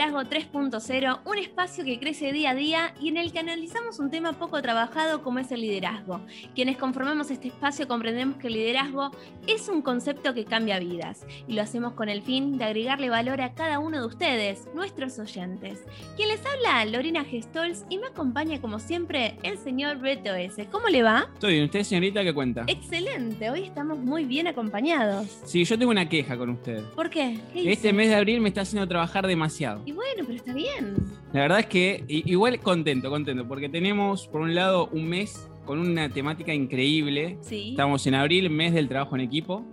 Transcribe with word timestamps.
Liderazgo 0.00 0.22
3.0, 0.22 1.20
un 1.26 1.36
espacio 1.36 1.84
que 1.84 2.00
crece 2.00 2.32
día 2.32 2.52
a 2.52 2.54
día 2.54 2.94
y 3.02 3.08
en 3.08 3.18
el 3.18 3.32
que 3.32 3.40
analizamos 3.40 3.98
un 3.98 4.10
tema 4.10 4.32
poco 4.32 4.62
trabajado 4.62 5.22
como 5.22 5.40
es 5.40 5.52
el 5.52 5.60
liderazgo. 5.60 6.22
Quienes 6.54 6.78
conformamos 6.78 7.30
este 7.30 7.48
espacio 7.48 7.86
comprendemos 7.86 8.38
que 8.38 8.46
el 8.46 8.54
liderazgo 8.54 9.10
es 9.46 9.68
un 9.68 9.82
concepto 9.82 10.32
que 10.32 10.46
cambia 10.46 10.78
vidas 10.78 11.26
y 11.46 11.52
lo 11.52 11.60
hacemos 11.60 11.92
con 11.92 12.08
el 12.08 12.22
fin 12.22 12.56
de 12.56 12.64
agregarle 12.64 13.10
valor 13.10 13.42
a 13.42 13.52
cada 13.52 13.78
uno 13.78 14.00
de 14.00 14.06
ustedes, 14.06 14.68
nuestros 14.74 15.18
oyentes. 15.18 15.80
Quien 16.16 16.30
les 16.30 16.40
habla, 16.46 16.82
Lorena 16.86 17.22
Gestols, 17.22 17.84
y 17.90 17.98
me 17.98 18.06
acompaña 18.06 18.58
como 18.58 18.78
siempre 18.78 19.36
el 19.42 19.58
señor 19.58 19.98
Beto 19.98 20.34
S. 20.34 20.66
¿Cómo 20.72 20.88
le 20.88 21.02
va? 21.02 21.28
Estoy 21.34 21.52
bien, 21.52 21.64
¿usted 21.66 21.82
señorita 21.82 22.24
qué 22.24 22.32
cuenta? 22.32 22.64
Excelente, 22.68 23.50
hoy 23.50 23.64
estamos 23.64 23.98
muy 23.98 24.24
bien 24.24 24.46
acompañados. 24.46 25.26
Sí, 25.44 25.62
yo 25.62 25.78
tengo 25.78 25.90
una 25.90 26.08
queja 26.08 26.38
con 26.38 26.48
usted. 26.48 26.82
¿Por 26.94 27.10
qué? 27.10 27.38
este 27.54 27.92
mes 27.92 28.08
de 28.08 28.14
abril 28.14 28.40
me 28.40 28.48
está 28.48 28.62
haciendo 28.62 28.88
trabajar 28.88 29.26
demasiado. 29.26 29.82
Y 29.90 29.92
bueno, 29.92 30.22
pero 30.24 30.34
está 30.34 30.54
bien. 30.54 30.94
La 31.32 31.40
verdad 31.40 31.58
es 31.60 31.66
que 31.66 32.04
igual 32.06 32.60
contento, 32.60 33.10
contento, 33.10 33.48
porque 33.48 33.68
tenemos 33.68 34.28
por 34.28 34.40
un 34.40 34.54
lado 34.54 34.88
un 34.92 35.08
mes 35.08 35.50
con 35.66 35.80
una 35.80 36.08
temática 36.08 36.54
increíble. 36.54 37.38
Sí. 37.40 37.70
Estamos 37.70 38.06
en 38.06 38.14
abril, 38.14 38.50
mes 38.50 38.72
del 38.72 38.86
trabajo 38.86 39.16
en 39.16 39.22
equipo. 39.22 39.64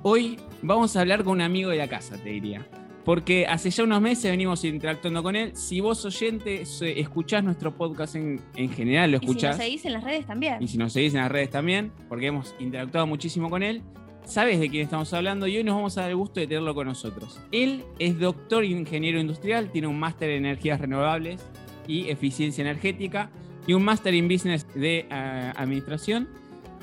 Hoy 0.09 0.38
vamos 0.61 0.95
a 0.95 1.02
hablar 1.02 1.25
con 1.25 1.33
un 1.33 1.41
amigo 1.41 1.69
de 1.69 1.75
la 1.75 1.89
casa, 1.89 2.16
te 2.16 2.30
diría. 2.30 2.66
Porque 3.03 3.45
hace 3.45 3.69
ya 3.72 3.83
unos 3.83 4.00
meses 4.00 4.31
venimos 4.31 4.63
interactuando 4.63 5.22
con 5.22 5.36
él. 5.36 5.52
Si 5.53 5.81
vos 5.81 6.05
oyente 6.05 6.61
escuchás 6.61 7.44
nuestro 7.44 7.75
podcast 7.75 8.16
en, 8.16 8.39
general, 8.73 9.11
lo 9.11 9.17
escuchás. 9.17 9.58
Y 9.58 9.58
si 9.58 9.58
nos 9.58 9.66
seguís 9.66 9.85
en 9.85 9.91
las 9.91 10.03
redes 10.05 10.25
también. 10.25 10.63
Y 10.63 10.69
si 10.69 10.78
nos 10.78 10.94
seguís 10.94 11.13
en 11.13 11.19
las 11.19 11.30
redes 11.30 11.50
también, 11.50 11.91
porque 12.08 12.28
hemos 12.28 12.55
interactuado 12.58 13.05
muchísimo 13.05 13.50
con 13.50 13.63
él. 13.63 13.81
Sabes 14.23 14.61
de 14.61 14.69
quién 14.69 14.83
estamos 14.83 15.11
hablando 15.11 15.45
y 15.45 15.58
hoy 15.58 15.66
nos 15.66 15.75
vamos 15.75 15.97
a 15.97 16.03
dar 16.03 16.11
el 16.11 16.16
gusto 16.16 16.39
de 16.39 16.47
tenerlo 16.47 16.73
con 16.73 16.88
nosotros. 16.88 17.41
Él 17.52 17.83
es 18.00 18.17
doctor 18.17 18.63
ingeniero 18.63 19.19
industrial, 19.19 19.72
tiene 19.72 19.88
un 19.88 20.00
máster 20.00 20.30
en 20.30 20.45
energías 20.45 20.80
renovables 20.80 21.45
y 21.85 22.08
eficiencia 22.08 22.61
energética 22.61 23.30
y 23.67 23.73
un 23.73 23.83
máster 23.83 24.13
en 24.13 24.30
business 24.30 24.66
de 24.73 25.00
eh, 25.00 25.52
administración 25.53 26.30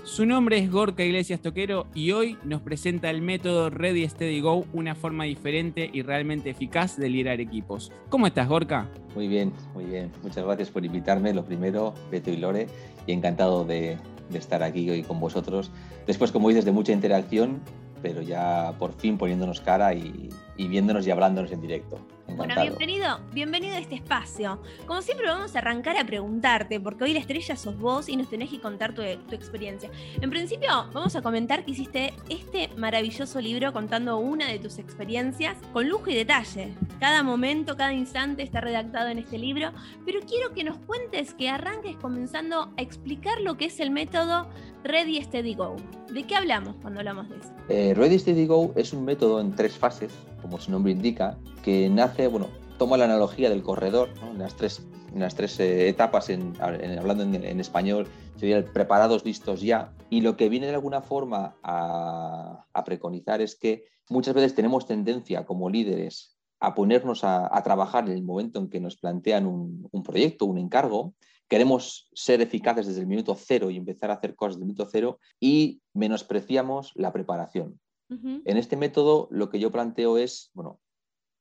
su 0.04 0.26
nombre 0.26 0.58
es 0.58 0.70
Gorka 0.70 1.02
Iglesias 1.02 1.40
Toquero 1.40 1.86
y 1.94 2.12
hoy 2.12 2.36
nos 2.44 2.60
presenta 2.60 3.10
el 3.10 3.22
método 3.22 3.70
Ready 3.70 4.08
Steady 4.08 4.40
Go, 4.40 4.66
una 4.72 4.94
forma 4.94 5.24
diferente 5.24 5.88
y 5.92 6.02
realmente 6.02 6.50
eficaz 6.50 6.96
de 6.96 7.08
liderar 7.08 7.40
equipos. 7.40 7.90
¿Cómo 8.10 8.26
estás, 8.26 8.46
Gorka? 8.46 8.88
Muy 9.14 9.28
bien, 9.28 9.52
muy 9.72 9.84
bien. 9.86 10.10
Muchas 10.22 10.44
gracias 10.44 10.70
por 10.70 10.84
invitarme. 10.84 11.32
Lo 11.32 11.44
primero, 11.44 11.94
Beto 12.10 12.30
y 12.30 12.36
Lore, 12.36 12.66
y 13.06 13.12
encantado 13.12 13.64
de, 13.64 13.96
estar 14.34 14.62
aquí 14.62 14.88
hoy 14.90 15.02
con 15.02 15.20
vosotros. 15.20 15.70
Después, 16.06 16.32
como 16.32 16.48
dices, 16.48 16.64
de 16.64 16.72
mucha 16.72 16.92
interacción, 16.92 17.60
pero 18.02 18.20
ya 18.20 18.74
por 18.78 18.92
fin 18.92 19.16
poniéndonos 19.16 19.60
cara 19.60 19.94
y, 19.94 20.28
y 20.56 20.68
viéndonos 20.68 21.06
y 21.06 21.10
hablándonos 21.10 21.50
en 21.50 21.60
directo. 21.60 21.98
Bueno, 22.28 22.54
bienvenido, 22.60 23.20
bienvenido 23.32 23.76
a 23.76 23.78
este 23.78 23.94
espacio. 23.94 24.60
Como 24.86 25.02
siempre 25.02 25.26
vamos 25.26 25.54
a 25.54 25.58
arrancar 25.58 25.96
a 25.96 26.04
preguntarte, 26.04 26.80
porque 26.80 27.04
hoy 27.04 27.12
la 27.12 27.20
estrella 27.20 27.54
sos 27.54 27.78
vos 27.78 28.08
y 28.08 28.16
nos 28.16 28.28
tenés 28.28 28.50
que 28.50 28.60
contar 28.60 28.94
tu, 28.94 29.02
experiencia. 29.02 29.90
En 30.20 30.30
principio, 30.30 30.68
vamos 30.92 31.14
a 31.14 31.22
comentar 31.22 31.64
que 31.64 31.72
hiciste 31.72 32.12
este 32.28 32.70
maravilloso 32.76 33.40
libro 33.40 33.72
contando 33.72 34.18
una 34.18 34.48
de 34.48 34.58
tus 34.58 34.78
experiencias 34.78 35.56
con 35.72 35.88
lujo 35.88 36.10
y 36.10 36.14
detalle. 36.14 36.74
Cada 36.98 37.22
momento, 37.22 37.76
cada 37.76 37.92
instante 37.92 38.42
está 38.42 38.60
redactado 38.60 39.08
en 39.10 39.18
este 39.18 39.38
libro, 39.38 39.70
pero 40.04 40.20
quiero 40.20 40.52
que 40.52 40.64
nos 40.64 40.78
cuentes, 40.78 41.34
que 41.34 41.48
arranques 41.50 41.96
comenzando 41.96 42.72
a 42.76 42.82
explicar 42.82 43.40
lo 43.40 43.56
que 43.56 43.66
es 43.66 43.78
el 43.78 43.90
método 43.90 44.48
Ready 44.82 45.22
Steady 45.22 45.54
Go. 45.54 45.76
¿De 46.10 46.24
qué 46.24 46.34
hablamos 46.34 46.74
cuando 46.82 47.00
hablamos 47.00 47.28
de 47.28 47.36
eso? 47.36 47.52
Eh, 47.68 47.94
Ready 47.94 48.18
Steady 48.18 48.46
Go 48.46 48.72
es 48.76 48.92
un 48.92 49.04
método 49.04 49.40
en 49.40 49.54
tres 49.54 49.76
fases 49.76 50.12
como 50.44 50.60
su 50.60 50.70
nombre 50.70 50.92
indica, 50.92 51.38
que 51.62 51.88
nace, 51.88 52.13
bueno, 52.30 52.48
toma 52.78 52.96
la 52.96 53.04
analogía 53.04 53.50
del 53.50 53.62
corredor, 53.62 54.08
en 54.22 54.38
las 54.38 54.56
tres, 54.56 54.86
en 55.12 55.20
las 55.20 55.34
tres 55.34 55.58
eh, 55.60 55.88
etapas, 55.88 56.30
en, 56.30 56.54
hablando 56.60 57.24
en, 57.24 57.60
español, 57.60 58.06
sería 58.36 58.56
el 58.56 58.64
preparados, 58.64 59.24
listos 59.24 59.60
ya, 59.60 59.92
y 60.10 60.20
lo 60.20 60.36
que 60.36 60.48
viene 60.48 60.66
de 60.66 60.74
alguna 60.74 61.02
forma 61.02 61.56
a, 61.62 62.66
preconizar 62.84 63.40
es 63.40 63.56
que 63.56 63.84
muchas 64.08 64.34
veces 64.34 64.54
tenemos 64.54 64.86
tendencia 64.86 65.44
como 65.44 65.70
líderes 65.70 66.36
a 66.60 66.74
ponernos 66.74 67.24
a, 67.24 67.60
trabajar 67.62 68.06
en 68.06 68.12
el 68.12 68.22
momento 68.22 68.60
en 68.60 68.70
que 68.70 68.80
nos 68.80 68.96
plantean 68.96 69.46
un, 69.46 69.88
un 69.90 70.02
proyecto, 70.02 70.46
un 70.46 70.58
encargo, 70.58 71.14
queremos 71.48 72.08
ser 72.14 72.40
eficaces 72.40 72.86
desde 72.86 73.00
el 73.00 73.06
minuto 73.06 73.34
cero 73.38 73.70
y 73.70 73.76
empezar 73.76 74.10
a 74.10 74.14
hacer 74.14 74.34
cosas 74.34 74.54
desde 74.54 74.62
el 74.62 74.66
minuto 74.68 74.88
cero 74.90 75.18
y 75.40 75.80
menospreciamos 75.92 76.92
la 76.94 77.12
preparación. 77.12 77.80
En 78.10 78.56
este 78.58 78.76
método 78.76 79.26
lo 79.32 79.48
que 79.50 79.58
yo 79.58 79.72
planteo 79.72 80.18
es, 80.18 80.50
bueno, 80.54 80.78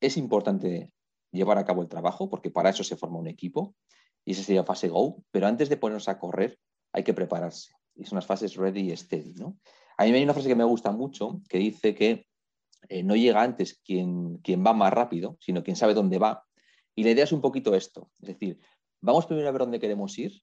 es 0.05 0.17
importante 0.17 0.91
llevar 1.31 1.57
a 1.57 1.65
cabo 1.65 1.81
el 1.81 1.87
trabajo 1.87 2.29
porque 2.29 2.51
para 2.51 2.69
eso 2.69 2.83
se 2.83 2.97
forma 2.97 3.19
un 3.19 3.27
equipo 3.27 3.75
y 4.25 4.33
esa 4.33 4.43
sería 4.43 4.63
fase 4.63 4.89
go, 4.89 5.23
pero 5.31 5.47
antes 5.47 5.69
de 5.69 5.77
ponernos 5.77 6.07
a 6.07 6.19
correr 6.19 6.59
hay 6.91 7.03
que 7.03 7.13
prepararse 7.13 7.73
y 7.95 8.05
son 8.05 8.17
las 8.17 8.25
fases 8.25 8.55
ready 8.55 8.91
y 8.91 8.97
steady. 8.97 9.33
¿no? 9.35 9.57
A 9.97 10.03
mí 10.03 10.11
hay 10.11 10.23
una 10.23 10.33
frase 10.33 10.49
que 10.49 10.55
me 10.55 10.63
gusta 10.63 10.91
mucho 10.91 11.41
que 11.47 11.57
dice 11.57 11.95
que 11.95 12.27
eh, 12.89 13.03
no 13.03 13.15
llega 13.15 13.41
antes 13.41 13.79
quien, 13.83 14.37
quien 14.39 14.63
va 14.65 14.73
más 14.73 14.93
rápido, 14.93 15.37
sino 15.39 15.63
quien 15.63 15.75
sabe 15.75 15.93
dónde 15.93 16.17
va. 16.19 16.43
Y 16.95 17.03
la 17.03 17.11
idea 17.11 17.23
es 17.23 17.31
un 17.31 17.41
poquito 17.41 17.73
esto, 17.73 18.11
es 18.21 18.27
decir, 18.27 18.59
vamos 19.01 19.25
primero 19.25 19.47
a 19.47 19.51
ver 19.51 19.61
dónde 19.61 19.79
queremos 19.79 20.17
ir 20.19 20.33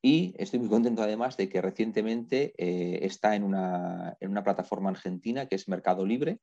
Y 0.00 0.32
estoy 0.38 0.58
muy 0.58 0.70
contento 0.70 1.02
además 1.02 1.36
de 1.36 1.50
que 1.50 1.60
recientemente 1.60 2.54
eh, 2.56 3.00
está 3.02 3.36
en 3.36 3.42
una, 3.42 4.16
en 4.20 4.30
una 4.30 4.42
plataforma 4.42 4.88
argentina 4.88 5.48
que 5.48 5.56
es 5.56 5.68
Mercado 5.68 6.06
Libre, 6.06 6.38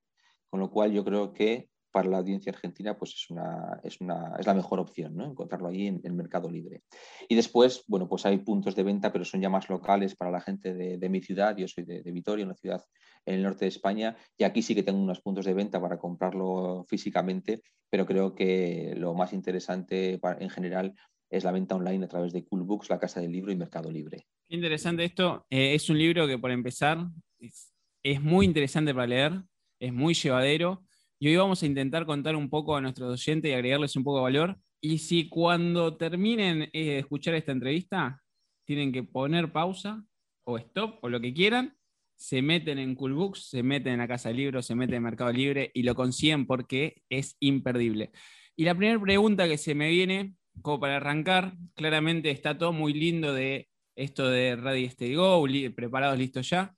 con 0.51 0.59
lo 0.59 0.69
cual 0.69 0.91
yo 0.91 1.03
creo 1.03 1.33
que 1.33 1.67
para 1.94 2.10
la 2.10 2.18
audiencia 2.18 2.51
argentina, 2.51 2.98
pues 2.98 3.13
es, 3.13 3.30
una, 3.30 3.80
es, 3.84 4.01
una, 4.01 4.36
es 4.40 4.48
la 4.48 4.56
mejor 4.56 4.80
opción, 4.80 5.16
¿no? 5.16 5.25
Encontrarlo 5.25 5.68
ahí 5.69 5.86
en 5.86 6.01
el 6.04 6.13
mercado 6.13 6.50
libre. 6.50 6.81
Y 7.30 7.36
después, 7.36 7.84
bueno, 7.88 8.10
pues 8.10 8.25
hay 8.25 8.40
puntos 8.40 8.75
de 8.75 8.81
venta, 8.81 9.13
pero 9.13 9.24
son 9.24 9.42
ya 9.42 9.50
más 9.50 9.69
locales 9.69 10.16
para 10.16 10.31
la 10.31 10.42
gente 10.42 10.74
de, 10.74 11.10
mi 11.10 11.22
ciudad. 11.22 11.56
Yo 11.56 11.68
soy 11.68 11.84
de, 11.84 12.01
Vitoria, 12.12 12.45
una 12.45 12.56
ciudad 12.56 12.84
en 13.28 13.36
el 13.36 13.44
norte 13.44 13.66
de 13.66 13.69
España, 13.69 14.18
y 14.36 14.44
aquí 14.44 14.63
sí 14.63 14.74
que 14.74 14.81
tengo 14.81 15.00
unos 15.00 15.22
puntos 15.22 15.45
de 15.45 15.54
venta 15.54 15.80
para 15.80 16.00
comprarlo 16.00 16.84
físicamente, 16.90 17.62
pero 17.92 18.07
creo 18.07 18.34
que 18.34 18.95
lo 18.98 19.13
más 19.13 19.31
interesante 19.31 20.19
en 20.40 20.50
general 20.50 20.95
es 21.30 21.44
la 21.44 21.51
venta 21.51 21.75
online 21.75 22.06
a 22.06 22.10
través 22.10 22.34
de 22.34 22.44
Cool 22.44 22.63
Books, 22.63 22.90
la 22.90 23.00
Casa 23.00 23.22
del 23.22 23.31
Libro 23.31 23.51
y 23.51 23.56
Mercado 23.56 23.92
Libre. 23.92 24.25
Qué 24.50 24.56
interesante 24.56 25.06
esto. 25.06 25.45
Eh, 25.48 25.75
es 25.75 25.88
un 25.92 26.00
libro 26.00 26.25
que, 26.25 26.40
por 26.40 26.50
empezar, 26.50 27.06
es 28.01 28.19
muy 28.19 28.48
interesante 28.48 28.95
para 28.95 29.07
leer, 29.07 29.44
es 29.80 29.94
muy 29.94 30.16
llevadero 30.16 30.84
y 31.23 31.27
hoy 31.29 31.37
vamos 31.37 31.63
a 31.63 31.65
intentar 31.65 32.05
contar 32.05 32.35
un 32.35 32.49
poco 32.49 32.75
a 32.75 32.81
nuestros 32.81 33.13
oyentes 33.13 33.49
y 33.49 33.53
agregarles 33.53 33.95
un 33.95 34.03
poco 34.03 34.17
de 34.17 34.23
valor. 34.23 34.57
Y 34.81 34.97
si 34.97 35.29
cuando 35.29 35.95
terminen 35.95 36.63
eh, 36.63 36.69
de 36.73 36.99
escuchar 36.99 37.33
esta 37.35 37.53
entrevista, 37.53 38.21
tienen 38.65 38.91
que 38.91 39.03
poner 39.03 39.53
pausa 39.53 40.03
o 40.43 40.57
stop 40.57 41.01
o 41.01 41.07
lo 41.07 41.21
que 41.21 41.33
quieran, 41.33 41.77
se 42.17 42.41
meten 42.41 42.77
en 42.77 42.93
Coolbooks, 42.93 43.51
se 43.51 43.63
meten 43.63 43.93
en 43.93 43.99
la 43.99 44.07
Casa 44.09 44.27
de 44.27 44.35
Libros, 44.35 44.65
se 44.65 44.75
meten 44.75 44.95
en 44.95 45.03
Mercado 45.03 45.31
Libre 45.31 45.71
y 45.73 45.83
lo 45.83 45.95
consiguen 45.95 46.45
porque 46.45 47.03
es 47.07 47.37
imperdible. 47.39 48.11
Y 48.57 48.65
la 48.65 48.75
primera 48.75 48.99
pregunta 48.99 49.47
que 49.47 49.57
se 49.57 49.75
me 49.75 49.91
viene, 49.91 50.35
como 50.61 50.81
para 50.81 50.97
arrancar, 50.97 51.55
claramente 51.73 52.31
está 52.31 52.57
todo 52.57 52.73
muy 52.73 52.93
lindo 52.93 53.33
de 53.33 53.69
esto 53.95 54.27
de 54.27 54.57
Ready 54.57 54.89
Steady 54.89 55.15
Go, 55.15 55.47
preparados, 55.73 56.19
listos 56.19 56.49
ya, 56.49 56.75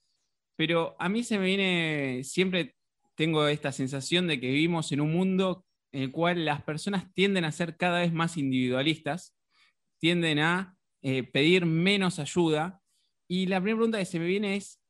pero 0.56 0.95
a 1.00 1.09
mí 1.09 1.24
se 1.24 1.39
me 1.39 1.47
viene 1.47 2.24
siempre 2.24 2.75
tengo 3.16 3.48
esta 3.48 3.72
sensación 3.72 4.28
de 4.28 4.40
que 4.40 4.48
vivimos 4.48 4.92
en 4.92 5.02
un 5.02 5.12
mundo 5.12 5.66
en 5.92 6.04
el 6.04 6.12
cual 6.12 6.44
las 6.44 6.62
personas 6.62 7.12
tienden 7.14 7.46
a 7.46 7.52
ser 7.52 7.78
cada 7.78 8.00
vez 8.00 8.12
más 8.12 8.38
individualistas, 8.38 9.36
tienden 10.00 10.40
a 10.40 10.76
eh, 11.02 11.24
pedir 11.24 11.66
menos 11.66 12.20
ayuda. 12.20 12.82
Y 13.30 13.46
la 13.46 13.62
primera 13.62 13.78
pregunta 13.78 14.00
que 14.00 14.06
se 14.06 14.20
me 14.20 14.26
viene 14.26 14.58
es, 14.58 14.82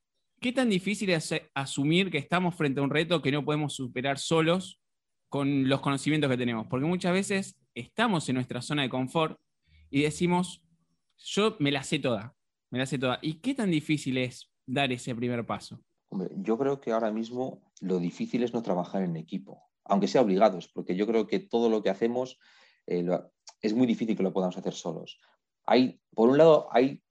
¿qué 0.41 0.51
tan 0.51 0.69
difícil 0.69 1.11
es 1.11 1.33
asumir 1.53 2.09
que 2.09 2.17
estamos 2.17 2.55
frente 2.55 2.79
a 2.79 2.83
un 2.83 2.89
reto 2.89 3.21
que 3.21 3.31
no 3.31 3.45
podemos 3.45 3.75
superar 3.75 4.17
solos 4.17 4.81
con 5.29 5.69
los 5.69 5.81
conocimientos 5.81 6.29
que 6.29 6.37
tenemos? 6.37 6.65
Porque 6.67 6.87
muchas 6.87 7.13
veces 7.13 7.55
estamos 7.75 8.27
en 8.29 8.35
nuestra 8.35 8.61
zona 8.61 8.81
de 8.81 8.89
confort 8.89 9.39
y 9.91 10.01
decimos, 10.01 10.63
yo 11.17 11.55
me 11.59 11.71
la 11.71 11.83
sé 11.83 11.99
toda, 11.99 12.35
me 12.71 12.79
la 12.79 12.87
sé 12.87 12.97
toda. 12.97 13.19
¿Y 13.21 13.35
qué 13.35 13.53
tan 13.53 13.69
difícil 13.69 14.17
es 14.17 14.51
dar 14.65 14.91
ese 14.91 15.13
primer 15.13 15.45
paso? 15.45 15.79
Hombre, 16.15 16.29
yo 16.37 16.57
creo 16.57 16.79
que 16.79 16.93
ahora 16.93 17.11
mismo 17.11 17.61
lo 17.81 17.99
difícil 17.99 18.41
es 18.43 18.53
no 18.53 18.63
trabajar 18.63 19.01
en 19.01 19.17
equipo, 19.17 19.63
aunque 19.83 20.07
sea 20.07 20.21
obligados, 20.21 20.69
porque 20.69 20.95
yo 20.95 21.05
creo 21.05 21.27
que 21.27 21.39
todo 21.39 21.69
lo 21.69 21.83
que 21.83 21.89
hacemos 21.89 22.39
eh, 22.87 23.05
es 23.61 23.73
muy 23.73 23.85
difícil 23.85 24.15
que 24.15 24.23
lo 24.23 24.31
podamos 24.31 24.55
hacer 24.55 24.71
solos. 24.71 25.19
Hay, 25.65 25.99
por 26.11 26.29
un 26.29 26.37
lado, 26.37 26.69
hay 26.71 27.03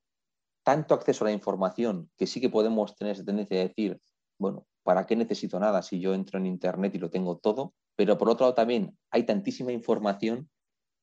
tanto 0.63 0.95
acceso 0.95 1.23
a 1.23 1.29
la 1.29 1.35
información 1.35 2.11
que 2.17 2.27
sí 2.27 2.41
que 2.41 2.49
podemos 2.49 2.97
tener 2.97 3.13
esa 3.13 3.27
tendencia 3.27 3.59
de 3.59 3.69
decir, 3.69 4.01
bueno, 4.39 4.67
¿para 4.83 5.05
qué 5.05 5.17
necesito 5.17 5.61
nada 5.61 5.83
si 5.83 6.01
yo 6.01 6.15
entro 6.15 6.39
en 6.39 6.47
Internet 6.47 6.95
y 6.95 6.99
lo 6.99 7.11
tengo 7.11 7.37
todo? 7.37 7.75
Pero 7.97 8.17
por 8.17 8.31
otro 8.31 8.47
lado 8.47 8.55
también 8.55 8.97
hay 9.11 9.25
tantísima 9.25 9.71
información 9.71 10.49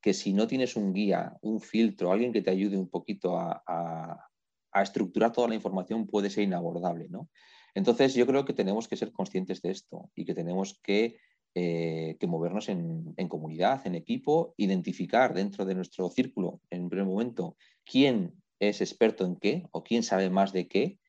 que 0.01 0.15
si 0.15 0.33
no 0.33 0.47
tienes 0.47 0.75
un 0.75 0.91
guía, 0.91 1.37
un 1.43 1.61
filtro, 1.61 2.11
alguien 2.11 2.33
que 2.33 2.41
te 2.41 2.49
ayude 2.49 2.79
un 2.79 2.89
poquito 2.89 3.37
a, 3.37 3.61
a, 3.67 4.27
a 4.71 4.81
estructurar 4.81 5.31
toda 5.31 5.49
la 5.49 5.53
información 5.53 6.07
puede 6.07 6.31
ser 6.31 6.45
inabordable, 6.45 7.07
¿no? 7.07 7.29
Entonces, 7.73 8.13
yo 8.13 8.25
creo 8.27 8.45
que 8.45 8.53
tenemos 8.53 8.87
que 8.87 8.97
ser 8.97 9.11
conscientes 9.11 9.61
de 9.61 9.71
esto 9.71 10.09
y 10.15 10.25
que 10.25 10.33
tenemos 10.33 10.79
que, 10.83 11.17
eh, 11.55 12.17
que 12.19 12.27
movernos 12.27 12.69
en, 12.69 13.13
comunidad, 13.29 13.85
en 13.85 13.95
equipo, 13.95 14.53
identificar 14.57 15.33
dentro 15.33 15.65
de 15.65 15.75
nuestro 15.75 16.09
círculo, 16.09 16.61
en 16.69 16.83
un 16.83 16.89
primer 16.89 17.07
momento, 17.07 17.55
quién 17.83 18.33
es 18.59 18.81
experto 18.81 19.25
en 19.25 19.37
qué 19.37 19.63
o 19.71 19.83
quién 19.83 20.03
sabe 20.03 20.29
más 20.29 20.53
de 20.53 20.67
qué 20.67 20.99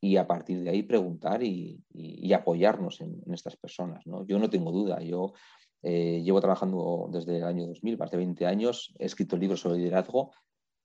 y 0.00 0.16
a 0.16 0.26
partir 0.26 0.62
de 0.62 0.70
ahí 0.70 0.82
preguntar 0.82 1.42
y, 1.42 1.82
apoyarnos 2.34 3.00
en, 3.00 3.22
en, 3.26 3.34
estas 3.34 3.56
personas. 3.56 4.06
¿no? 4.06 4.26
Yo 4.26 4.38
no 4.38 4.48
tengo 4.48 4.72
duda, 4.72 5.00
yo 5.02 5.34
eh, 5.82 6.22
llevo 6.22 6.40
trabajando 6.40 7.08
desde 7.10 7.38
el 7.38 7.44
año 7.44 7.66
2000, 7.66 7.98
más 7.98 8.10
de 8.10 8.16
20 8.16 8.46
años, 8.46 8.94
he 8.98 9.06
escrito 9.06 9.36
libros 9.36 9.60
sobre 9.60 9.78
liderazgo, 9.78 10.32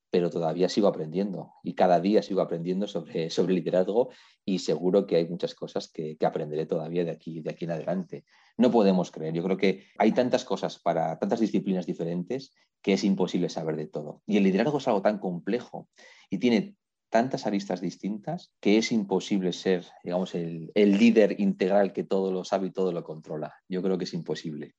pero 0.10 0.30
todavía 0.30 0.70
sigo 0.70 0.88
aprendiendo 0.88 1.54
y 1.64 1.74
cada 1.74 2.00
día 2.00 2.22
sigo 2.22 2.42
aprendiendo 2.42 2.88
sobre, 2.88 3.30
sobre 3.30 3.54
liderazgo 3.54 4.10
y 4.46 4.60
seguro 4.60 5.06
que 5.06 5.18
hay 5.18 5.28
muchas 5.28 5.54
cosas 5.54 5.90
que, 5.92 6.18
que, 6.18 6.26
aprenderé 6.26 6.66
todavía 6.66 7.04
de 7.04 7.12
aquí, 7.12 7.42
de 7.42 7.52
aquí 7.52 7.66
en 7.66 7.72
adelante. 7.72 8.26
No 8.58 8.72
podemos 8.72 9.12
creer, 9.12 9.34
yo 9.34 9.44
creo 9.44 9.58
que 9.58 9.86
hay 9.98 10.14
tantas 10.14 10.46
cosas 10.46 10.80
para 10.80 11.20
tantas 11.20 11.40
disciplinas 11.40 11.86
diferentes 11.86 12.54
que 12.82 12.94
es 12.94 13.04
imposible 13.04 13.50
saber 13.50 13.76
de 13.76 13.88
todo. 13.88 14.22
Y 14.26 14.38
el 14.38 14.44
liderazgo 14.44 14.78
es 14.78 14.88
algo 14.88 15.02
tan 15.02 15.20
complejo 15.20 15.90
y 16.30 16.38
tiene 16.38 16.76
tantas 17.10 17.48
aristas 17.48 17.82
distintas 17.82 18.54
que 18.60 18.78
es 18.78 18.92
imposible 18.92 19.54
ser, 19.54 19.86
digamos, 20.04 20.36
el, 20.36 20.72
el 20.76 20.98
líder 20.98 21.40
integral 21.40 21.94
que 21.94 22.04
todo 22.04 22.32
lo 22.32 22.44
sabe 22.44 22.68
y 22.68 22.72
todo 22.72 22.92
lo 22.92 23.04
controla. 23.04 23.56
Yo 23.68 23.82
creo 23.82 23.98
que 23.98 24.04
es 24.06 24.14
imposible, 24.14 24.76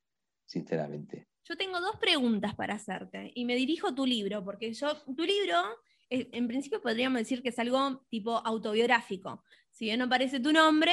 sinceramente. 0.46 1.28
Yo 1.48 1.56
tengo 1.56 1.80
dos 1.80 1.96
preguntas 1.96 2.54
para 2.54 2.74
hacerte 2.74 3.32
y 3.34 3.46
me 3.46 3.56
dirijo 3.56 3.88
a 3.88 3.94
tu 3.94 4.04
libro, 4.04 4.44
porque 4.44 4.72
yo, 4.74 4.96
tu 5.16 5.24
libro, 5.24 5.56
en 6.10 6.46
principio 6.46 6.82
podríamos 6.82 7.18
decir 7.18 7.42
que 7.42 7.48
es 7.48 7.58
algo 7.58 8.04
tipo 8.10 8.36
autobiográfico. 8.44 9.42
Si 9.70 9.86
bien 9.86 9.98
no 9.98 10.04
aparece 10.04 10.40
tu 10.40 10.52
nombre, 10.52 10.92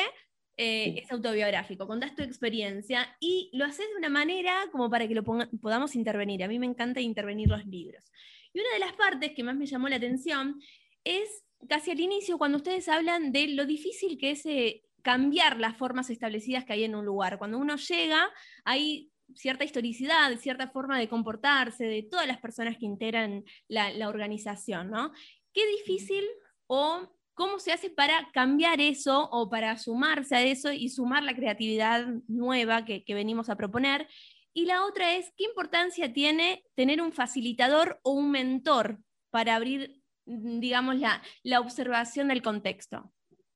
eh, 0.56 1.02
es 1.04 1.12
autobiográfico, 1.12 1.86
contás 1.86 2.16
tu 2.16 2.24
experiencia 2.24 3.18
y 3.20 3.50
lo 3.52 3.66
haces 3.66 3.86
de 3.90 3.98
una 3.98 4.08
manera 4.08 4.70
como 4.72 4.90
para 4.90 5.06
que 5.06 5.14
lo 5.14 5.24
ponga, 5.24 5.50
podamos 5.62 5.96
intervenir. 5.96 6.42
A 6.44 6.48
mí 6.48 6.58
me 6.58 6.66
encanta 6.66 7.02
intervenir 7.02 7.50
los 7.50 7.66
libros. 7.66 8.06
Y 8.54 8.62
una 8.62 8.70
de 8.74 8.80
las 8.80 8.94
partes 8.94 9.34
que 9.34 9.44
más 9.44 9.58
me 9.58 9.66
llamó 9.66 9.90
la 9.90 9.98
atención 9.98 10.62
es 11.04 11.44
casi 11.68 11.92
al 11.92 12.00
inicio, 12.00 12.38
cuando 12.38 12.58
ustedes 12.58 12.88
hablan 12.88 13.34
de 13.34 13.50
lo 13.50 13.66
difícil 13.66 14.18
que 14.18 14.32
es 14.32 14.46
eh, 14.46 14.84
cambiar 15.02 15.60
las 15.60 15.76
formas 15.76 16.10
establecidas 16.10 16.64
que 16.64 16.74
hay 16.74 16.86
en 16.86 16.96
un 16.96 17.06
lugar. 17.06 17.38
Cuando 17.38 17.58
uno 17.58 17.76
llega, 17.76 18.30
hay 18.64 19.12
cierta 19.34 19.64
historicidad, 19.64 20.38
cierta 20.38 20.70
forma 20.70 21.00
de 21.00 21.10
comportarse 21.10 21.86
de 21.86 22.04
todas 22.04 22.28
las 22.28 22.40
personas 22.40 22.78
que 22.78 22.86
integran 22.86 23.44
la, 23.68 23.92
la 23.92 24.10
organización, 24.10 24.92
¿no? 24.92 25.12
Qué 25.54 25.66
difícil 25.68 26.24
o 26.68 27.10
cómo 27.34 27.60
se 27.60 27.72
hace 27.72 27.90
para 27.90 28.30
cambiar 28.34 28.80
eso 28.80 29.30
o 29.32 29.50
para 29.50 29.78
sumarse 29.78 30.36
a 30.36 30.42
eso 30.42 30.72
y 30.72 30.90
sumar 30.90 31.24
la 31.24 31.36
creatividad 31.36 32.08
nueva 32.28 32.86
que, 32.86 33.04
que, 33.04 33.14
venimos 33.14 33.50
a 33.50 33.58
proponer. 33.58 34.08
Y 34.54 34.66
la 34.66 34.86
otra 34.86 35.16
es, 35.16 35.34
¿qué 35.36 35.44
importancia 35.44 36.14
tiene 36.14 36.64
tener 36.76 37.02
un 37.02 37.12
facilitador 37.12 38.00
o 38.04 38.12
un 38.12 38.32
mentor 38.32 39.00
para 39.32 39.56
abrir, 39.56 40.02
digamos, 40.26 40.98
la, 40.98 41.22
la 41.44 41.60
observación 41.60 42.30
del 42.30 42.42
contexto? 42.42 43.12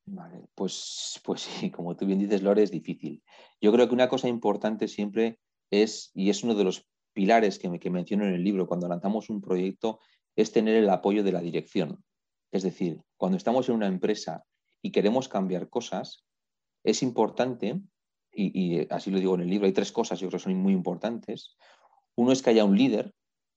Vale, 0.05 0.41
pues, 0.55 1.21
pues 1.23 1.41
sí, 1.41 1.71
como 1.71 1.95
tú 1.95 2.05
bien 2.05 2.19
dices, 2.19 2.41
Lore, 2.41 2.63
es 2.63 2.71
difícil. 2.71 3.23
Yo 3.61 3.71
creo 3.71 3.87
que 3.87 3.93
una 3.93 4.09
cosa 4.09 4.27
importante 4.27 4.87
siempre 4.87 5.39
es, 5.71 6.11
y 6.13 6.29
es 6.29 6.43
uno 6.43 6.55
de 6.55 6.63
los 6.63 6.87
pilares 7.13 7.59
que, 7.59 7.69
me, 7.69 7.79
que 7.79 7.89
menciono 7.89 8.25
en 8.25 8.33
el 8.33 8.43
libro 8.43 8.67
cuando 8.67 8.87
lanzamos 8.87 9.29
un 9.29 9.41
proyecto, 9.41 9.99
es 10.35 10.51
tener 10.51 10.75
el 10.75 10.89
apoyo 10.89 11.23
de 11.23 11.31
la 11.31 11.41
dirección. 11.41 12.03
Es 12.51 12.63
decir, 12.63 13.01
cuando 13.17 13.37
estamos 13.37 13.69
en 13.69 13.75
una 13.75 13.87
empresa 13.87 14.45
y 14.81 14.91
queremos 14.91 15.27
cambiar 15.27 15.69
cosas, 15.69 16.25
es 16.83 17.03
importante, 17.03 17.79
y, 18.31 18.79
y, 18.79 18.87
así 18.89 19.11
lo 19.11 19.19
digo 19.19 19.35
en 19.35 19.41
el 19.41 19.49
libro, 19.49 19.65
hay 19.65 19.73
tres 19.73 19.91
cosas 19.91 20.19
yo 20.19 20.29
creo 20.29 20.39
que 20.39 20.43
son 20.43 20.55
muy 20.55 20.73
importantes. 20.73 21.57
Uno 22.15 22.31
es 22.31 22.41
que 22.41 22.51
haya 22.51 22.63
un 22.63 22.77
líder, 22.77 23.13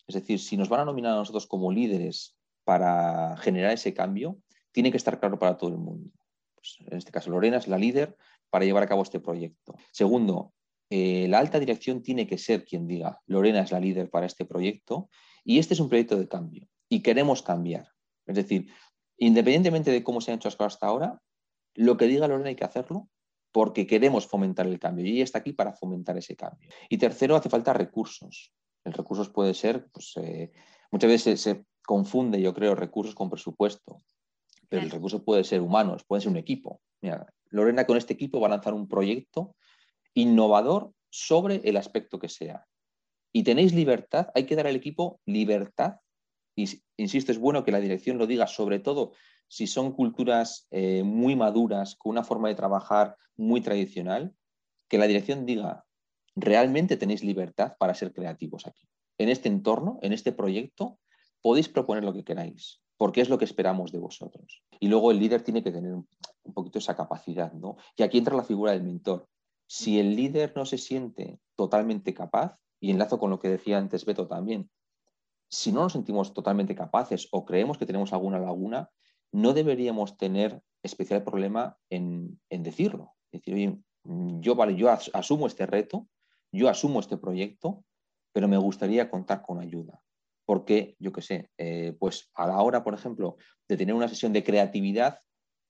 es 0.07 0.14
decir, 0.14 0.40
si 0.40 0.57
nos 0.57 0.69
van 0.69 0.81
a 0.81 0.85
nominar 0.85 1.12
a 1.12 1.16
nosotros 1.16 1.47
como 1.47 1.73
líderes 1.73 2.37
para 2.64 3.37
generar 3.38 3.73
ese 3.73 3.95
cambio, 3.95 4.38
tiene 4.73 4.90
que 4.90 4.97
estar 4.97 5.21
claro 5.21 5.38
para 5.38 5.57
todo 5.57 5.71
el 5.71 5.78
mundo. 5.78 6.11
Pues 6.54 6.78
en 6.81 6.99
este 6.99 7.12
caso, 7.12 7.31
Lorena 7.31 7.59
es 7.59 7.69
la 7.69 7.78
líder 7.78 8.16
para 8.50 8.64
llevar 8.64 8.83
a 8.83 8.87
cabo 8.87 9.02
este 9.02 9.21
proyecto. 9.21 9.75
Segundo, 9.92 10.52
eh, 10.95 11.27
la 11.27 11.39
alta 11.39 11.59
dirección 11.59 12.03
tiene 12.03 12.27
que 12.27 12.37
ser 12.37 12.67
quien 12.67 12.87
diga, 12.87 13.19
Lorena 13.27 13.63
es 13.63 13.73
la 13.73 13.81
líder 13.81 14.11
para 14.11 14.27
este 14.27 14.45
proyecto 14.45 15.09
y 15.43 15.59
este 15.59 15.73
es 15.73 15.81
un 15.81 15.89
proyecto 15.89 16.19
de 16.19 16.29
cambio 16.29 16.69
y 16.91 17.01
queremos 17.01 17.43
cambiar. 17.43 17.89
Es 18.27 18.37
decir, 18.37 18.71
independientemente 19.17 19.91
de 19.91 20.05
cómo 20.05 20.21
se 20.21 20.31
han 20.33 20.37
hecho 20.37 20.49
las 20.49 20.57
cosas 20.57 20.75
hasta 20.75 20.89
ahora, 20.89 21.23
lo 21.75 21.97
que 21.97 22.07
diga 22.07 22.29
Lorena 22.29 22.51
hay 22.51 22.57
que 22.57 22.65
hacerlo 22.65 23.09
porque 23.53 23.87
queremos 23.87 24.27
fomentar 24.27 24.67
el 24.67 24.79
cambio 24.79 25.07
y 25.07 25.15
ella 25.15 25.25
está 25.25 25.39
aquí 25.39 25.55
para 25.55 25.73
fomentar 25.73 26.19
ese 26.19 26.37
cambio. 26.37 26.69
Y 26.91 26.99
tercero, 26.99 27.37
hace 27.37 27.49
falta 27.49 27.73
recursos. 27.73 28.53
El 28.85 28.93
recursos 28.93 29.31
puede 29.31 29.55
ser, 29.55 29.89
pues, 29.93 30.13
eh, 30.17 30.53
muchas 30.91 31.09
veces 31.09 31.41
se, 31.41 31.65
confunde, 31.85 32.41
yo 32.41 32.55
creo, 32.55 32.75
recursos 32.75 33.15
con 33.15 33.31
presupuesto, 33.31 34.03
pero 34.69 34.83
el 34.83 34.91
recurso 34.91 35.25
puede 35.25 35.45
ser 35.45 35.61
humanos, 35.61 36.05
puede 36.05 36.23
ser 36.23 36.31
un 36.31 36.37
equipo. 36.37 36.81
Mira, 37.01 37.27
Lorena 37.51 37.87
con 37.87 37.97
este 37.97 38.15
equipo 38.15 38.41
va 38.41 38.47
a 38.47 38.51
lanzar 38.51 38.75
un 38.75 38.89
proyecto 38.89 39.57
innovador 40.14 40.92
sobre 41.11 41.57
el 41.64 41.76
aspecto 41.76 42.19
que 42.19 42.28
sea. 42.28 42.66
Y 43.33 43.45
tenéis 43.45 43.73
libertad, 43.73 44.28
hay 44.35 44.45
que 44.45 44.57
dar 44.57 44.66
al 44.66 44.76
equipo 44.76 45.21
libertad. 45.25 45.97
Y 46.54 46.69
insisto, 46.97 47.33
es 47.33 47.38
bueno 47.38 47.64
que 47.64 47.73
la 47.73 47.81
dirección 47.81 48.19
lo 48.19 48.26
diga, 48.26 48.47
sobre 48.47 48.78
todo 48.78 49.12
si 49.49 49.66
son 49.66 49.92
culturas 49.92 50.66
eh, 50.71 51.02
muy 51.02 51.37
maduras, 51.37 51.97
con 51.97 52.11
una 52.11 52.25
forma 52.25 52.49
de 52.49 52.54
trabajar 52.54 53.16
muy 53.37 53.61
tradicional, 53.61 54.35
que 54.88 54.99
la 54.99 55.07
dirección 55.07 55.47
diga, 55.47 55.85
realmente 56.35 56.97
tenéis 56.97 57.23
libertad 57.23 57.75
para 57.78 57.95
ser 57.95 58.12
creativos 58.12 58.66
aquí. 58.66 58.88
En 59.19 59.28
este 59.28 59.49
entorno, 59.49 59.99
en 60.02 60.12
este 60.12 60.33
proyecto, 60.33 60.99
podéis 61.42 61.69
proponer 61.69 62.04
lo 62.04 62.12
que 62.12 62.25
queráis, 62.25 62.81
porque 62.97 63.21
es 63.21 63.28
lo 63.28 63.38
que 63.38 63.45
esperamos 63.45 63.92
de 63.92 63.99
vosotros. 63.99 64.62
Y 64.81 64.88
luego 64.88 65.11
el 65.11 65.19
líder 65.19 65.42
tiene 65.42 65.62
que 65.62 65.71
tener 65.71 65.92
un 65.92 66.54
poquito 66.54 66.78
esa 66.78 66.97
capacidad, 66.97 67.52
¿no? 67.52 67.76
Y 67.97 68.02
aquí 68.02 68.19
entra 68.19 68.37
la 68.37 68.45
figura 68.45 68.73
del 68.73 68.83
mentor. 68.83 69.28
Si 69.75 69.99
el 69.99 70.17
líder 70.17 70.52
no 70.55 70.67
se 70.67 70.76
siente 70.76 71.41
totalmente 71.57 72.12
capaz, 72.12 72.59
y 72.79 72.91
enlazo 72.91 73.19
con 73.19 73.31
lo 73.31 73.41
que 73.41 73.49
decía 73.49 73.79
antes 73.79 74.05
Beto 74.05 74.29
también, 74.29 74.71
si 75.49 75.73
no 75.73 75.81
nos 75.81 75.95
sentimos 75.95 76.35
totalmente 76.35 76.75
capaces 76.75 77.26
o 77.31 77.47
creemos 77.47 77.79
que 77.79 77.87
tenemos 77.87 78.12
alguna 78.12 78.38
laguna, 78.38 78.91
no 79.33 79.55
deberíamos 79.55 80.19
tener 80.19 80.61
especial 80.83 81.25
problema 81.25 81.79
en, 81.88 82.38
decirlo. 82.50 83.14
decir, 83.33 83.55
oye, 83.55 83.79
yo, 84.43 84.55
vale, 84.55 84.76
yo 84.76 84.91
asumo 84.91 85.47
este 85.47 85.64
reto, 85.64 86.07
yo 86.52 86.69
asumo 86.69 87.00
este 87.00 87.17
proyecto, 87.17 87.83
pero 88.35 88.49
me 88.49 88.59
gustaría 88.59 89.09
contar 89.09 89.41
con 89.41 89.59
ayuda. 89.59 90.02
Porque, 90.45 90.97
yo 90.99 91.12
qué 91.12 91.23
sé, 91.23 91.50
eh, 91.57 91.97
pues 91.99 92.31
a 92.35 92.47
la 92.47 92.61
hora, 92.61 92.85
por 92.85 92.93
ejemplo, 92.93 93.38
de 93.67 93.79
tener 93.79 93.95
una 93.95 94.09
sesión 94.09 94.35
de 94.35 94.45
creatividad, 94.45 95.19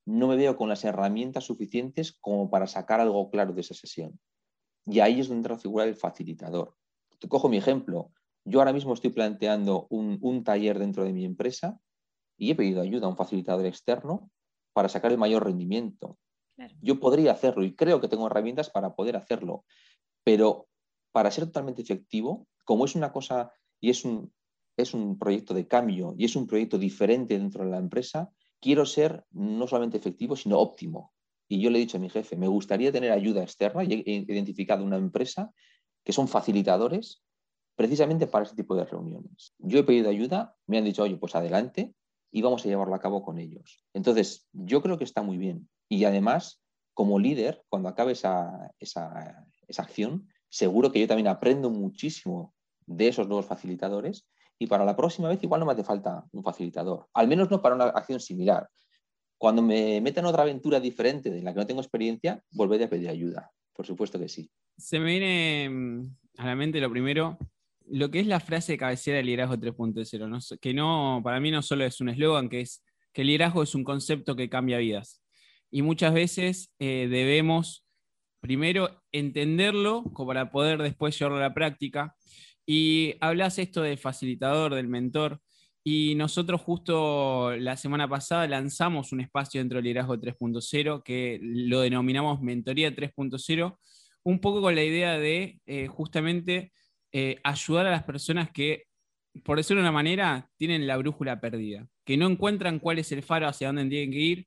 no 0.04 0.28
me 0.28 0.36
veo 0.36 0.56
con 0.56 0.68
las 0.68 0.84
herramientas 0.84 1.44
suficientes 1.44 2.12
como 2.20 2.50
para 2.50 2.66
sacar 2.66 3.00
algo 3.00 3.30
claro 3.30 3.52
de 3.52 3.60
esa 3.60 3.74
sesión. 3.74 4.18
Y 4.86 5.00
ahí 5.00 5.20
es 5.20 5.28
donde 5.28 5.40
entra 5.40 5.54
la 5.54 5.60
figura 5.60 5.84
del 5.84 5.94
facilitador. 5.94 6.74
Te 7.18 7.28
cojo 7.28 7.48
mi 7.48 7.56
ejemplo. 7.56 8.10
Yo 8.44 8.58
ahora 8.58 8.72
mismo 8.72 8.94
estoy 8.94 9.10
planteando 9.10 9.86
un, 9.90 10.18
un 10.20 10.42
taller 10.42 10.78
dentro 10.78 11.04
de 11.04 11.12
mi 11.12 11.24
empresa 11.24 11.78
y 12.36 12.50
he 12.50 12.54
pedido 12.56 12.80
ayuda 12.80 13.06
a 13.06 13.10
un 13.10 13.16
facilitador 13.16 13.64
externo 13.66 14.30
para 14.72 14.88
sacar 14.88 15.12
el 15.12 15.18
mayor 15.18 15.44
rendimiento. 15.44 16.18
Yo 16.80 17.00
podría 17.00 17.32
hacerlo 17.32 17.64
y 17.64 17.74
creo 17.74 18.00
que 18.00 18.08
tengo 18.08 18.26
herramientas 18.26 18.70
para 18.70 18.94
poder 18.94 19.16
hacerlo, 19.16 19.64
pero 20.24 20.68
para 21.12 21.30
ser 21.30 21.46
totalmente 21.46 21.82
efectivo, 21.82 22.46
como 22.64 22.84
es 22.84 22.94
una 22.94 23.12
cosa 23.12 23.52
y 23.80 23.90
es 23.90 24.04
un, 24.04 24.32
es 24.76 24.94
un 24.94 25.18
proyecto 25.18 25.54
de 25.54 25.66
cambio 25.66 26.14
y 26.16 26.24
es 26.24 26.36
un 26.36 26.46
proyecto 26.46 26.78
diferente 26.78 27.38
dentro 27.38 27.64
de 27.64 27.70
la 27.70 27.78
empresa, 27.78 28.30
quiero 28.62 28.86
ser 28.86 29.26
no 29.32 29.66
solamente 29.66 29.98
efectivo, 29.98 30.36
sino 30.36 30.58
óptimo. 30.58 31.12
Y 31.48 31.60
yo 31.60 31.68
le 31.68 31.78
he 31.78 31.80
dicho 31.82 31.98
a 31.98 32.00
mi 32.00 32.08
jefe, 32.08 32.36
me 32.36 32.46
gustaría 32.48 32.92
tener 32.92 33.10
ayuda 33.12 33.42
externa 33.42 33.84
y 33.84 33.92
he 33.92 34.12
identificado 34.32 34.84
una 34.84 34.96
empresa 34.96 35.50
que 36.04 36.12
son 36.12 36.28
facilitadores 36.28 37.22
precisamente 37.74 38.26
para 38.26 38.44
ese 38.44 38.54
tipo 38.54 38.74
de 38.74 38.84
reuniones. 38.84 39.54
Yo 39.58 39.80
he 39.80 39.84
pedido 39.84 40.08
ayuda, 40.08 40.56
me 40.66 40.78
han 40.78 40.84
dicho, 40.84 41.02
oye, 41.02 41.16
pues 41.16 41.34
adelante, 41.34 41.92
y 42.30 42.40
vamos 42.40 42.64
a 42.64 42.68
llevarlo 42.68 42.94
a 42.94 43.00
cabo 43.00 43.22
con 43.22 43.38
ellos. 43.38 43.84
Entonces, 43.92 44.48
yo 44.52 44.80
creo 44.80 44.96
que 44.96 45.04
está 45.04 45.22
muy 45.22 45.36
bien. 45.36 45.68
Y 45.88 46.04
además, 46.04 46.62
como 46.94 47.18
líder, 47.18 47.62
cuando 47.68 47.88
acabe 47.88 48.12
esa, 48.12 48.72
esa, 48.78 49.44
acción, 49.76 50.28
seguro 50.48 50.92
que 50.92 51.00
yo 51.00 51.08
también 51.08 51.28
aprendo 51.28 51.70
muchísimo 51.70 52.54
de 52.86 53.08
esos 53.08 53.26
nuevos 53.26 53.46
facilitadores 53.46 54.26
y 54.58 54.66
para 54.66 54.84
la 54.84 54.96
próxima 54.96 55.28
vez 55.28 55.42
igual 55.42 55.60
no 55.60 55.66
me 55.66 55.72
hace 55.72 55.84
falta 55.84 56.24
un 56.32 56.42
facilitador, 56.42 57.06
al 57.14 57.28
menos 57.28 57.50
no 57.50 57.60
para 57.60 57.74
una 57.74 57.84
acción 57.86 58.20
similar. 58.20 58.68
Cuando 59.38 59.60
me 59.60 60.00
meta 60.00 60.20
en 60.20 60.26
otra 60.26 60.42
aventura 60.42 60.78
diferente 60.78 61.30
de 61.30 61.42
la 61.42 61.52
que 61.52 61.60
no 61.60 61.66
tengo 61.66 61.80
experiencia, 61.80 62.42
volveré 62.52 62.84
a 62.84 62.90
pedir 62.90 63.08
ayuda, 63.08 63.50
por 63.72 63.86
supuesto 63.86 64.18
que 64.18 64.28
sí. 64.28 64.50
Se 64.76 65.00
me 65.00 65.06
viene 65.06 65.68
mm, 65.68 66.16
a 66.38 66.46
la 66.46 66.54
mente 66.54 66.80
lo 66.80 66.90
primero, 66.90 67.38
lo 67.88 68.10
que 68.10 68.20
es 68.20 68.26
la 68.26 68.40
frase 68.40 68.72
de 68.72 68.78
cabecera 68.78 69.16
del 69.16 69.26
liderazgo 69.26 69.56
3.0, 69.56 70.58
que 70.60 70.74
no, 70.74 71.20
para 71.24 71.40
mí 71.40 71.50
no 71.50 71.62
solo 71.62 71.84
es 71.84 72.00
un 72.00 72.08
eslogan, 72.08 72.48
que 72.48 72.60
es 72.60 72.84
que 73.12 73.22
el 73.22 73.26
liderazgo 73.28 73.62
es 73.62 73.74
un 73.74 73.84
concepto 73.84 74.36
que 74.36 74.48
cambia 74.48 74.78
vidas. 74.78 75.22
Y 75.70 75.82
muchas 75.82 76.14
veces 76.14 76.72
eh, 76.78 77.08
debemos 77.10 77.84
primero 78.40 79.02
entenderlo 79.12 80.04
para 80.26 80.50
poder 80.50 80.82
después 80.82 81.18
llevarlo 81.18 81.38
a 81.38 81.48
la 81.48 81.54
práctica. 81.54 82.16
Y 82.66 83.14
hablas 83.20 83.58
esto 83.58 83.82
de 83.82 83.96
facilitador, 83.96 84.74
del 84.74 84.88
mentor, 84.88 85.40
y 85.84 86.14
nosotros 86.14 86.60
justo 86.60 87.56
la 87.56 87.76
semana 87.76 88.08
pasada 88.08 88.46
lanzamos 88.46 89.12
un 89.12 89.20
espacio 89.20 89.60
dentro 89.60 89.78
del 89.78 89.84
liderazgo 89.86 90.16
3.0 90.16 91.02
que 91.02 91.40
lo 91.42 91.80
denominamos 91.80 92.40
Mentoría 92.40 92.94
3.0, 92.94 93.78
un 94.22 94.40
poco 94.40 94.60
con 94.62 94.76
la 94.76 94.84
idea 94.84 95.18
de 95.18 95.60
eh, 95.66 95.88
justamente 95.88 96.72
eh, 97.10 97.40
ayudar 97.42 97.86
a 97.86 97.90
las 97.90 98.04
personas 98.04 98.50
que, 98.52 98.84
por 99.42 99.56
decirlo 99.56 99.82
de 99.82 99.88
una 99.88 99.92
manera, 99.92 100.48
tienen 100.56 100.86
la 100.86 100.96
brújula 100.98 101.40
perdida, 101.40 101.88
que 102.04 102.16
no 102.16 102.28
encuentran 102.28 102.78
cuál 102.78 103.00
es 103.00 103.10
el 103.10 103.22
faro 103.24 103.48
hacia 103.48 103.66
dónde 103.66 103.86
tienen 103.86 104.12
que 104.12 104.20
ir. 104.20 104.46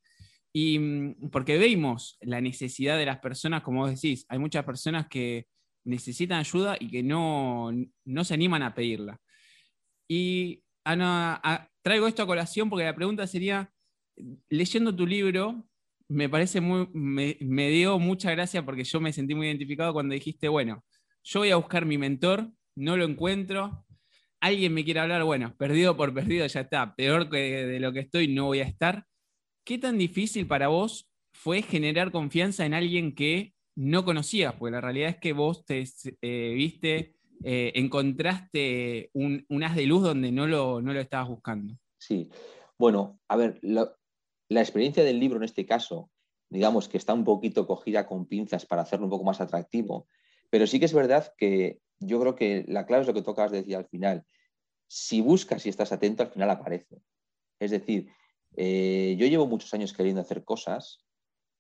Y 0.54 0.80
mm, 0.80 1.30
porque 1.32 1.58
vemos 1.58 2.18
la 2.22 2.40
necesidad 2.40 2.98
de 2.98 3.08
las 3.08 3.20
personas, 3.20 3.62
como 3.62 3.82
vos 3.82 3.90
decís, 3.90 4.26
hay 4.30 4.40
muchas 4.40 4.64
personas 4.64 5.08
que 5.10 5.48
necesitan 5.86 6.40
ayuda 6.40 6.76
y 6.80 6.90
que 6.90 7.04
no, 7.04 7.72
se 8.24 8.34
animan 8.34 8.64
a 8.64 8.74
pedirla. 8.74 9.20
Y 10.08 10.64
Ana, 10.84 11.42
traigo 11.82 12.08
esto 12.08 12.24
a 12.24 12.28
colación 12.28 12.70
porque 12.70 12.86
la 12.86 12.96
pregunta 12.96 13.26
sería, 13.28 13.72
leyendo 14.50 14.96
tu 14.96 15.08
libro, 15.08 15.64
me 16.08 16.30
parece 16.30 16.62
muy, 16.62 16.88
me, 16.94 17.38
me, 17.40 17.70
dio 17.70 17.98
mucha 17.98 18.32
gracia 18.32 18.64
porque 18.64 18.84
yo 18.84 19.00
me 19.00 19.14
sentí 19.14 19.34
muy 19.34 19.48
identificado 19.48 19.94
cuando 19.94 20.14
dijiste, 20.14 20.48
bueno, 20.48 20.84
yo 21.24 21.40
voy 21.40 21.50
a 21.50 21.56
buscar 21.56 21.86
mi 21.86 21.98
mentor, 21.98 22.52
no 22.76 22.98
lo 22.98 23.06
encuentro, 23.06 23.86
alguien 24.42 24.74
me 24.74 24.86
quiere 24.86 25.00
hablar, 25.00 25.24
bueno, 25.24 25.56
perdido 25.58 25.98
por 25.98 26.14
perdido 26.14 26.46
ya 26.46 26.62
está, 26.62 26.96
peor 26.96 27.30
que 27.30 27.38
de 27.38 27.80
lo 27.80 27.92
que 27.92 28.02
estoy 28.02 28.28
no 28.28 28.46
voy 28.46 28.60
a 28.60 28.66
estar. 28.66 29.08
¿Qué 29.66 29.80
tan 29.80 29.98
difícil 29.98 30.46
para 30.46 30.68
vos 30.68 31.10
fue 31.34 31.64
generar 31.64 32.12
confianza 32.12 32.66
en 32.66 32.76
alguien 32.76 33.16
que 33.16 33.55
no 33.76 34.06
conocías? 34.06 34.54
Porque 34.56 34.72
la 34.72 34.82
realidad 34.82 35.10
es 35.10 35.18
que 35.18 35.34
vos 35.34 35.66
te 35.66 35.84
eh, 36.22 36.54
viste, 36.56 37.16
eh, 37.44 37.72
encontraste 37.76 39.10
un, 39.14 39.46
haz 39.64 39.76
de 39.76 39.86
luz 39.86 40.04
donde 40.04 40.32
no 40.32 40.48
lo, 40.48 40.82
no 40.82 40.94
lo 40.94 41.00
estabas 41.00 41.30
buscando. 41.30 41.78
Sí, 41.98 42.30
bueno, 42.78 43.20
a 43.28 43.36
ver, 43.36 43.60
la 43.62 44.62
experiencia 44.62 45.04
del 45.04 45.20
libro 45.20 45.38
en 45.38 45.44
este 45.44 45.66
caso, 45.66 46.10
digamos 46.50 46.88
que 46.88 46.98
está 46.98 47.14
un 47.14 47.24
poquito 47.24 47.68
cogida 47.68 48.08
con 48.08 48.26
pinzas 48.26 48.66
para 48.66 48.84
hacerlo 48.84 49.06
un 49.06 49.12
poco 49.12 49.24
más 49.24 49.42
atractivo, 49.42 50.08
pero 50.50 50.68
sí 50.68 50.80
que 50.80 50.86
es 50.86 50.94
verdad 50.94 51.34
que 51.38 51.80
yo 52.00 52.20
creo 52.20 52.36
que 52.36 52.66
la 52.68 52.86
clave 52.86 53.02
es 53.02 53.08
lo 53.08 53.14
que 53.14 53.22
tocas 53.22 53.52
de 53.52 53.58
decir 53.58 53.76
al 53.76 53.88
final. 53.88 54.26
Si 54.88 55.22
buscas 55.22 55.66
y 55.66 55.70
estás 55.70 55.92
atento, 55.92 56.24
al 56.24 56.30
final 56.30 56.50
aparece. 56.50 57.02
Es 57.60 57.72
decir, 57.72 58.10
eh, 58.56 59.16
yo 59.18 59.28
llevo 59.28 59.48
muchos 59.48 59.74
años 59.74 59.94
queriendo 59.94 60.22
hacer 60.22 60.44
cosas 60.44 61.06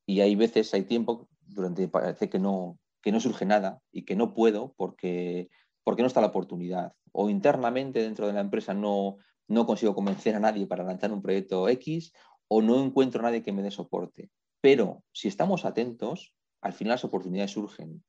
y 0.05 0.21
hay 0.21 0.35
veces, 0.35 0.73
hay 0.73 0.83
tiempo 0.83 1.27
durante 1.47 1.87
parece 1.87 2.29
que 2.29 2.39
no, 2.39 2.79
que 3.01 3.11
no 3.11 3.19
surge 3.19 3.45
nada 3.45 3.81
y 3.91 4.03
que 4.03 4.15
no 4.15 4.33
puedo 4.33 4.73
porque, 4.77 5.49
porque 5.83 6.01
no 6.01 6.07
está 6.07 6.21
la 6.21 6.27
oportunidad. 6.27 6.93
O 7.11 7.29
internamente 7.29 8.01
dentro 8.01 8.27
de 8.27 8.33
la 8.33 8.41
empresa 8.41 8.73
no, 8.73 9.17
no 9.47 9.65
consigo 9.65 9.95
convencer 9.95 10.35
a 10.35 10.39
nadie 10.39 10.67
para 10.67 10.83
lanzar 10.83 11.11
un 11.11 11.21
proyecto 11.21 11.69
X 11.69 12.11
o 12.47 12.61
no 12.61 12.83
encuentro 12.83 13.21
a 13.21 13.23
nadie 13.23 13.43
que 13.43 13.51
me 13.51 13.61
dé 13.61 13.71
soporte. 13.71 14.31
Pero 14.61 15.03
si 15.11 15.27
estamos 15.27 15.65
atentos, 15.65 16.33
al 16.61 16.73
final 16.73 16.93
las 16.93 17.05
oportunidades 17.05 17.51
surgen. 17.51 18.03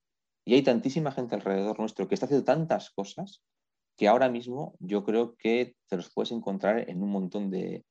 Y 0.45 0.55
hay 0.55 0.63
tantísima 0.63 1.11
gente 1.11 1.35
alrededor 1.35 1.79
nuestro 1.79 2.07
que 2.07 2.15
está 2.15 2.25
haciendo 2.25 2.45
tantas 2.45 2.89
cosas 2.89 3.43
que 3.97 4.07
ahora 4.07 4.29
mismo 4.29 4.75
yo 4.79 5.03
creo 5.03 5.35
que 5.35 5.75
te 5.87 5.97
los 5.97 6.11
puedes 6.11 6.31
encontrar 6.31 6.89
en 6.89 7.01
un 7.01 7.09
montón 7.09 7.49
de, 7.49 7.83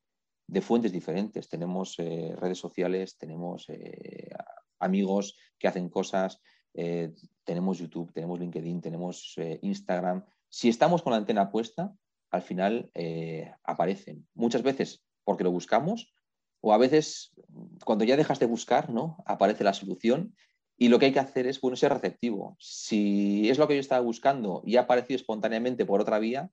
fuentes 0.62 0.92
diferentes. 0.92 1.48
Tenemos 1.48 1.96
eh, 1.98 2.34
redes 2.36 2.58
sociales, 2.58 3.18
tenemos 3.18 3.68
eh, 3.68 4.30
amigos 4.78 5.36
que 5.58 5.68
hacen 5.68 5.88
cosas, 5.88 6.40
eh, 6.74 7.12
tenemos 7.44 7.78
YouTube, 7.78 8.12
tenemos 8.12 8.38
LinkedIn, 8.38 8.80
tenemos 8.80 9.36
Instagram. 9.62 10.24
Si 10.48 10.68
estamos 10.68 11.02
con 11.02 11.12
la 11.12 11.18
antena 11.18 11.50
puesta, 11.50 11.94
al 12.30 12.42
final 12.42 12.90
aparecen. 13.62 14.26
Muchas 14.34 14.62
veces 14.62 15.04
porque 15.24 15.44
lo 15.44 15.52
buscamos 15.52 16.12
o 16.60 16.72
a 16.72 16.78
veces 16.78 17.32
cuando 17.84 18.04
ya 18.04 18.16
dejas 18.16 18.40
de 18.40 18.46
buscar, 18.46 18.90
¿no? 18.90 19.22
Aparece 19.26 19.64
la 19.64 19.72
solución 19.72 20.34
y 20.78 20.88
lo 20.88 20.98
que 20.98 21.06
hay 21.06 21.12
que 21.12 21.20
hacer 21.20 21.46
es 21.46 21.60
bueno, 21.60 21.76
ser 21.76 21.92
receptivo. 21.92 22.56
Si 22.58 23.48
es 23.48 23.58
lo 23.58 23.66
que 23.66 23.74
yo 23.74 23.80
estaba 23.80 24.02
buscando 24.02 24.62
y 24.64 24.76
ha 24.76 24.82
aparecido 24.82 25.16
espontáneamente 25.16 25.86
por 25.86 26.00
otra 26.00 26.18
vía, 26.18 26.50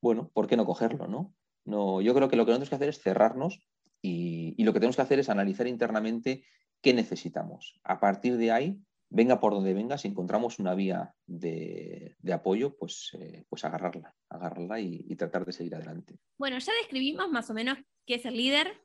bueno, 0.00 0.30
¿por 0.32 0.46
qué 0.46 0.56
no 0.56 0.64
cogerlo? 0.64 1.06
No? 1.06 1.34
No, 1.64 2.00
yo 2.00 2.14
creo 2.14 2.28
que 2.28 2.36
lo 2.36 2.44
que 2.44 2.52
tenemos 2.52 2.68
que 2.68 2.76
hacer 2.76 2.88
es 2.88 3.00
cerrarnos 3.00 3.60
y, 4.00 4.62
lo 4.62 4.72
que 4.72 4.80
tenemos 4.80 4.96
que 4.96 5.02
hacer 5.02 5.18
es 5.18 5.28
analizar 5.28 5.66
internamente 5.66 6.44
qué 6.82 6.94
necesitamos. 6.94 7.78
A 7.84 8.00
partir 8.00 8.36
de 8.36 8.52
ahí, 8.52 8.80
venga 9.10 9.40
por 9.40 9.52
donde 9.52 9.74
venga, 9.74 9.98
si 9.98 10.08
encontramos 10.08 10.58
una 10.58 10.74
vía 10.74 11.14
de, 11.26 12.16
apoyo, 12.32 12.76
pues, 12.76 13.10
eh, 13.18 13.44
pues 13.48 13.64
agarrarla, 13.64 14.14
agarrarla 14.28 14.80
y, 14.80 15.14
tratar 15.16 15.44
de 15.44 15.52
seguir 15.52 15.74
adelante. 15.74 16.18
Bueno, 16.38 16.58
ya 16.58 16.72
describimos 16.80 17.30
más 17.30 17.50
o 17.50 17.54
menos 17.54 17.78
qué 18.06 18.16
es 18.16 18.24
el 18.24 18.36
líder, 18.36 18.80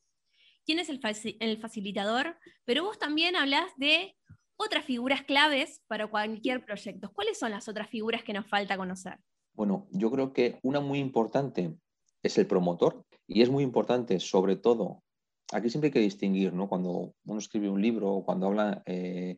quién 0.65 0.79
es 0.79 0.89
el, 0.89 0.99
el 1.39 1.57
facilitador, 1.57 2.37
pero 2.65 2.83
vos 2.83 2.97
también 2.97 3.35
hablas 3.35 3.69
de 3.77 4.15
otras 4.55 4.85
figuras 4.85 5.23
claves 5.23 5.81
para 5.87 6.07
cualquier 6.07 6.63
proyecto. 6.65 7.11
¿Cuáles 7.13 7.37
son 7.37 7.51
las 7.51 7.67
otras 7.67 7.89
figuras 7.89 8.23
que 8.23 8.33
nos 8.33 8.47
falta 8.47 8.77
conocer? 8.77 9.19
Bueno, 9.53 9.87
yo 9.91 10.09
creo 10.09 10.33
que 10.33 10.59
una 10.63 10.79
muy 10.79 10.99
importante 10.99 11.75
es 12.23 12.37
el 12.37 12.47
promotor 12.47 13.05
y 13.27 13.41
es 13.41 13.49
muy 13.49 13.63
importante 13.63 14.19
sobre 14.19 14.55
todo, 14.55 15.02
aquí 15.53 15.69
siempre 15.69 15.87
hay 15.87 15.93
que 15.93 15.99
distinguir, 15.99 16.53
¿no? 16.53 16.67
Cuando 16.67 17.15
uno 17.25 17.39
escribe 17.39 17.69
un 17.69 17.81
libro 17.81 18.11
o 18.11 18.25
cuando 18.25 18.47
habla 18.47 18.83
eh, 18.85 19.37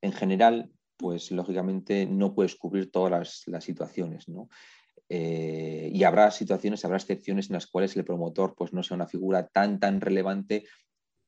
en 0.00 0.12
general, 0.12 0.70
pues 0.96 1.30
lógicamente 1.30 2.06
no 2.06 2.34
puedes 2.34 2.54
cubrir 2.54 2.90
todas 2.90 3.44
las, 3.46 3.64
situaciones, 3.64 4.28
¿no? 4.28 4.48
Eh, 5.08 5.90
y 5.92 6.04
habrá 6.04 6.30
situaciones, 6.30 6.84
habrá 6.84 6.96
excepciones 6.96 7.50
en 7.50 7.54
las 7.54 7.66
cuales 7.66 7.96
el 7.96 8.04
promotor 8.04 8.54
pues, 8.54 8.72
no 8.72 8.82
sea 8.82 8.94
una 8.94 9.06
figura 9.06 9.46
tan, 9.48 9.78
tan 9.78 10.00
relevante 10.00 10.64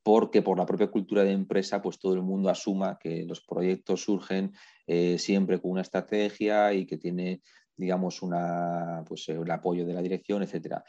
porque 0.01 0.41
por 0.41 0.57
la 0.57 0.65
propia 0.65 0.87
cultura 0.87 1.23
de 1.23 1.31
empresa, 1.31 1.81
pues 1.81 1.99
todo 1.99 2.13
el 2.13 2.21
mundo 2.21 2.49
asuma 2.49 2.97
que 2.99 3.25
los 3.25 3.41
proyectos 3.41 4.03
surgen 4.03 4.53
eh, 4.85 5.17
siempre 5.17 5.59
con 5.59 5.71
una 5.71 5.81
estrategia 5.81 6.73
y 6.73 6.85
que 6.85 6.97
tiene, 6.97 7.41
digamos, 7.75 8.21
una, 8.21 9.03
pues, 9.07 9.27
el 9.29 9.49
apoyo 9.49 9.85
de 9.85 9.93
la 9.93 10.03
dirección, 10.03 10.43
etc. 10.43 10.83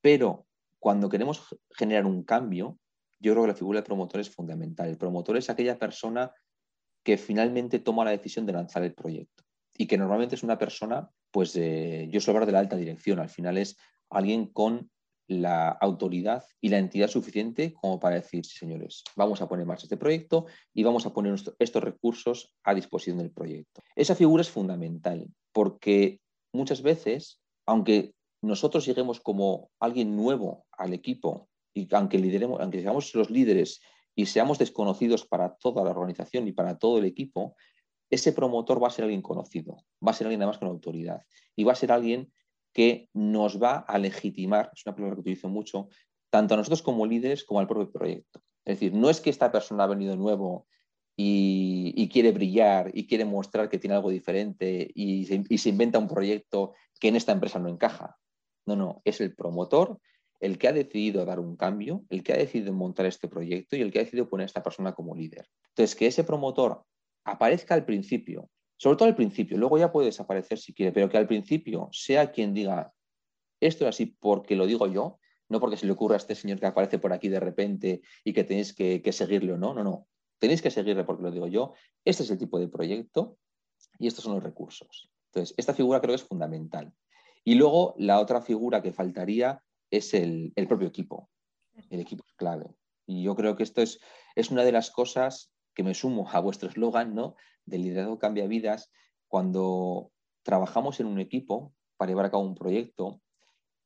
Pero 0.00 0.46
cuando 0.86 1.08
queremos 1.08 1.48
generar 1.76 2.06
un 2.06 2.22
cambio, 2.22 2.78
yo 3.18 3.32
creo 3.32 3.42
que 3.42 3.48
la 3.48 3.56
figura 3.56 3.78
del 3.78 3.84
promotor 3.84 4.20
es 4.20 4.30
fundamental. 4.30 4.88
El 4.88 4.96
promotor 4.96 5.36
es 5.36 5.50
aquella 5.50 5.80
persona 5.80 6.30
que 7.04 7.16
finalmente 7.16 7.80
toma 7.80 8.04
la 8.04 8.12
decisión 8.12 8.46
de 8.46 8.52
lanzar 8.52 8.84
el 8.84 8.94
proyecto 8.94 9.42
y 9.76 9.88
que 9.88 9.98
normalmente 9.98 10.36
es 10.36 10.44
una 10.44 10.58
persona, 10.58 11.10
pues 11.32 11.54
yo 11.54 12.20
suelo 12.20 12.36
hablar 12.36 12.46
de 12.46 12.52
la 12.52 12.60
alta 12.60 12.76
dirección, 12.76 13.18
al 13.18 13.30
final 13.30 13.58
es 13.58 13.76
alguien 14.10 14.46
con 14.46 14.88
la 15.26 15.70
autoridad 15.70 16.44
y 16.60 16.68
la 16.68 16.78
entidad 16.78 17.08
suficiente 17.08 17.74
como 17.74 17.98
para 17.98 18.14
decir, 18.14 18.46
señores, 18.46 19.02
vamos 19.16 19.42
a 19.42 19.48
poner 19.48 19.62
en 19.62 19.66
marcha 19.66 19.86
este 19.86 19.96
proyecto 19.96 20.46
y 20.72 20.84
vamos 20.84 21.04
a 21.04 21.12
poner 21.12 21.34
estos 21.58 21.82
recursos 21.82 22.54
a 22.62 22.76
disposición 22.76 23.18
del 23.18 23.32
proyecto. 23.32 23.82
Esa 23.96 24.14
figura 24.14 24.42
es 24.42 24.50
fundamental 24.50 25.26
porque 25.52 26.20
muchas 26.52 26.80
veces, 26.80 27.40
aunque 27.66 28.14
nosotros 28.42 28.84
lleguemos 28.86 29.20
como 29.20 29.70
alguien 29.80 30.16
nuevo 30.16 30.66
al 30.72 30.92
equipo 30.92 31.48
y 31.74 31.88
aunque 31.94 32.18
lideremos, 32.18 32.60
aunque 32.60 32.80
seamos 32.80 33.14
los 33.14 33.30
líderes 33.30 33.80
y 34.14 34.26
seamos 34.26 34.58
desconocidos 34.58 35.26
para 35.26 35.56
toda 35.56 35.84
la 35.84 35.90
organización 35.90 36.48
y 36.48 36.52
para 36.52 36.78
todo 36.78 36.98
el 36.98 37.04
equipo, 37.04 37.54
ese 38.10 38.32
promotor 38.32 38.82
va 38.82 38.88
a 38.88 38.90
ser 38.90 39.04
alguien 39.04 39.22
conocido, 39.22 39.76
va 40.06 40.12
a 40.12 40.14
ser 40.14 40.26
alguien 40.26 40.40
además 40.42 40.58
con 40.58 40.68
autoridad 40.68 41.22
y 41.54 41.64
va 41.64 41.72
a 41.72 41.76
ser 41.76 41.92
alguien 41.92 42.32
que 42.72 43.08
nos 43.12 43.60
va 43.60 43.78
a 43.78 43.98
legitimar, 43.98 44.70
es 44.74 44.86
una 44.86 44.94
palabra 44.94 45.16
que 45.16 45.20
utilizo 45.22 45.48
mucho, 45.48 45.88
tanto 46.30 46.54
a 46.54 46.56
nosotros 46.56 46.82
como 46.82 47.06
líderes 47.06 47.44
como 47.44 47.60
al 47.60 47.66
propio 47.66 47.90
proyecto. 47.90 48.40
Es 48.64 48.78
decir, 48.78 48.94
no 48.94 49.10
es 49.10 49.20
que 49.20 49.30
esta 49.30 49.50
persona 49.50 49.84
ha 49.84 49.88
venido 49.88 50.16
nuevo 50.16 50.66
y, 51.16 52.08
quiere 52.12 52.32
brillar 52.32 52.90
y 52.94 53.06
quiere 53.06 53.24
mostrar 53.24 53.68
que 53.68 53.78
tiene 53.78 53.96
algo 53.96 54.10
diferente 54.10 54.90
y 54.94 55.24
se 55.26 55.68
inventa 55.68 55.98
un 55.98 56.08
proyecto 56.08 56.72
que 57.00 57.08
en 57.08 57.16
esta 57.16 57.32
empresa 57.32 57.58
no 57.58 57.68
encaja. 57.68 58.16
No, 58.66 58.76
no, 58.76 59.02
es 59.04 59.20
el 59.20 59.34
promotor 59.34 59.98
el 60.40 60.58
que 60.58 60.68
ha 60.68 60.72
decidido 60.72 61.24
dar 61.24 61.40
un 61.40 61.56
cambio, 61.56 62.04
el 62.10 62.22
que 62.22 62.32
ha 62.32 62.36
decidido 62.36 62.72
montar 62.72 63.06
este 63.06 63.28
proyecto 63.28 63.76
y 63.76 63.80
el 63.80 63.90
que 63.90 64.00
ha 64.00 64.02
decidido 64.02 64.28
poner 64.28 64.44
a 64.44 64.46
esta 64.46 64.62
persona 64.62 64.94
como 64.94 65.14
líder. 65.14 65.48
Entonces, 65.68 65.96
que 65.96 66.06
ese 66.06 66.24
promotor 66.24 66.84
aparezca 67.24 67.74
al 67.74 67.84
principio, 67.84 68.50
sobre 68.76 68.96
todo 68.96 69.08
al 69.08 69.16
principio, 69.16 69.56
luego 69.56 69.78
ya 69.78 69.90
puede 69.90 70.06
desaparecer 70.06 70.58
si 70.58 70.74
quiere, 70.74 70.92
pero 70.92 71.08
que 71.08 71.16
al 71.16 71.26
principio 71.26 71.88
sea 71.92 72.30
quien 72.30 72.52
diga, 72.52 72.92
esto 73.60 73.84
es 73.84 73.88
así 73.88 74.06
porque 74.06 74.56
lo 74.56 74.66
digo 74.66 74.86
yo, 74.86 75.18
no 75.48 75.60
porque 75.60 75.76
se 75.76 75.86
le 75.86 75.92
ocurra 75.92 76.14
a 76.14 76.18
este 76.18 76.34
señor 76.34 76.60
que 76.60 76.66
aparece 76.66 76.98
por 76.98 77.12
aquí 77.12 77.28
de 77.28 77.40
repente 77.40 78.02
y 78.24 78.32
que 78.32 78.44
tenéis 78.44 78.74
que, 78.74 79.00
que 79.00 79.12
seguirle 79.12 79.52
o 79.52 79.56
no, 79.56 79.72
no, 79.74 79.84
no. 79.84 80.06
Tenéis 80.38 80.60
que 80.60 80.70
seguirle 80.70 81.04
porque 81.04 81.22
lo 81.22 81.30
digo 81.30 81.46
yo. 81.46 81.72
Este 82.04 82.24
es 82.24 82.30
el 82.30 82.36
tipo 82.36 82.58
de 82.58 82.68
proyecto 82.68 83.38
y 83.98 84.06
estos 84.06 84.24
son 84.24 84.34
los 84.34 84.42
recursos. 84.42 85.08
Entonces, 85.32 85.54
esta 85.56 85.72
figura 85.72 86.00
creo 86.00 86.10
que 86.10 86.22
es 86.22 86.28
fundamental. 86.28 86.92
Y 87.46 87.54
luego 87.54 87.94
la 87.96 88.18
otra 88.18 88.42
figura 88.42 88.82
que 88.82 88.92
faltaría 88.92 89.62
es 89.92 90.14
el, 90.14 90.52
propio 90.68 90.88
equipo. 90.88 91.30
El 91.90 92.00
equipo 92.00 92.24
es 92.26 92.34
clave. 92.34 92.74
Y 93.06 93.22
yo 93.22 93.36
creo 93.36 93.54
que 93.54 93.62
esto 93.62 93.82
es, 93.82 94.00
es 94.34 94.50
una 94.50 94.64
de 94.64 94.72
las 94.72 94.90
cosas 94.90 95.52
que 95.72 95.84
me 95.84 95.94
sumo 95.94 96.28
a 96.28 96.40
vuestro 96.40 96.68
eslogan, 96.68 97.14
¿no? 97.14 97.36
Del 97.64 97.82
liderazgo 97.82 98.18
cambia 98.18 98.48
vidas. 98.48 98.90
Cuando 99.28 100.10
trabajamos 100.42 100.98
en 100.98 101.06
un 101.06 101.20
equipo 101.20 101.72
para 101.96 102.10
llevar 102.10 102.26
a 102.26 102.30
cabo 102.32 102.42
un 102.42 102.56
proyecto, 102.56 103.22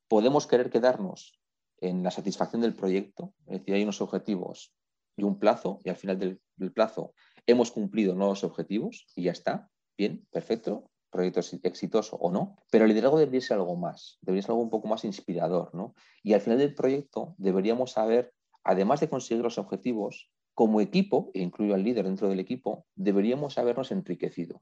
podemos 0.07 0.47
querer 0.47 0.71
quedarnos 0.71 1.39
en 1.77 2.01
la 2.01 2.09
satisfacción 2.09 2.63
del 2.63 2.73
proyecto, 2.73 3.35
es 3.45 3.59
decir, 3.59 3.75
hay 3.75 3.83
unos 3.83 4.01
objetivos 4.01 4.73
y 5.15 5.23
un 5.23 5.37
plazo, 5.37 5.79
y 5.83 5.89
al 5.89 5.97
final 5.97 6.17
del 6.17 6.73
plazo 6.73 7.13
hemos 7.45 7.71
cumplido 7.71 8.15
nuevos 8.15 8.43
objetivos 8.43 9.05
y 9.15 9.23
ya 9.23 9.31
está, 9.31 9.69
bien, 9.97 10.27
perfecto, 10.31 10.90
proyecto 11.11 11.41
exitoso 11.63 12.15
o 12.15 12.31
no, 12.31 12.57
pero 12.71 12.85
el 12.85 12.89
liderazgo 12.89 13.19
debería 13.19 13.41
ser 13.41 13.57
algo 13.57 13.75
más, 13.75 14.17
debería 14.21 14.41
ser 14.41 14.51
algo 14.51 14.63
un 14.63 14.69
poco 14.69 14.87
más 14.87 15.05
inspirador, 15.05 15.75
¿no? 15.75 15.93
Y 16.23 16.33
al 16.33 16.41
final 16.41 16.57
del 16.57 16.73
proyecto 16.73 17.35
deberíamos 17.37 17.91
saber, 17.91 18.33
además 18.63 19.01
de 19.01 19.09
conseguir 19.09 19.43
los 19.43 19.57
objetivos, 19.57 20.31
como 20.53 20.81
equipo, 20.81 21.31
e 21.33 21.41
incluyo 21.41 21.75
al 21.75 21.83
líder 21.83 22.05
dentro 22.05 22.29
del 22.29 22.39
equipo, 22.39 22.85
deberíamos 22.95 23.57
habernos 23.57 23.91
enriquecido. 23.91 24.61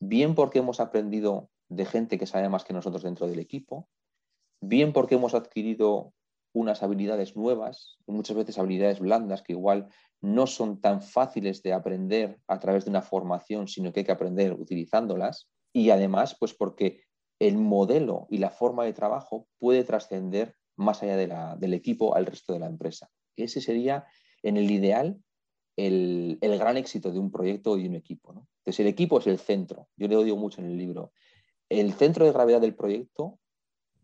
Bien 0.00 0.34
porque 0.34 0.58
hemos 0.58 0.80
aprendido 0.80 1.50
de 1.68 1.84
gente 1.84 2.18
que 2.18 2.26
sabe 2.26 2.48
más 2.48 2.64
que 2.64 2.72
nosotros 2.72 3.02
dentro 3.02 3.26
del 3.26 3.38
equipo, 3.38 3.88
bien 4.60 4.92
porque 4.92 5.14
hemos 5.14 5.34
adquirido 5.34 6.12
unas 6.52 6.82
habilidades 6.82 7.36
nuevas, 7.36 7.98
muchas 8.06 8.36
veces 8.36 8.58
habilidades 8.58 8.98
blandas 8.98 9.42
que 9.42 9.52
igual 9.52 9.88
no 10.20 10.46
son 10.46 10.80
tan 10.80 11.00
fáciles 11.00 11.62
de 11.62 11.72
aprender 11.72 12.40
a 12.48 12.58
través 12.58 12.84
de 12.84 12.90
una 12.90 13.02
formación, 13.02 13.68
sino 13.68 13.92
que 13.92 14.00
hay 14.00 14.04
que 14.04 14.12
aprender 14.12 14.52
utilizándolas 14.52 15.48
y 15.72 15.90
además, 15.90 16.36
pues 16.38 16.54
porque 16.54 17.02
el 17.38 17.56
modelo 17.56 18.26
y 18.30 18.38
la 18.38 18.50
forma 18.50 18.84
de 18.84 18.92
trabajo 18.92 19.48
puede 19.58 19.84
trascender 19.84 20.54
más 20.76 21.02
allá 21.02 21.16
del 21.56 21.74
equipo 21.74 22.14
al 22.14 22.26
resto 22.26 22.52
de 22.52 22.58
la 22.58 22.66
empresa. 22.66 23.10
Ese 23.36 23.60
sería, 23.60 24.06
en 24.42 24.56
el 24.56 24.70
ideal, 24.70 25.22
el, 25.76 26.38
gran 26.40 26.76
éxito 26.76 27.10
de 27.12 27.18
un 27.18 27.30
proyecto 27.30 27.78
y 27.78 27.86
un 27.86 27.94
equipo. 27.94 28.32
Entonces, 28.32 28.80
el 28.80 28.86
equipo 28.86 29.18
es 29.18 29.26
el 29.26 29.38
centro. 29.38 29.88
Yo 29.96 30.08
le 30.08 30.22
digo 30.24 30.36
mucho 30.36 30.60
en 30.60 30.68
el 30.68 30.76
libro. 30.76 31.12
El 31.68 31.92
centro 31.94 32.24
de 32.24 32.32
gravedad 32.32 32.60
del 32.60 32.74
proyecto 32.74 33.38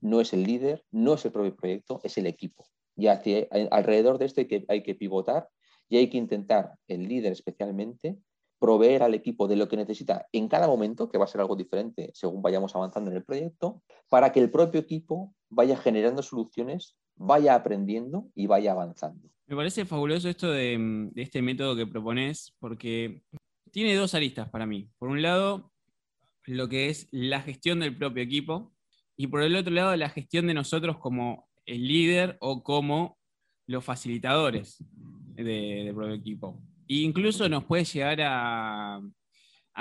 no 0.01 0.21
es 0.21 0.33
el 0.33 0.45
líder, 0.45 0.85
no 0.91 1.15
es 1.15 1.25
el 1.25 1.33
propio 1.33 1.57
proyecto, 1.57 2.01
es 2.05 2.17
el 2.19 2.27
equipo. 2.27 2.67
Y 2.97 3.09
alrededor 3.09 4.19
de 4.19 4.25
esto 4.27 4.41
hay 4.41 4.47
que, 4.47 4.65
hay 4.69 4.83
que 4.83 4.95
pivotar 4.95 5.49
y 5.89 5.99
hay 5.99 6.09
que 6.09 6.17
intentar, 6.17 6.73
el 6.89 7.07
líder 7.07 7.33
especialmente, 7.33 8.19
proveer 8.59 9.03
al 9.03 9.15
equipo 9.15 9.49
de 9.49 9.57
lo 9.57 9.69
que 9.69 9.77
necesita 9.77 10.27
en 10.33 10.49
cada 10.49 10.67
momento, 10.67 11.09
que 11.09 11.19
va 11.19 11.25
a 11.25 11.29
ser 11.29 11.41
algo 11.41 11.57
diferente 11.57 12.11
según 12.15 12.43
vayamos 12.43 12.75
avanzando 12.75 13.11
en 13.11 13.17
el 13.17 13.25
proyecto, 13.25 13.83
para 14.09 14.33
que 14.33 14.41
el 14.41 14.51
propio 14.51 14.81
equipo 14.81 15.35
vaya 15.49 15.77
generando 15.77 16.23
soluciones, 16.23 16.97
vaya 17.17 17.55
aprendiendo 17.55 18.29
y 18.35 18.47
vaya 18.47 18.73
avanzando. 18.73 19.29
Me 19.47 19.57
parece 19.57 19.85
fabuloso 19.85 20.29
esto 20.29 20.51
de, 20.51 21.11
este 21.17 21.43
método 21.43 21.77
que 21.77 21.87
propones, 21.87 22.55
porque 22.59 23.23
tiene 23.71 23.95
dos 23.95 24.15
aristas 24.15 24.49
para 24.49 24.67
mí. 24.67 24.89
Por 24.99 25.09
un 25.09 25.23
lado, 25.23 25.71
lo 26.47 26.69
que 26.69 26.89
es 26.89 27.07
la 27.13 27.41
gestión 27.43 27.81
del 27.81 27.97
propio 27.97 28.23
equipo, 28.23 28.73
y 29.17 29.29
por 29.29 29.43
el 29.43 29.55
otro 29.55 29.73
lado, 29.73 29.95
la 29.97 30.09
gestión 30.09 30.47
de 30.47 30.55
nosotros 30.55 30.99
como 30.99 31.49
el 31.65 31.87
líder 31.87 32.37
o 32.41 32.63
como 32.63 33.19
los 33.67 33.85
facilitadores 33.85 34.83
del 35.35 35.95
propio 35.95 36.15
equipo 36.15 36.61
incluso 36.87 37.49
nos 37.49 37.65
puede 37.65 37.85
llegar 37.85 38.21
a, 38.23 39.01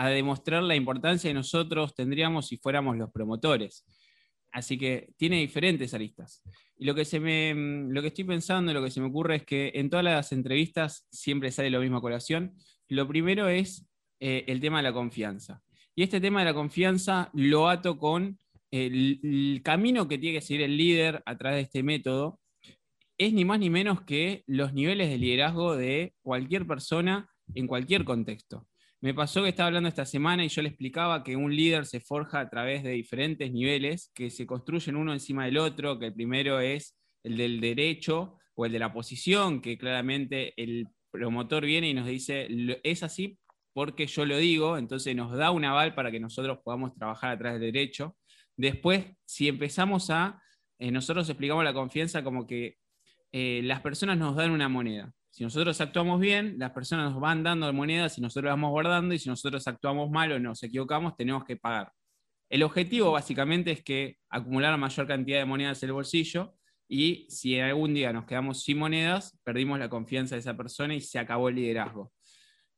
demostrar 0.10 0.62
la 0.64 0.76
importancia 0.76 1.30
que 1.30 1.34
nosotros 1.34 1.96
tendríamos 1.96 2.48
si 2.48 2.58
fuéramos 2.58 2.98
los 2.98 3.12
promotores. 3.12 3.86
Así 4.52 4.78
que 4.78 5.10
tiene 5.18 5.40
diferentes 5.40 5.94
aristas. 5.94 6.42
Y 6.78 6.86
lo 6.86 6.96
que, 6.96 7.06
se 7.06 7.20
me, 7.20 7.54
lo 7.90 8.02
que 8.02 8.10
estoy 8.10 8.26
pensando, 8.26 8.74
lo 8.74 8.84
que 8.84 8.92
se 8.92 9.00
me 9.00 9.08
ocurre 9.08 9.38
es 9.38 9.46
que 9.46 9.72
en 9.76 9.90
todas 9.90 10.04
las 10.04 10.32
entrevistas 10.32 11.08
siempre 11.12 11.52
sale 11.52 11.70
lo 11.70 11.80
mismo 11.80 11.98
a 11.98 12.02
colación. 12.02 12.54
Lo 12.88 13.08
primero 13.08 13.48
es 13.48 13.88
eh, 14.20 14.46
el 14.48 14.60
tema 14.60 14.78
de 14.78 14.84
la 14.84 14.94
confianza. 14.94 15.62
Y 15.96 16.04
este 16.04 16.20
tema 16.20 16.40
de 16.40 16.46
la 16.46 16.54
confianza 16.54 17.30
lo 17.34 17.70
ato 17.70 17.98
con 17.98 18.38
el, 18.72 19.62
camino 19.64 20.08
que 20.08 20.18
tiene 20.18 20.40
que 20.40 20.46
seguir 20.46 20.64
el 20.64 20.78
líder 20.78 21.24
a 21.26 21.38
través 21.38 21.58
de 21.58 21.62
este 21.64 21.84
método, 21.84 22.40
es 23.18 23.34
ni 23.34 23.46
más 23.46 23.60
ni 23.60 23.70
menos 23.70 24.02
que 24.02 24.44
los 24.48 24.74
niveles 24.74 25.10
de 25.10 25.18
liderazgo 25.18 25.76
de 25.76 26.14
cualquier 26.22 26.68
persona 26.68 27.30
en 27.54 27.68
cualquier 27.68 28.04
contexto. 28.04 28.68
Me 29.02 29.14
pasó 29.14 29.44
que 29.44 29.50
estaba 29.50 29.68
hablando 29.68 29.90
esta 29.90 30.06
semana 30.06 30.44
y 30.44 30.50
yo 30.50 30.62
le 30.62 30.70
explicaba 30.70 31.24
que 31.24 31.36
un 31.36 31.56
líder 31.56 31.86
se 31.86 32.00
forja 32.00 32.40
a 32.40 32.50
través 32.50 32.84
de 32.84 32.92
diferentes 32.92 33.52
niveles 33.52 34.12
que 34.16 34.30
se 34.30 34.46
construyen 34.48 34.96
uno 34.96 35.14
encima 35.14 35.46
del 35.46 35.58
otro, 35.58 36.00
que 36.00 36.08
el 36.08 36.14
primero 36.14 36.60
es 36.60 36.98
el 37.24 37.38
del 37.38 37.60
derecho 37.60 38.38
o 38.56 38.66
el 38.66 38.72
de 38.72 38.80
la 38.80 38.94
posición, 38.94 39.62
que 39.62 39.78
claramente 39.78 40.54
el 40.62 40.88
promotor 41.12 41.66
viene 41.66 41.90
y 41.90 41.94
nos 41.94 42.08
dice, 42.08 42.48
es 42.84 43.04
así 43.04 43.38
porque 43.76 44.08
yo 44.08 44.26
lo 44.26 44.38
digo, 44.38 44.78
entonces 44.78 45.14
nos 45.18 45.36
da 45.36 45.52
un 45.52 45.66
aval 45.66 45.94
para 45.96 46.10
que 46.10 46.20
nosotros 46.20 46.60
podamos 46.64 46.96
trabajar 46.96 47.32
a 47.32 47.38
través 47.38 47.60
del 47.60 47.74
derecho. 47.74 48.16
Después, 48.56 49.06
si 49.26 49.50
empezamos 49.50 50.10
a, 50.10 50.42
eh, 50.80 50.92
nosotros 50.92 51.30
explicamos 51.30 51.66
la 51.66 51.74
confianza 51.74 52.24
como 52.24 52.48
que 52.48 52.78
eh, 53.38 53.60
las 53.64 53.82
personas 53.82 54.18
nos 54.18 54.34
dan 54.38 54.52
una 54.52 54.70
moneda. 54.70 55.12
Si 55.30 55.44
nosotros 55.44 55.82
actuamos 55.82 56.22
bien, 56.22 56.56
las 56.58 56.72
personas 56.72 57.12
nos 57.12 57.20
van 57.20 57.44
dando 57.44 57.72
monedas 57.74 58.18
y 58.18 58.22
nosotros 58.22 58.46
las 58.46 58.54
vamos 58.54 58.72
guardando, 58.72 59.14
y 59.14 59.20
si 59.20 59.28
nosotros 59.28 59.68
actuamos 59.68 60.10
mal 60.10 60.32
o 60.32 60.40
nos 60.40 60.64
equivocamos, 60.64 61.18
tenemos 61.18 61.44
que 61.44 61.58
pagar. 61.58 61.92
El 62.50 62.64
objetivo 62.64 63.12
básicamente 63.12 63.72
es 63.72 63.84
que 63.84 64.16
acumular 64.30 64.72
la 64.72 64.78
mayor 64.78 65.06
cantidad 65.06 65.40
de 65.40 65.44
monedas 65.44 65.84
en 65.84 65.90
el 65.90 65.94
bolsillo 65.94 66.56
y 66.88 67.26
si 67.28 67.60
algún 67.60 67.94
día 67.94 68.14
nos 68.14 68.24
quedamos 68.24 68.64
sin 68.64 68.78
monedas, 68.78 69.38
perdimos 69.44 69.80
la 69.80 69.90
confianza 69.90 70.36
de 70.36 70.40
esa 70.40 70.56
persona 70.56 70.96
y 70.96 71.02
se 71.02 71.20
acabó 71.20 71.50
el 71.50 71.56
liderazgo. 71.56 72.14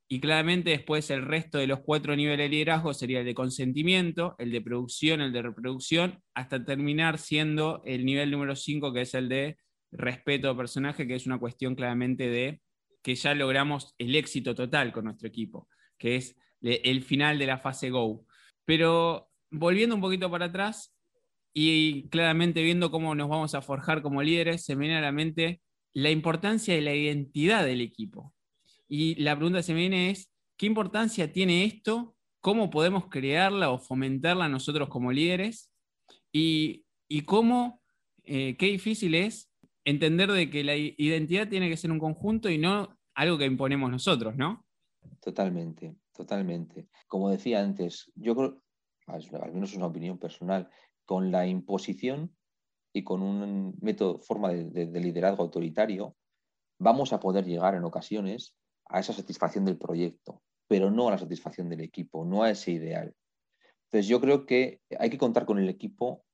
Y 0.09 0.19
claramente 0.19 0.71
después 0.71 1.11
el 1.11 1.21
resto 1.21 1.59
de 1.59 1.67
los 1.67 1.81
cuatro 1.81 2.15
niveles 2.15 2.45
de 2.45 2.49
liderazgo 2.49 2.95
sería 2.95 3.19
el 3.19 3.27
de 3.27 3.35
consentimiento, 3.35 4.33
el 4.39 4.49
de 4.51 4.61
producción, 4.61 5.21
el 5.21 5.31
de 5.33 5.43
reproducción, 5.43 6.19
hasta 6.33 6.65
terminar 6.65 7.19
siendo 7.19 7.83
el 7.85 8.05
nivel 8.05 8.31
número 8.31 8.55
5, 8.55 8.91
que 8.91 9.01
es 9.01 9.13
el 9.13 9.29
de 9.29 9.57
respeto 9.91 10.49
a 10.49 10.57
personaje, 10.57 11.07
que 11.07 11.15
es 11.15 11.25
una 11.25 11.39
cuestión 11.39 11.75
claramente 11.75 12.29
de 12.29 12.61
que 13.01 13.15
ya 13.15 13.33
logramos 13.33 13.95
el 13.97 14.15
éxito 14.15 14.53
total 14.53 14.91
con 14.91 15.05
nuestro 15.05 15.27
equipo, 15.27 15.69
que 15.97 16.17
es 16.17 16.35
el 16.61 17.03
final 17.03 17.39
de 17.39 17.45
la 17.45 17.57
fase 17.57 17.89
Go. 17.89 18.25
Pero 18.65 19.29
volviendo 19.49 19.95
un 19.95 20.01
poquito 20.01 20.29
para 20.29 20.45
atrás 20.45 20.93
y 21.53 22.09
claramente 22.09 22.61
viendo 22.61 22.91
cómo 22.91 23.15
nos 23.15 23.29
vamos 23.29 23.55
a 23.55 23.61
forjar 23.61 24.01
como 24.01 24.21
líderes, 24.21 24.65
se 24.65 24.75
me 24.75 24.81
viene 24.81 24.97
a 24.97 25.01
la 25.01 25.11
mente 25.11 25.61
la 25.93 26.11
importancia 26.11 26.75
de 26.75 26.81
la 26.81 26.93
identidad 26.93 27.65
del 27.65 27.81
equipo. 27.81 28.33
Y 28.87 29.15
la 29.15 29.35
pregunta 29.35 29.59
que 29.59 29.63
se 29.63 29.73
me 29.73 29.79
viene 29.79 30.11
es, 30.11 30.31
¿qué 30.57 30.65
importancia 30.65 31.31
tiene 31.31 31.65
esto? 31.65 32.15
¿Cómo 32.41 32.69
podemos 32.69 33.07
crearla 33.07 33.71
o 33.71 33.79
fomentarla 33.79 34.47
nosotros 34.49 34.89
como 34.89 35.11
líderes? 35.11 35.71
Y, 36.31 36.85
cómo, 37.25 37.81
eh, 38.23 38.55
qué 38.57 38.67
difícil 38.67 39.15
es 39.15 39.46
entender 39.87 40.29
de 40.29 40.49
que 40.49 40.65
la 40.65 40.75
identidad 40.75 41.47
tiene 41.47 41.69
que 41.69 41.77
ser 41.77 41.91
un 41.91 41.99
conjunto 41.99 42.49
y 42.49 42.57
no 42.57 42.99
algo 43.15 43.37
que 43.37 43.45
imponemos 43.45 43.89
nosotros, 43.89 44.35
¿no? 44.35 44.65
Totalmente, 45.21 45.95
totalmente. 46.13 46.89
Como 47.07 47.29
decía 47.29 47.61
antes, 47.61 48.11
yo 48.15 48.35
creo, 48.35 48.61
al 49.07 49.53
menos 49.53 49.71
es 49.71 49.77
una 49.77 49.85
opinión 49.85 50.17
personal, 50.19 50.69
con 51.05 51.31
la 51.31 51.47
imposición 51.47 52.35
y 52.93 53.05
con 53.05 53.21
un 53.21 53.77
método, 53.81 54.19
forma 54.19 54.49
de, 54.49 54.99
liderazgo 54.99 55.43
autoritario, 55.43 56.17
vamos 56.79 57.13
a 57.13 57.21
poder 57.21 57.45
llegar 57.45 57.73
en 57.73 57.85
ocasiones 57.85 58.57
a 58.89 58.99
esa 58.99 59.13
satisfacción 59.13 59.63
del 59.63 59.77
proyecto, 59.77 60.41
pero 60.67 60.91
no 60.91 61.07
a 61.07 61.11
la 61.11 61.17
satisfacción 61.17 61.69
del 61.69 61.79
equipo, 61.79 62.25
no 62.25 62.43
a 62.43 62.51
ese 62.51 62.71
ideal. 62.71 63.15
Entonces 63.85 64.09
yo 64.09 64.19
creo 64.19 64.45
que 64.45 64.81
hay 64.99 65.09
que 65.09 65.17
contar 65.17 65.45
con 65.45 65.59
el 65.59 65.69
equipo 65.69 66.25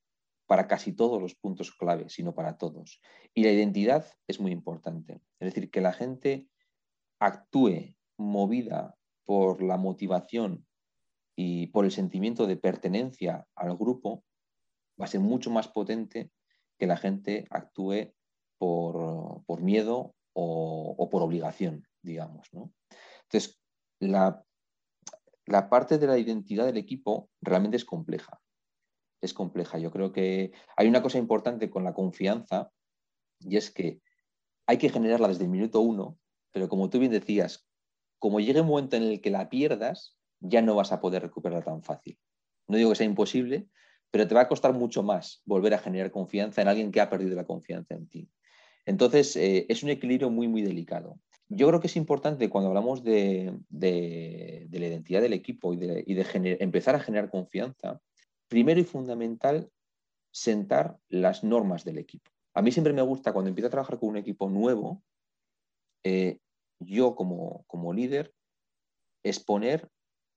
para 0.45 0.67
casi 0.67 0.93
todos 0.93 1.21
los 1.21 1.36
puntos 1.36 1.71
clave, 1.71 2.10
sino 2.10 2.34
para 2.34 2.58
todos. 2.58 3.01
Y 3.34 3.43
la 3.43 3.51
identidad 3.51 4.06
es 4.27 4.39
muy 4.39 4.51
importante. 4.51 5.21
Es 5.39 5.53
decir, 5.53 5.71
que 5.71 5.82
la 5.82 5.93
gente 5.93 6.47
actúe 7.19 7.95
movida 8.17 8.95
por 9.25 9.63
la 9.63 9.77
motivación 9.77 10.65
y 11.36 11.67
por 11.67 11.86
el 11.86 11.91
sentimiento 11.91 12.45
de 12.45 12.58
pertenencia 12.58 13.47
al 13.56 13.75
grupo 13.77 14.23
va 14.99 15.06
a 15.06 15.08
ser 15.08 15.21
mucho 15.21 15.49
más 15.49 15.67
potente 15.67 16.32
que 16.77 16.88
la 16.88 16.97
gente 16.97 17.45
actúe 17.49 18.13
por, 18.58 19.62
miedo 19.62 20.15
o, 20.34 21.10
por 21.10 21.21
obligación, 21.21 21.86
digamos. 22.01 22.49
Entonces, 23.23 23.60
la, 23.99 24.43
la 25.45 25.69
parte 25.69 25.97
de 25.97 26.08
la 26.08 26.17
identidad 26.17 26.65
del 26.65 26.77
equipo 26.77 27.29
realmente 27.41 27.77
es 27.77 27.86
compleja. 27.86 28.42
Es 29.23 29.33
compleja. 29.33 29.79
Yo 29.79 29.89
creo 29.89 30.12
que 30.12 30.51
hay 30.75 30.88
una 30.88 31.01
cosa 31.01 31.17
importante 31.17 31.69
con 31.69 31.83
la 31.83 31.93
confianza 31.93 32.71
y 33.39 33.57
es 33.57 33.71
que 33.71 34.01
hay 34.67 34.77
que 34.77 34.89
generarla 34.89 35.27
desde 35.27 35.45
el 35.45 35.49
minuto 35.49 35.79
uno, 35.81 36.17
pero 36.51 36.69
como 36.69 36.89
tú 36.89 36.99
bien 36.99 37.12
decías, 37.12 37.67
como 38.19 38.39
llegue 38.39 38.62
un 38.62 38.67
momento 38.67 38.95
en 38.95 39.03
el 39.03 39.21
que 39.21 39.31
la 39.31 39.49
pierdas, 39.49 40.17
ya 40.39 40.62
no 40.62 40.75
vas 40.75 40.91
a 40.91 41.01
poder 41.01 41.21
recuperarla 41.21 41.63
tan 41.63 41.83
fácil. 41.83 42.19
No 42.67 42.77
digo 42.77 42.89
que 42.89 42.95
sea 42.97 43.05
imposible, 43.05 43.67
pero 44.12 44.27
te 44.27 44.36
va 44.36 44.41
a 44.41 44.47
costar 44.47 44.73
mucho 44.73 45.03
más 45.03 45.41
volver 45.45 45.73
a 45.73 45.79
generar 45.79 46.12
confianza 46.12 46.62
en 46.62 46.67
alguien 46.67 46.91
que 46.91 47.01
ha 47.01 47.09
perdido 47.09 47.36
la 47.36 47.45
confianza 47.45 47.95
en 47.95 48.07
ti. 48.07 48.29
Entonces, 48.86 49.36
eh, 49.36 49.65
es 49.69 49.83
un 49.83 49.89
equilibrio 49.89 50.29
muy, 50.29 50.47
muy 50.47 50.62
delicado. 50.62 51.19
Yo 51.49 51.67
creo 51.67 51.79
que 51.79 51.88
es 51.88 51.95
importante 51.95 52.49
cuando 52.49 52.69
hablamos 52.69 53.03
de, 53.03 53.57
la 53.69 54.86
identidad 54.86 55.21
del 55.21 55.33
equipo 55.33 55.73
y 55.73 55.77
de, 55.77 56.57
empezar 56.59 56.95
a 56.95 56.99
generar 56.99 57.29
confianza, 57.29 58.01
primero 58.54 58.80
y 58.80 58.84
fundamental, 58.84 59.72
sentar 60.32 61.00
las 61.10 61.44
normas 61.44 61.84
del 61.84 61.98
equipo. 61.98 62.30
A 62.54 62.62
mí 62.62 62.72
siempre 62.72 62.94
me 62.94 63.02
gusta 63.02 63.34
cuando 63.34 63.50
empiezo 63.50 63.66
a 63.66 63.72
trabajar 63.72 63.98
con 63.98 64.10
un 64.10 64.18
equipo 64.18 64.48
nuevo, 64.48 65.02
eh, 66.04 66.38
yo 66.78 67.16
como, 67.16 67.63
como 67.66 67.94
líder, 67.94 68.32
exponer 69.24 69.89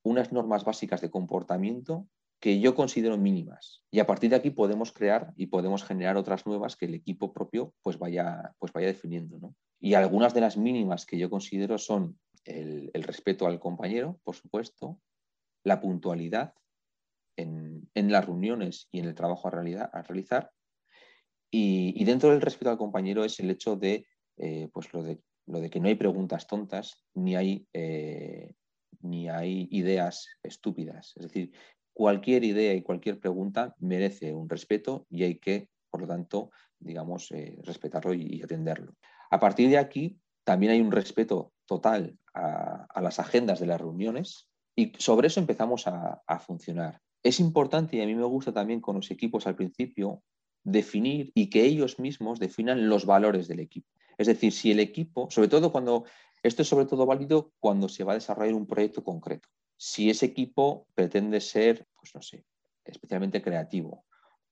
unas 0.02 0.32
normas 0.32 0.64
básicas 0.64 1.02
de 1.02 1.10
comportamiento 1.10 2.08
que 2.40 2.58
yo 2.58 2.74
considero 2.74 3.18
mínimas. 3.18 3.84
Y 3.90 3.98
a 3.98 4.06
partir 4.06 4.30
de 4.30 4.36
aquí 4.36 4.48
podemos 4.48 4.92
crear 4.92 5.34
y 5.36 5.48
podemos 5.48 5.84
generar 5.84 6.16
otras 6.16 6.46
nuevas 6.46 6.74
que 6.74 6.86
el 6.86 6.94
equipo 6.94 7.34
propio 7.34 7.74
pues 7.82 7.98
vaya, 7.98 8.54
pues 8.58 8.72
vaya 8.72 8.86
definiendo. 8.86 9.54
Y 9.78 9.92
algunas 9.92 10.32
de 10.32 10.40
las 10.40 10.56
mínimas 10.56 11.04
que 11.04 11.18
yo 11.18 11.28
considero 11.28 11.76
son 11.76 12.18
el, 12.46 12.90
respeto 12.94 13.46
al 13.46 13.60
compañero, 13.60 14.18
por 14.24 14.36
supuesto, 14.36 15.02
la 15.64 15.82
puntualidad 15.82 16.54
en, 17.36 17.88
las 17.94 18.26
reuniones 18.26 18.88
y 18.90 19.00
en 19.00 19.06
el 19.06 19.14
trabajo 19.14 19.48
a, 19.48 19.50
realizar. 19.50 20.50
Y, 21.50 22.04
dentro 22.04 22.30
del 22.30 22.40
respeto 22.40 22.70
al 22.70 22.78
compañero 22.78 23.24
es 23.24 23.38
el 23.40 23.50
hecho 23.50 23.76
de, 23.76 24.06
eh, 24.36 24.68
pues 24.72 24.92
lo 24.92 25.02
de, 25.02 25.20
lo 25.46 25.60
de 25.60 25.70
que 25.70 25.80
no 25.80 25.88
hay 25.88 25.94
preguntas 25.94 26.46
tontas 26.46 27.04
ni 27.14 27.36
hay, 27.36 27.66
eh, 27.72 28.54
ni 29.00 29.28
hay 29.28 29.68
ideas 29.70 30.28
estúpidas. 30.42 31.12
Es 31.16 31.24
decir, 31.24 31.52
cualquier 31.92 32.44
idea 32.44 32.74
y 32.74 32.82
cualquier 32.82 33.20
pregunta 33.20 33.74
merece 33.78 34.34
un 34.34 34.48
respeto 34.48 35.06
y 35.08 35.24
hay 35.24 35.38
que, 35.38 35.68
por 35.90 36.00
lo 36.00 36.06
tanto, 36.06 36.50
digamos, 36.78 37.30
eh, 37.32 37.58
respetarlo 37.62 38.12
y, 38.12 38.42
atenderlo. 38.42 38.94
A 39.30 39.40
partir 39.40 39.70
de 39.70 39.78
aquí, 39.78 40.18
también 40.44 40.72
hay 40.72 40.80
un 40.80 40.92
respeto 40.92 41.52
total 41.64 42.18
a, 42.34 43.00
las 43.00 43.18
agendas 43.18 43.60
de 43.60 43.66
las 43.66 43.80
reuniones 43.80 44.48
y 44.76 44.92
sobre 44.98 45.28
eso 45.28 45.40
empezamos 45.40 45.86
a 45.86 46.38
funcionar. 46.38 47.00
Es 47.26 47.40
importante 47.40 47.96
y 47.96 48.00
a 48.00 48.06
mí 48.06 48.14
me 48.14 48.24
gusta 48.24 48.52
también 48.52 48.80
con 48.80 48.96
los 48.96 49.10
equipos 49.10 49.46
al 49.46 49.56
principio 49.56 50.22
definir 50.62 51.32
y 51.34 51.50
que 51.50 51.64
ellos 51.64 51.98
mismos 51.98 52.38
definan 52.38 52.88
los 52.88 53.06
valores 53.06 53.48
del 53.48 53.60
equipo. 53.60 53.88
Es 54.18 54.26
decir, 54.26 54.52
si 54.52 54.70
el 54.70 54.80
equipo, 54.80 55.28
sobre 55.30 55.48
todo 55.48 55.72
cuando, 55.72 56.04
esto 56.42 56.62
es 56.62 56.68
sobre 56.68 56.86
todo 56.86 57.06
válido 57.06 57.52
cuando 57.58 57.88
se 57.88 58.04
va 58.04 58.12
a 58.12 58.16
desarrollar 58.16 58.54
un 58.54 58.66
proyecto 58.66 59.02
concreto 59.02 59.48
si 59.76 60.10
ese 60.10 60.26
equipo 60.26 60.88
pretende 60.94 61.40
ser, 61.40 61.86
pues 61.94 62.14
no 62.14 62.22
sé, 62.22 62.44
especialmente 62.84 63.42
creativo, 63.42 64.04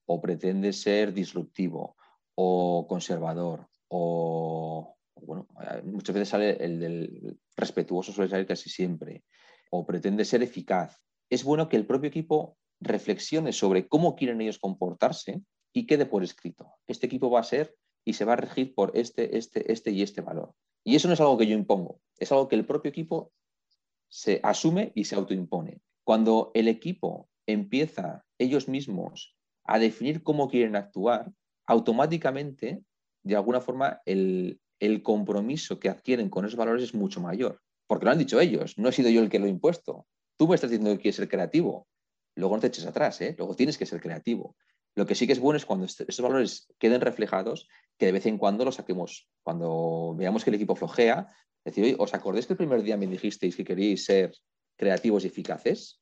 o 0.05 0.21
pretende 0.21 0.71
ser 0.71 1.13
disruptivo, 1.13 1.95
o 2.35 2.85
conservador, 2.87 3.67
o, 3.87 4.95
bueno, 5.15 5.47
muchas 5.83 6.13
veces 6.13 6.29
sale 6.29 6.63
el 6.63 6.79
del 6.79 7.39
respetuoso, 7.55 8.11
suele 8.11 8.29
salir 8.29 8.45
casi 8.45 8.69
siempre, 8.69 9.23
o 9.71 9.85
pretende 9.85 10.25
ser 10.25 10.43
eficaz. 10.43 11.01
Es 11.29 11.43
bueno 11.43 11.69
que 11.69 11.77
el 11.77 11.87
propio 11.87 12.09
equipo 12.09 12.57
reflexione 12.79 13.53
sobre 13.53 13.87
cómo 13.87 14.15
quieren 14.15 14.41
ellos 14.41 14.59
comportarse 14.59 15.41
y 15.73 15.85
quede 15.85 16.05
por 16.05 16.23
escrito. 16.23 16.71
Este 16.87 17.05
equipo 17.05 17.29
va 17.29 17.39
a 17.41 17.43
ser 17.43 17.75
y 18.05 18.13
se 18.13 18.25
va 18.25 18.33
a 18.33 18.37
regir 18.37 18.73
por 18.75 18.91
este, 18.95 19.37
este, 19.37 19.71
este 19.71 19.91
y 19.91 20.01
este 20.01 20.21
valor. 20.21 20.53
Y 20.83 20.95
eso 20.95 21.07
no 21.07 21.15
es 21.15 21.19
algo 21.19 21.37
que 21.37 21.47
yo 21.47 21.55
impongo, 21.55 21.99
es 22.17 22.31
algo 22.31 22.47
que 22.47 22.55
el 22.55 22.65
propio 22.65 22.89
equipo 22.89 23.31
se 24.07 24.39
asume 24.43 24.91
y 24.95 25.05
se 25.05 25.15
autoimpone. 25.15 25.81
Cuando 26.03 26.51
el 26.53 26.67
equipo 26.67 27.27
empieza 27.47 28.23
ellos 28.37 28.67
mismos 28.67 29.35
a 29.65 29.79
definir 29.79 30.23
cómo 30.23 30.47
quieren 30.47 30.75
actuar, 30.75 31.31
automáticamente, 31.65 32.83
de 33.23 33.35
alguna 33.35 33.61
forma, 33.61 34.01
el, 34.05 34.59
compromiso 35.03 35.79
que 35.79 35.89
adquieren 35.89 36.29
con 36.29 36.45
esos 36.45 36.57
valores 36.57 36.83
es 36.83 36.93
mucho 36.93 37.19
mayor. 37.19 37.59
Porque 37.87 38.05
lo 38.05 38.11
han 38.11 38.19
dicho 38.19 38.39
ellos, 38.39 38.77
no 38.77 38.89
he 38.89 38.91
sido 38.91 39.09
yo 39.09 39.21
el 39.21 39.29
que 39.29 39.39
lo 39.39 39.47
he 39.47 39.49
impuesto. 39.49 40.05
Tú 40.37 40.47
me 40.47 40.55
estás 40.55 40.69
diciendo 40.69 40.91
que 40.91 41.01
quieres 41.01 41.15
ser 41.15 41.27
creativo. 41.27 41.87
Luego 42.35 42.55
no 42.55 42.61
te 42.61 42.67
eches 42.67 42.85
atrás, 42.85 43.21
¿eh? 43.21 43.35
luego 43.37 43.55
tienes 43.55 43.77
que 43.77 43.85
ser 43.85 44.01
creativo. 44.01 44.55
Lo 44.95 45.05
que 45.05 45.15
sí 45.15 45.27
que 45.27 45.33
es 45.33 45.39
bueno 45.39 45.57
es 45.57 45.65
cuando 45.65 45.85
esos 45.85 46.21
valores 46.21 46.67
queden 46.79 47.01
reflejados, 47.01 47.67
que 47.97 48.05
de 48.05 48.11
vez 48.13 48.25
en 48.25 48.37
cuando 48.37 48.63
los 48.63 48.75
saquemos. 48.75 49.29
Cuando 49.43 50.15
veamos 50.17 50.43
que 50.43 50.49
el 50.49 50.55
equipo 50.55 50.75
flojea, 50.75 51.27
decir, 51.65 51.95
¿os 51.99 52.13
acordáis 52.13 52.47
que 52.47 52.53
el 52.53 52.57
primer 52.57 52.81
día 52.81 52.97
me 52.97 53.07
dijisteis 53.07 53.55
que 53.55 53.65
queríais 53.65 54.05
ser 54.05 54.33
creativos 54.77 55.23
y 55.23 55.27
eficaces? 55.27 56.01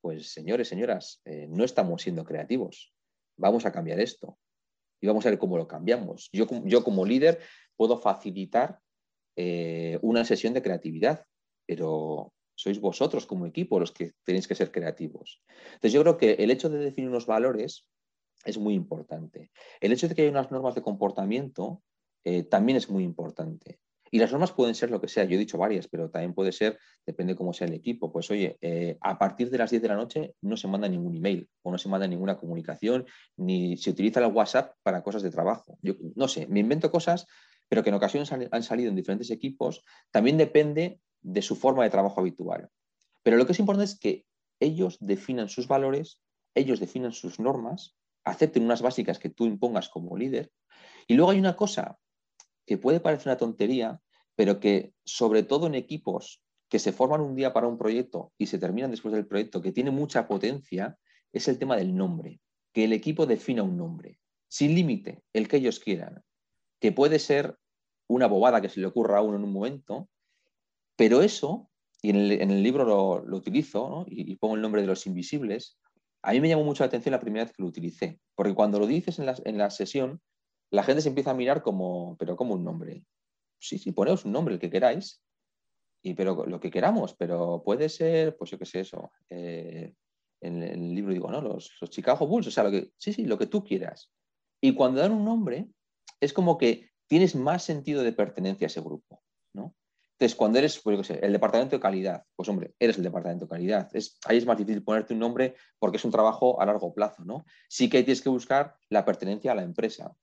Pues 0.00 0.32
señores, 0.32 0.68
señoras, 0.68 1.20
eh, 1.24 1.46
no 1.48 1.64
estamos 1.64 2.02
siendo 2.02 2.24
creativos. 2.24 2.94
Vamos 3.36 3.66
a 3.66 3.72
cambiar 3.72 4.00
esto 4.00 4.38
y 5.00 5.06
vamos 5.06 5.26
a 5.26 5.30
ver 5.30 5.38
cómo 5.38 5.58
lo 5.58 5.68
cambiamos. 5.68 6.30
Yo, 6.32 6.46
yo 6.64 6.84
como 6.84 7.04
líder 7.04 7.40
puedo 7.76 7.98
facilitar 7.98 8.78
eh, 9.36 9.98
una 10.02 10.24
sesión 10.24 10.54
de 10.54 10.62
creatividad, 10.62 11.24
pero 11.66 12.32
sois 12.62 12.80
vosotros 12.80 13.26
como 13.26 13.46
equipo 13.46 13.80
los 13.80 13.90
que 13.90 14.12
tenéis 14.24 14.46
que 14.46 14.54
ser 14.54 14.70
creativos. 14.70 15.42
Entonces 15.74 15.92
yo 15.92 16.02
creo 16.02 16.16
que 16.16 16.32
el 16.34 16.50
hecho 16.50 16.70
de 16.70 16.78
definir 16.78 17.10
unos 17.10 17.26
valores 17.26 17.88
es 18.44 18.56
muy 18.56 18.74
importante. 18.74 19.50
El 19.80 19.92
hecho 19.92 20.08
de 20.08 20.14
que 20.14 20.22
haya 20.22 20.30
unas 20.30 20.52
normas 20.52 20.76
de 20.76 20.82
comportamiento 20.82 21.82
eh, 22.24 22.44
también 22.44 22.76
es 22.76 22.88
muy 22.88 23.02
importante. 23.02 23.80
Y 24.14 24.18
las 24.18 24.30
normas 24.30 24.52
pueden 24.52 24.74
ser 24.74 24.90
lo 24.90 25.00
que 25.00 25.08
sea, 25.08 25.24
yo 25.24 25.36
he 25.36 25.38
dicho 25.38 25.56
varias, 25.58 25.88
pero 25.88 26.10
también 26.10 26.34
puede 26.34 26.52
ser, 26.52 26.78
depende 27.04 27.34
cómo 27.34 27.52
sea 27.52 27.66
el 27.66 27.72
equipo. 27.72 28.12
Pues 28.12 28.30
oye, 28.30 28.58
eh, 28.60 28.96
a 29.00 29.18
partir 29.18 29.50
de 29.50 29.58
las 29.58 29.70
10 29.70 29.82
de 29.82 29.88
la 29.88 29.96
noche 29.96 30.34
no 30.42 30.56
se 30.56 30.68
manda 30.68 30.86
ningún 30.86 31.16
email 31.16 31.48
o 31.62 31.72
no 31.72 31.78
se 31.78 31.88
manda 31.88 32.06
ninguna 32.06 32.36
comunicación, 32.36 33.06
ni 33.36 33.76
se 33.76 33.90
utiliza 33.90 34.20
el 34.20 34.30
WhatsApp 34.30 34.74
para 34.82 35.02
cosas 35.02 35.22
de 35.22 35.30
trabajo. 35.30 35.78
Yo 35.82 35.94
no 36.14 36.28
sé, 36.28 36.46
me 36.46 36.60
invento 36.60 36.90
cosas, 36.90 37.26
pero 37.68 37.82
que 37.82 37.88
en 37.88 37.96
ocasiones 37.96 38.30
han 38.30 38.62
salido 38.62 38.90
en 38.90 38.96
diferentes 38.96 39.30
equipos. 39.30 39.82
También 40.10 40.36
depende 40.36 41.00
de 41.22 41.42
su 41.42 41.56
forma 41.56 41.84
de 41.84 41.90
trabajo 41.90 42.20
habitual. 42.20 42.70
Pero 43.22 43.36
lo 43.36 43.46
que 43.46 43.52
es 43.52 43.58
importante 43.58 43.92
es 43.92 43.98
que 43.98 44.26
ellos 44.60 44.98
definan 45.00 45.48
sus 45.48 45.68
valores, 45.68 46.20
ellos 46.54 46.80
definan 46.80 47.12
sus 47.12 47.40
normas, 47.40 47.96
acepten 48.24 48.64
unas 48.64 48.82
básicas 48.82 49.18
que 49.18 49.30
tú 49.30 49.46
impongas 49.46 49.88
como 49.88 50.16
líder. 50.16 50.52
Y 51.06 51.14
luego 51.14 51.30
hay 51.30 51.38
una 51.38 51.56
cosa 51.56 51.98
que 52.66 52.78
puede 52.78 53.00
parecer 53.00 53.28
una 53.28 53.38
tontería, 53.38 54.00
pero 54.36 54.60
que 54.60 54.94
sobre 55.04 55.42
todo 55.42 55.66
en 55.66 55.74
equipos 55.74 56.42
que 56.68 56.78
se 56.78 56.92
forman 56.92 57.20
un 57.20 57.34
día 57.34 57.52
para 57.52 57.66
un 57.66 57.76
proyecto 57.76 58.32
y 58.38 58.46
se 58.46 58.58
terminan 58.58 58.90
después 58.90 59.12
del 59.12 59.26
proyecto, 59.26 59.60
que 59.60 59.72
tiene 59.72 59.90
mucha 59.90 60.26
potencia, 60.26 60.96
es 61.32 61.48
el 61.48 61.58
tema 61.58 61.76
del 61.76 61.94
nombre. 61.94 62.40
Que 62.72 62.84
el 62.84 62.92
equipo 62.92 63.26
defina 63.26 63.62
un 63.62 63.76
nombre, 63.76 64.18
sin 64.48 64.74
límite, 64.74 65.22
el 65.34 65.48
que 65.48 65.58
ellos 65.58 65.80
quieran, 65.80 66.22
que 66.80 66.92
puede 66.92 67.18
ser 67.18 67.58
una 68.08 68.26
bobada 68.26 68.60
que 68.62 68.68
se 68.68 68.80
le 68.80 68.86
ocurra 68.86 69.18
a 69.18 69.22
uno 69.22 69.36
en 69.36 69.44
un 69.44 69.52
momento, 69.52 70.08
pero 71.02 71.20
eso, 71.20 71.68
y 72.00 72.10
en 72.10 72.50
el, 72.52 72.62
libro 72.62 72.84
lo, 72.84 73.36
utilizo 73.36 74.06
y, 74.08 74.36
pongo 74.36 74.54
el 74.54 74.62
nombre 74.62 74.82
de 74.82 74.86
los 74.86 75.04
invisibles, 75.08 75.76
a 76.22 76.30
mí 76.30 76.40
me 76.40 76.48
llamó 76.48 76.62
mucho 76.62 76.84
la 76.84 76.86
atención 76.86 77.10
la 77.10 77.18
primera 77.18 77.44
vez 77.44 77.52
que 77.52 77.60
lo 77.60 77.68
utilicé, 77.68 78.20
porque 78.36 78.54
cuando 78.54 78.78
lo 78.78 78.86
dices 78.86 79.18
en 79.18 79.26
la, 79.26 79.34
en 79.44 79.58
la 79.58 79.70
sesión, 79.70 80.20
la 80.70 80.84
gente 80.84 81.02
se 81.02 81.08
empieza 81.08 81.32
a 81.32 81.34
mirar 81.34 81.60
como, 81.60 82.16
pero 82.20 82.36
como 82.36 82.54
un 82.54 82.62
nombre. 82.62 83.04
Sí, 83.58 83.78
sí, 83.78 83.90
poneos 83.90 84.24
un 84.24 84.30
nombre, 84.30 84.54
el 84.54 84.60
que 84.60 84.70
queráis, 84.70 85.20
y 86.04 86.14
pero 86.14 86.46
lo 86.46 86.60
que 86.60 86.70
queramos, 86.70 87.14
pero 87.14 87.64
puede 87.64 87.88
ser, 87.88 88.36
pues 88.36 88.52
yo 88.52 88.58
qué 88.60 88.66
sé, 88.66 88.78
eso. 88.78 89.10
Eh, 89.28 89.92
en, 90.40 90.62
el 90.62 90.94
libro 90.94 91.12
digo, 91.12 91.32
¿no? 91.32 91.40
Los, 91.40 91.72
Chicago 91.90 92.28
Bulls, 92.28 92.46
o 92.46 92.52
sea, 92.52 92.62
lo 92.62 92.70
que, 92.70 92.92
sí, 92.96 93.12
sí, 93.12 93.24
lo 93.24 93.38
que 93.38 93.48
tú 93.48 93.64
quieras. 93.64 94.08
Y 94.60 94.72
cuando 94.72 95.00
dan 95.00 95.10
un 95.10 95.24
nombre, 95.24 95.66
es 96.20 96.32
como 96.32 96.58
que 96.58 96.90
tienes 97.08 97.34
más 97.34 97.64
sentido 97.64 98.04
de 98.04 98.12
pertenencia 98.12 98.66
a 98.66 98.70
ese 98.70 98.80
grupo, 98.80 99.20
¿no? 99.52 99.74
Entonces, 100.22 100.36
cuando 100.36 100.60
eres, 100.60 100.78
pues 100.78 101.10
el 101.10 101.32
departamento 101.32 101.74
de 101.74 101.80
calidad, 101.80 102.22
pues 102.36 102.48
hombre, 102.48 102.76
eres 102.78 102.96
el 102.96 103.02
departamento 103.02 103.46
de 103.46 103.48
calidad. 103.48 103.90
Es, 103.92 104.20
ahí 104.24 104.38
es 104.38 104.46
más 104.46 104.56
difícil 104.56 104.84
ponerte 104.84 105.14
un 105.14 105.18
nombre 105.18 105.56
porque 105.80 105.96
es 105.96 106.04
un 106.04 106.12
trabajo 106.12 106.62
a 106.62 106.64
largo 106.64 106.94
plazo, 106.94 107.24
¿no? 107.24 107.44
Sí 107.68 107.90
que 107.90 108.04
tienes 108.04 108.22
que 108.22 108.28
buscar 108.28 108.76
la 108.88 109.04
pertenencia 109.04 109.50
a 109.50 109.56
la 109.56 109.64
empresa. 109.64 110.14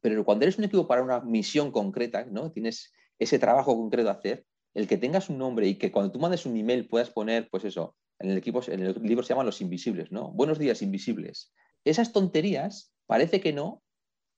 Pero 0.00 0.24
cuando 0.24 0.46
eres 0.46 0.58
un 0.58 0.64
equipo 0.64 0.88
para 0.88 1.00
una 1.00 1.20
misión 1.20 1.70
concreta, 1.70 2.24
¿no? 2.24 2.50
Tienes 2.50 2.92
ese 3.20 3.38
trabajo 3.38 3.76
concreto 3.76 4.08
a 4.08 4.14
hacer, 4.14 4.44
el 4.74 4.88
que 4.88 4.96
tengas 4.98 5.30
un 5.30 5.38
nombre 5.38 5.68
y 5.68 5.76
que 5.76 5.92
cuando 5.92 6.10
tú 6.10 6.18
mandes 6.18 6.44
un 6.44 6.56
email 6.56 6.88
puedas 6.88 7.10
poner, 7.10 7.48
pues 7.48 7.62
eso, 7.64 7.94
en 8.18 8.32
el, 8.32 8.38
equipo, 8.38 8.62
en 8.66 8.80
el 8.80 9.00
libro 9.00 9.22
se 9.22 9.28
llaman 9.28 9.46
los 9.46 9.60
invisibles, 9.60 10.10
¿no? 10.10 10.32
Buenos 10.32 10.58
días, 10.58 10.82
invisibles. 10.82 11.52
Esas 11.84 12.12
tonterías, 12.12 12.92
parece 13.06 13.40
que 13.40 13.52
no, 13.52 13.84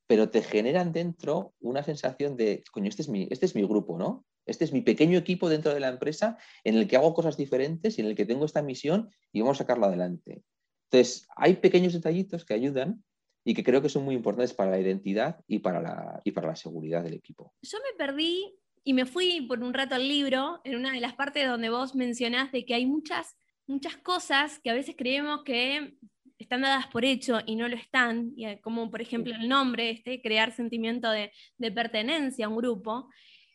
pero 0.06 0.28
te 0.28 0.42
generan 0.42 0.92
dentro 0.92 1.54
una 1.60 1.82
sensación 1.82 2.36
de, 2.36 2.62
coño, 2.70 2.90
este 2.90 3.00
es 3.00 3.08
mi, 3.08 3.26
este 3.30 3.46
es 3.46 3.54
mi 3.54 3.62
grupo, 3.62 3.96
¿no? 3.96 4.26
Este 4.48 4.64
es 4.64 4.72
mi 4.72 4.80
pequeño 4.80 5.18
equipo 5.18 5.48
dentro 5.48 5.72
de 5.72 5.80
la 5.80 5.88
empresa 5.88 6.38
en 6.64 6.76
el 6.76 6.88
que 6.88 6.96
hago 6.96 7.14
cosas 7.14 7.36
diferentes 7.36 7.98
y 7.98 8.00
en 8.00 8.08
el 8.08 8.14
que 8.14 8.26
tengo 8.26 8.44
esta 8.44 8.62
misión 8.62 9.10
y 9.32 9.40
vamos 9.40 9.58
a 9.58 9.64
sacarla 9.64 9.86
adelante. 9.86 10.42
Entonces, 10.90 11.28
hay 11.36 11.56
pequeños 11.56 11.92
detallitos 11.92 12.44
que 12.44 12.54
ayudan 12.54 13.04
y 13.44 13.54
que 13.54 13.62
creo 13.62 13.82
que 13.82 13.88
son 13.88 14.04
muy 14.04 14.14
importantes 14.14 14.54
para 14.54 14.70
la 14.70 14.80
identidad 14.80 15.40
y 15.46 15.58
para 15.58 15.80
la, 15.80 16.20
y 16.24 16.32
para 16.32 16.48
la 16.48 16.56
seguridad 16.56 17.02
del 17.02 17.14
equipo. 17.14 17.54
Yo 17.62 17.78
me 17.78 17.96
perdí 17.96 18.54
y 18.84 18.94
me 18.94 19.06
fui 19.06 19.42
por 19.42 19.62
un 19.62 19.74
rato 19.74 19.94
al 19.94 20.08
libro, 20.08 20.60
en 20.64 20.76
una 20.76 20.92
de 20.92 21.00
las 21.00 21.14
partes 21.14 21.46
donde 21.46 21.68
vos 21.68 21.94
mencionás 21.94 22.52
de 22.52 22.64
que 22.64 22.74
hay 22.74 22.86
muchas, 22.86 23.36
muchas 23.66 23.96
cosas 23.98 24.58
que 24.60 24.70
a 24.70 24.74
veces 24.74 24.94
creemos 24.96 25.42
que 25.44 25.98
están 26.38 26.62
dadas 26.62 26.86
por 26.86 27.04
hecho 27.04 27.40
y 27.44 27.56
no 27.56 27.68
lo 27.68 27.76
están, 27.76 28.34
como 28.62 28.90
por 28.90 29.02
ejemplo 29.02 29.34
el 29.34 29.48
nombre, 29.48 29.90
este, 29.90 30.22
crear 30.22 30.52
sentimiento 30.52 31.10
de, 31.10 31.32
de 31.58 31.72
pertenencia 31.72 32.46
a 32.46 32.48
un 32.48 32.56
grupo. 32.56 33.10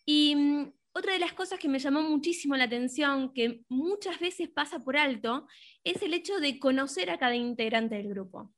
Y 0.06 0.36
mm, 0.36 0.74
otra 0.94 1.14
de 1.14 1.20
las 1.20 1.34
cosas 1.34 1.60
que 1.60 1.68
me 1.68 1.80
llamó 1.80 2.04
muchísimo 2.04 2.56
la 2.56 2.66
atención, 2.66 3.34
que 3.34 3.62
muchas 3.68 4.20
veces 4.20 4.50
pasa 4.50 4.80
por 4.80 4.96
alto, 4.96 5.48
es 5.84 6.02
el 6.04 6.14
hecho 6.14 6.40
de 6.40 6.60
conocer 6.60 7.10
a 7.10 7.18
cada 7.18 7.36
integrante 7.36 7.96
del 7.96 8.10
grupo. 8.10 8.54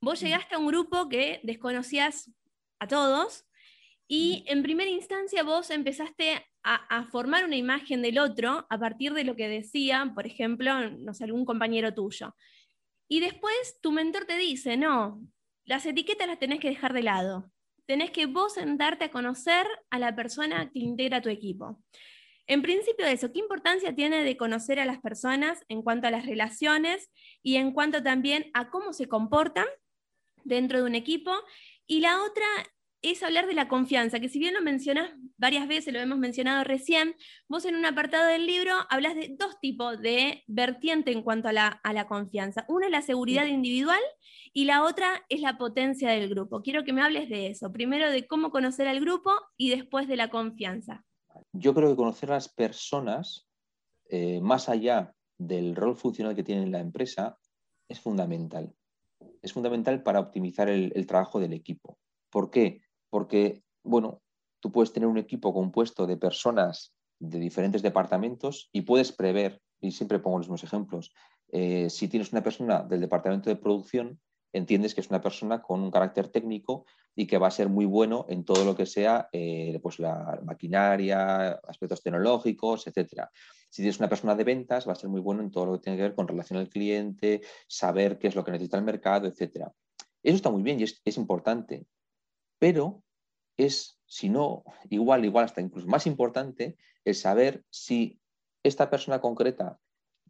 Vos 0.00 0.20
llegaste 0.20 0.54
a 0.54 0.58
un 0.58 0.66
grupo 0.66 1.08
que 1.08 1.40
desconocías 1.42 2.30
a 2.78 2.86
todos 2.86 3.46
y 4.06 4.44
en 4.46 4.62
primera 4.62 4.90
instancia 4.90 5.42
vos 5.42 5.70
empezaste 5.70 6.46
a, 6.62 7.06
formar 7.10 7.44
una 7.44 7.56
imagen 7.56 8.02
del 8.02 8.18
otro 8.18 8.66
a 8.68 8.78
partir 8.78 9.14
de 9.14 9.24
lo 9.24 9.34
que 9.34 9.48
decía, 9.48 10.12
por 10.14 10.26
ejemplo, 10.26 10.90
no 10.90 11.14
sé, 11.14 11.24
algún 11.24 11.46
compañero 11.46 11.94
tuyo. 11.94 12.34
Y 13.08 13.20
después 13.20 13.78
tu 13.80 13.92
mentor 13.92 14.26
te 14.26 14.36
dice, 14.36 14.76
no, 14.76 15.22
las 15.64 15.86
etiquetas 15.86 16.26
las 16.26 16.38
tenés 16.38 16.60
que 16.60 16.68
dejar 16.68 16.92
de 16.92 17.02
lado. 17.02 17.50
Tenés 17.90 18.12
que 18.12 18.26
vos 18.26 18.54
sentarte 18.54 19.06
a 19.06 19.10
conocer 19.10 19.66
a 19.90 19.98
la 19.98 20.14
persona 20.14 20.70
que 20.70 20.78
integra 20.78 21.20
tu 21.20 21.28
equipo. 21.28 21.82
En 22.46 22.62
principio 22.62 23.04
eso, 23.04 23.32
¿qué 23.32 23.40
importancia 23.40 23.92
tiene 23.96 24.22
de 24.22 24.36
conocer 24.36 24.78
a 24.78 24.84
las 24.84 25.00
personas 25.00 25.58
en 25.68 25.82
cuanto 25.82 26.06
a 26.06 26.12
las 26.12 26.24
relaciones 26.24 27.10
y 27.42 27.56
en 27.56 27.72
cuanto 27.72 28.00
también 28.00 28.48
a 28.54 28.70
cómo 28.70 28.92
se 28.92 29.08
comportan 29.08 29.66
dentro 30.44 30.78
de 30.78 30.84
un 30.84 30.94
equipo. 30.94 31.32
Y 31.84 31.98
la 31.98 32.22
otra 32.22 32.46
es 33.02 33.22
hablar 33.22 33.46
de 33.46 33.54
la 33.54 33.68
confianza, 33.68 34.20
que 34.20 34.28
si 34.28 34.38
bien 34.38 34.54
lo 34.54 34.62
mencionas 34.62 35.10
varias 35.36 35.66
veces, 35.66 35.92
lo 35.92 36.00
hemos 36.00 36.18
mencionado 36.18 36.64
recién, 36.64 37.14
vos 37.48 37.64
en 37.64 37.76
un 37.76 37.86
apartado 37.86 38.26
del 38.26 38.46
libro 38.46 38.72
hablas 38.88 39.14
de 39.14 39.34
dos 39.38 39.58
tipos 39.60 40.00
de 40.00 40.44
vertiente 40.46 41.12
en 41.12 41.22
cuanto 41.22 41.48
a 41.48 41.52
la, 41.52 41.68
a 41.68 41.92
la 41.92 42.06
confianza. 42.06 42.64
Una 42.68 42.86
es 42.86 42.92
la 42.92 43.02
seguridad 43.02 43.46
individual 43.46 44.00
y 44.52 44.64
la 44.64 44.84
otra 44.84 45.24
es 45.28 45.40
la 45.40 45.56
potencia 45.58 46.10
del 46.10 46.28
grupo. 46.28 46.62
Quiero 46.62 46.84
que 46.84 46.92
me 46.92 47.02
hables 47.02 47.28
de 47.28 47.48
eso. 47.48 47.72
Primero 47.72 48.10
de 48.10 48.26
cómo 48.26 48.50
conocer 48.50 48.86
al 48.88 49.00
grupo 49.00 49.32
y 49.56 49.70
después 49.70 50.08
de 50.08 50.16
la 50.16 50.30
confianza. 50.30 51.04
Yo 51.52 51.74
creo 51.74 51.90
que 51.90 51.96
conocer 51.96 52.30
a 52.30 52.34
las 52.34 52.48
personas, 52.48 53.48
eh, 54.08 54.40
más 54.40 54.68
allá 54.68 55.14
del 55.38 55.74
rol 55.74 55.96
funcional 55.96 56.34
que 56.34 56.44
tienen 56.44 56.64
en 56.64 56.72
la 56.72 56.80
empresa, 56.80 57.38
es 57.88 57.98
fundamental 57.98 58.74
es 59.42 59.52
fundamental 59.52 60.02
para 60.02 60.20
optimizar 60.20 60.68
el, 60.68 61.06
trabajo 61.06 61.40
del 61.40 61.52
equipo. 61.52 61.98
¿Por 62.30 62.50
qué? 62.50 62.82
Porque, 63.10 63.62
bueno, 63.82 64.22
tú 64.60 64.72
puedes 64.72 64.92
tener 64.92 65.08
un 65.08 65.18
equipo 65.18 65.52
compuesto 65.52 66.06
de 66.06 66.16
personas 66.16 66.94
de 67.18 67.38
diferentes 67.38 67.82
departamentos 67.82 68.70
y 68.72 68.82
puedes 68.82 69.12
prever, 69.12 69.60
y 69.80 69.92
siempre 69.92 70.18
pongo 70.18 70.38
los 70.38 70.46
mismos 70.46 70.64
ejemplos, 70.64 71.12
eh, 71.52 71.90
si 71.90 72.08
tienes 72.08 72.32
una 72.32 72.42
persona 72.42 72.82
del 72.82 73.00
departamento 73.00 73.50
de 73.50 73.56
producción, 73.56 74.20
entiendes 74.52 74.94
que 74.94 75.00
es 75.00 75.10
una 75.10 75.20
persona 75.20 75.62
con 75.62 75.80
un 75.80 75.90
carácter 75.90 76.28
técnico 76.28 76.84
y 77.14 77.26
que 77.26 77.38
va 77.38 77.48
a 77.48 77.52
ser 77.52 77.68
muy 77.68 77.84
bueno 77.84 78.26
en 78.28 78.44
todo 78.44 78.64
lo 78.64 78.74
que 78.74 78.86
sea 78.86 79.28
eh, 79.32 79.78
pues 79.82 79.98
la 79.98 80.40
maquinaria, 80.44 81.50
aspectos 81.66 82.02
tecnológicos, 82.02 82.86
etcétera. 82.86 83.30
Si 83.68 83.82
tienes 83.82 83.98
una 83.98 84.08
persona 84.08 84.34
de 84.34 84.44
ventas, 84.44 84.88
va 84.88 84.92
a 84.92 84.96
ser 84.96 85.10
muy 85.10 85.20
bueno 85.20 85.42
en 85.42 85.50
todo 85.50 85.66
lo 85.66 85.72
que 85.74 85.78
tiene 85.80 85.96
que 85.96 86.02
ver 86.02 86.14
con 86.14 86.26
relación 86.26 86.58
al 86.58 86.68
cliente, 86.68 87.42
saber 87.68 88.18
qué 88.18 88.28
es 88.28 88.34
lo 88.34 88.44
que 88.44 88.50
necesita 88.50 88.78
el 88.78 88.84
mercado, 88.84 89.28
etcétera. 89.28 89.72
Eso 90.22 90.36
está 90.36 90.50
muy 90.50 90.62
bien 90.62 90.80
y 90.80 90.84
es, 90.84 91.16
importante, 91.16 91.86
pero 92.60 93.02
es, 93.56 93.98
si 94.06 94.28
no, 94.28 94.62
igual, 94.90 95.24
igual 95.24 95.46
hasta 95.46 95.60
incluso 95.60 95.88
más 95.88 96.06
importante, 96.06 96.76
el 97.04 97.14
saber 97.16 97.64
si 97.70 98.20
esta 98.62 98.88
persona 98.88 99.20
concreta 99.20 99.80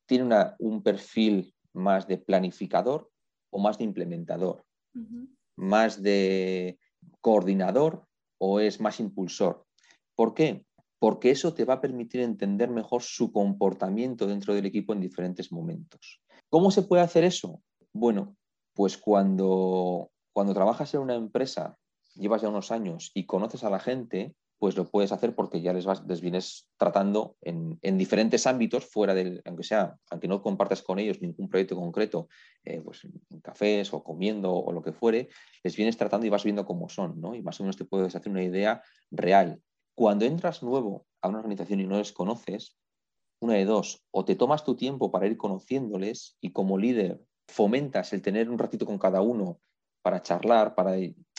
tiene 0.06 0.34
un 0.58 0.82
perfil 0.82 1.54
más 1.72 2.06
de 2.06 2.18
planificador 2.18 3.10
o 3.50 3.58
más 3.58 3.78
de 3.78 3.84
implementador, 3.84 4.64
más 5.56 6.02
de 6.02 6.78
coordinador 7.20 8.06
o 8.38 8.60
es 8.60 8.80
más 8.80 9.00
impulsor. 9.00 9.66
¿Por 10.14 10.34
qué? 10.34 10.64
Porque 10.98 11.30
eso 11.30 11.52
te 11.54 11.64
va 11.64 11.74
a 11.74 11.80
permitir 11.80 12.20
entender 12.20 12.70
mejor 12.70 13.02
su 13.02 13.32
comportamiento 13.32 14.26
dentro 14.26 14.54
del 14.54 14.66
equipo 14.66 14.92
en 14.92 15.00
diferentes 15.00 15.50
momentos. 15.52 16.20
¿Cómo 16.48 16.70
se 16.70 16.82
puede 16.82 17.02
hacer 17.02 17.24
eso? 17.24 17.62
Bueno, 17.92 18.36
pues 18.74 18.96
cuando, 18.96 20.10
cuando 20.32 20.54
trabajas 20.54 20.94
en 20.94 21.00
una 21.00 21.14
empresa, 21.14 21.76
llevas 22.20 22.42
ya 22.42 22.48
unos 22.48 22.70
años 22.70 23.10
y 23.14 23.26
conoces 23.26 23.64
a 23.64 23.70
la 23.70 23.80
gente, 23.80 24.34
pues 24.58 24.76
lo 24.76 24.84
puedes 24.88 25.10
hacer 25.10 25.34
porque 25.34 25.62
ya 25.62 25.72
les, 25.72 25.86
vas, 25.86 26.04
vienes 26.20 26.68
tratando 26.76 27.36
en, 27.40 27.78
diferentes 27.96 28.46
ámbitos, 28.46 28.84
fuera 28.84 29.14
del, 29.14 29.40
aunque 29.46 29.64
sea, 29.64 29.96
aunque 30.10 30.28
no 30.28 30.42
compartas 30.42 30.82
con 30.82 30.98
ellos 30.98 31.22
ningún 31.22 31.48
proyecto 31.48 31.76
concreto, 31.76 32.28
eh, 32.64 32.80
pues 32.82 33.04
en 33.04 33.40
cafés 33.40 33.92
o 33.94 34.04
comiendo 34.04 34.52
o 34.52 34.70
lo 34.70 34.82
que 34.82 34.92
fuere, 34.92 35.30
les 35.64 35.74
vienes 35.76 35.96
tratando 35.96 36.26
y 36.26 36.30
vas 36.30 36.44
viendo 36.44 36.66
cómo 36.66 36.90
son, 36.90 37.20
¿no? 37.20 37.34
Y 37.34 37.42
más 37.42 37.58
o 37.58 37.62
menos 37.62 37.78
te 37.78 37.86
puedes 37.86 38.14
hacer 38.14 38.30
una 38.30 38.44
idea 38.44 38.82
real. 39.10 39.62
Cuando 39.94 40.26
entras 40.26 40.62
nuevo 40.62 41.06
a 41.22 41.28
una 41.28 41.38
organización 41.38 41.80
y 41.80 41.86
no 41.86 41.96
les 41.96 42.12
conoces, 42.12 42.76
una 43.40 43.54
de 43.54 43.64
dos, 43.64 44.04
o 44.10 44.26
te 44.26 44.36
tomas 44.36 44.64
tu 44.64 44.76
tiempo 44.76 45.10
para 45.10 45.26
ir 45.26 45.38
conociéndoles 45.38 46.36
y 46.42 46.52
como 46.52 46.76
líder 46.76 47.18
fomentas 47.48 48.12
el 48.12 48.20
tener 48.20 48.50
un 48.50 48.58
ratito 48.58 48.84
con 48.84 48.98
cada 48.98 49.22
uno 49.22 49.58
para 50.02 50.22
charlar, 50.22 50.74
para 50.74 50.96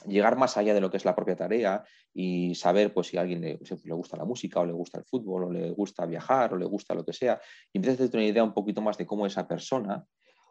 llegar 0.08 0.38
más 0.38 0.58
allá 0.58 0.74
de 0.74 0.82
lo 0.82 0.90
que 0.90 0.98
es 0.98 1.06
la 1.06 1.16
propia 1.16 1.36
tarea 1.36 1.84
y 2.14 2.56
saber 2.56 2.94
pues, 2.94 3.08
si 3.08 3.18
a 3.18 3.22
alguien 3.22 3.42
le, 3.42 3.60
gusta 3.96 4.18
la 4.18 4.26
música 4.26 4.60
o 4.60 4.66
le 4.66 4.74
gusta 4.74 5.00
el 5.00 5.06
fútbol 5.06 5.46
o 5.46 5.52
le 5.52 5.72
gusta 5.72 6.06
viajar 6.06 6.54
o 6.54 6.58
le 6.58 6.66
gusta 6.66 6.94
lo 6.94 7.06
que 7.06 7.14
sea, 7.14 7.40
y 7.72 7.78
empiezas 7.78 8.02
a 8.02 8.12
tener 8.12 8.26
una 8.26 8.32
idea 8.32 8.44
un 8.44 8.54
poquito 8.54 8.82
más 8.82 8.98
de 8.98 9.06
cómo 9.06 9.26
es 9.26 9.34
esa 9.34 9.48
persona, 9.48 10.06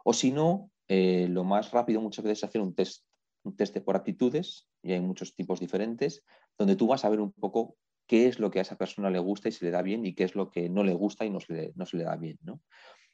o 0.04 0.12
si 0.12 0.32
no, 0.32 0.70
eh, 0.88 1.26
lo 1.28 1.44
más 1.44 1.70
rápido 1.70 2.00
muchas 2.00 2.24
veces 2.24 2.38
es 2.38 2.44
hacer 2.44 2.60
un 2.60 2.74
test, 2.74 3.04
un 3.44 3.56
test 3.56 3.76
por 3.78 3.96
actitudes, 3.96 4.68
y 4.82 4.92
hay 4.92 5.00
muchos 5.00 5.34
tipos 5.34 5.60
diferentes, 5.60 6.24
donde 6.58 6.76
tú 6.76 6.86
vas 6.86 7.04
a 7.04 7.08
ver 7.08 7.20
un 7.20 7.32
poco 7.32 7.76
qué 8.06 8.26
es 8.26 8.38
lo 8.38 8.50
que 8.50 8.58
a 8.58 8.62
esa 8.62 8.76
persona 8.76 9.10
le 9.10 9.20
gusta 9.20 9.48
y 9.48 9.52
se 9.52 9.64
le 9.64 9.70
da 9.70 9.82
bien 9.82 10.04
y 10.04 10.14
qué 10.14 10.24
es 10.24 10.34
lo 10.34 10.50
que 10.50 10.68
no 10.68 10.82
le 10.82 10.94
gusta 10.94 11.24
y 11.24 11.30
no 11.30 11.38
se 11.38 11.52
le, 11.52 11.72
no 11.76 11.86
se 11.86 11.96
le 11.96 12.04
da 12.04 12.16
bien. 12.16 12.38
¿no? 12.42 12.60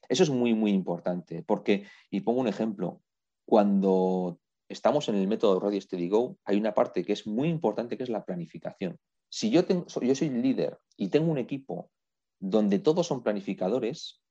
Eso 0.08 0.22
es 0.22 0.30
muy, 0.30 0.54
muy 0.54 0.70
importante, 0.70 1.42
porque, 1.42 1.86
y 2.10 2.20
pongo 2.20 2.40
un 2.40 2.48
ejemplo, 2.48 3.02
cuando 3.44 4.40
estamos 4.68 5.08
en 5.08 5.16
el 5.16 5.28
método 5.28 5.60
Ready 5.60 5.80
Steady 5.80 6.08
Go, 6.08 6.38
hay 6.44 6.56
una 6.56 6.74
parte 6.74 7.04
que 7.04 7.12
es 7.12 7.26
muy 7.26 7.48
importante 7.48 7.96
que 7.96 8.02
es 8.02 8.08
la 8.08 8.24
planificación. 8.24 8.98
Si 9.28 9.50
yo, 9.50 9.64
tengo, 9.64 9.86
yo 9.86 10.14
soy 10.14 10.30
líder 10.30 10.78
y 10.96 11.08
tengo 11.08 11.30
un 11.30 11.38
equipo 11.38 11.90
donde 12.38 12.78
todos 12.78 13.06
son 13.06 13.22
planificadores, 13.22 14.22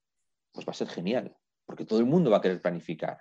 pues 0.52 0.66
va 0.66 0.70
a 0.70 0.74
ser 0.74 0.88
genial, 0.88 1.36
porque 1.64 1.84
todo 1.84 1.98
el 1.98 2.06
mundo 2.06 2.30
va 2.30 2.38
a 2.38 2.40
querer 2.40 2.62
planificar. 2.62 3.20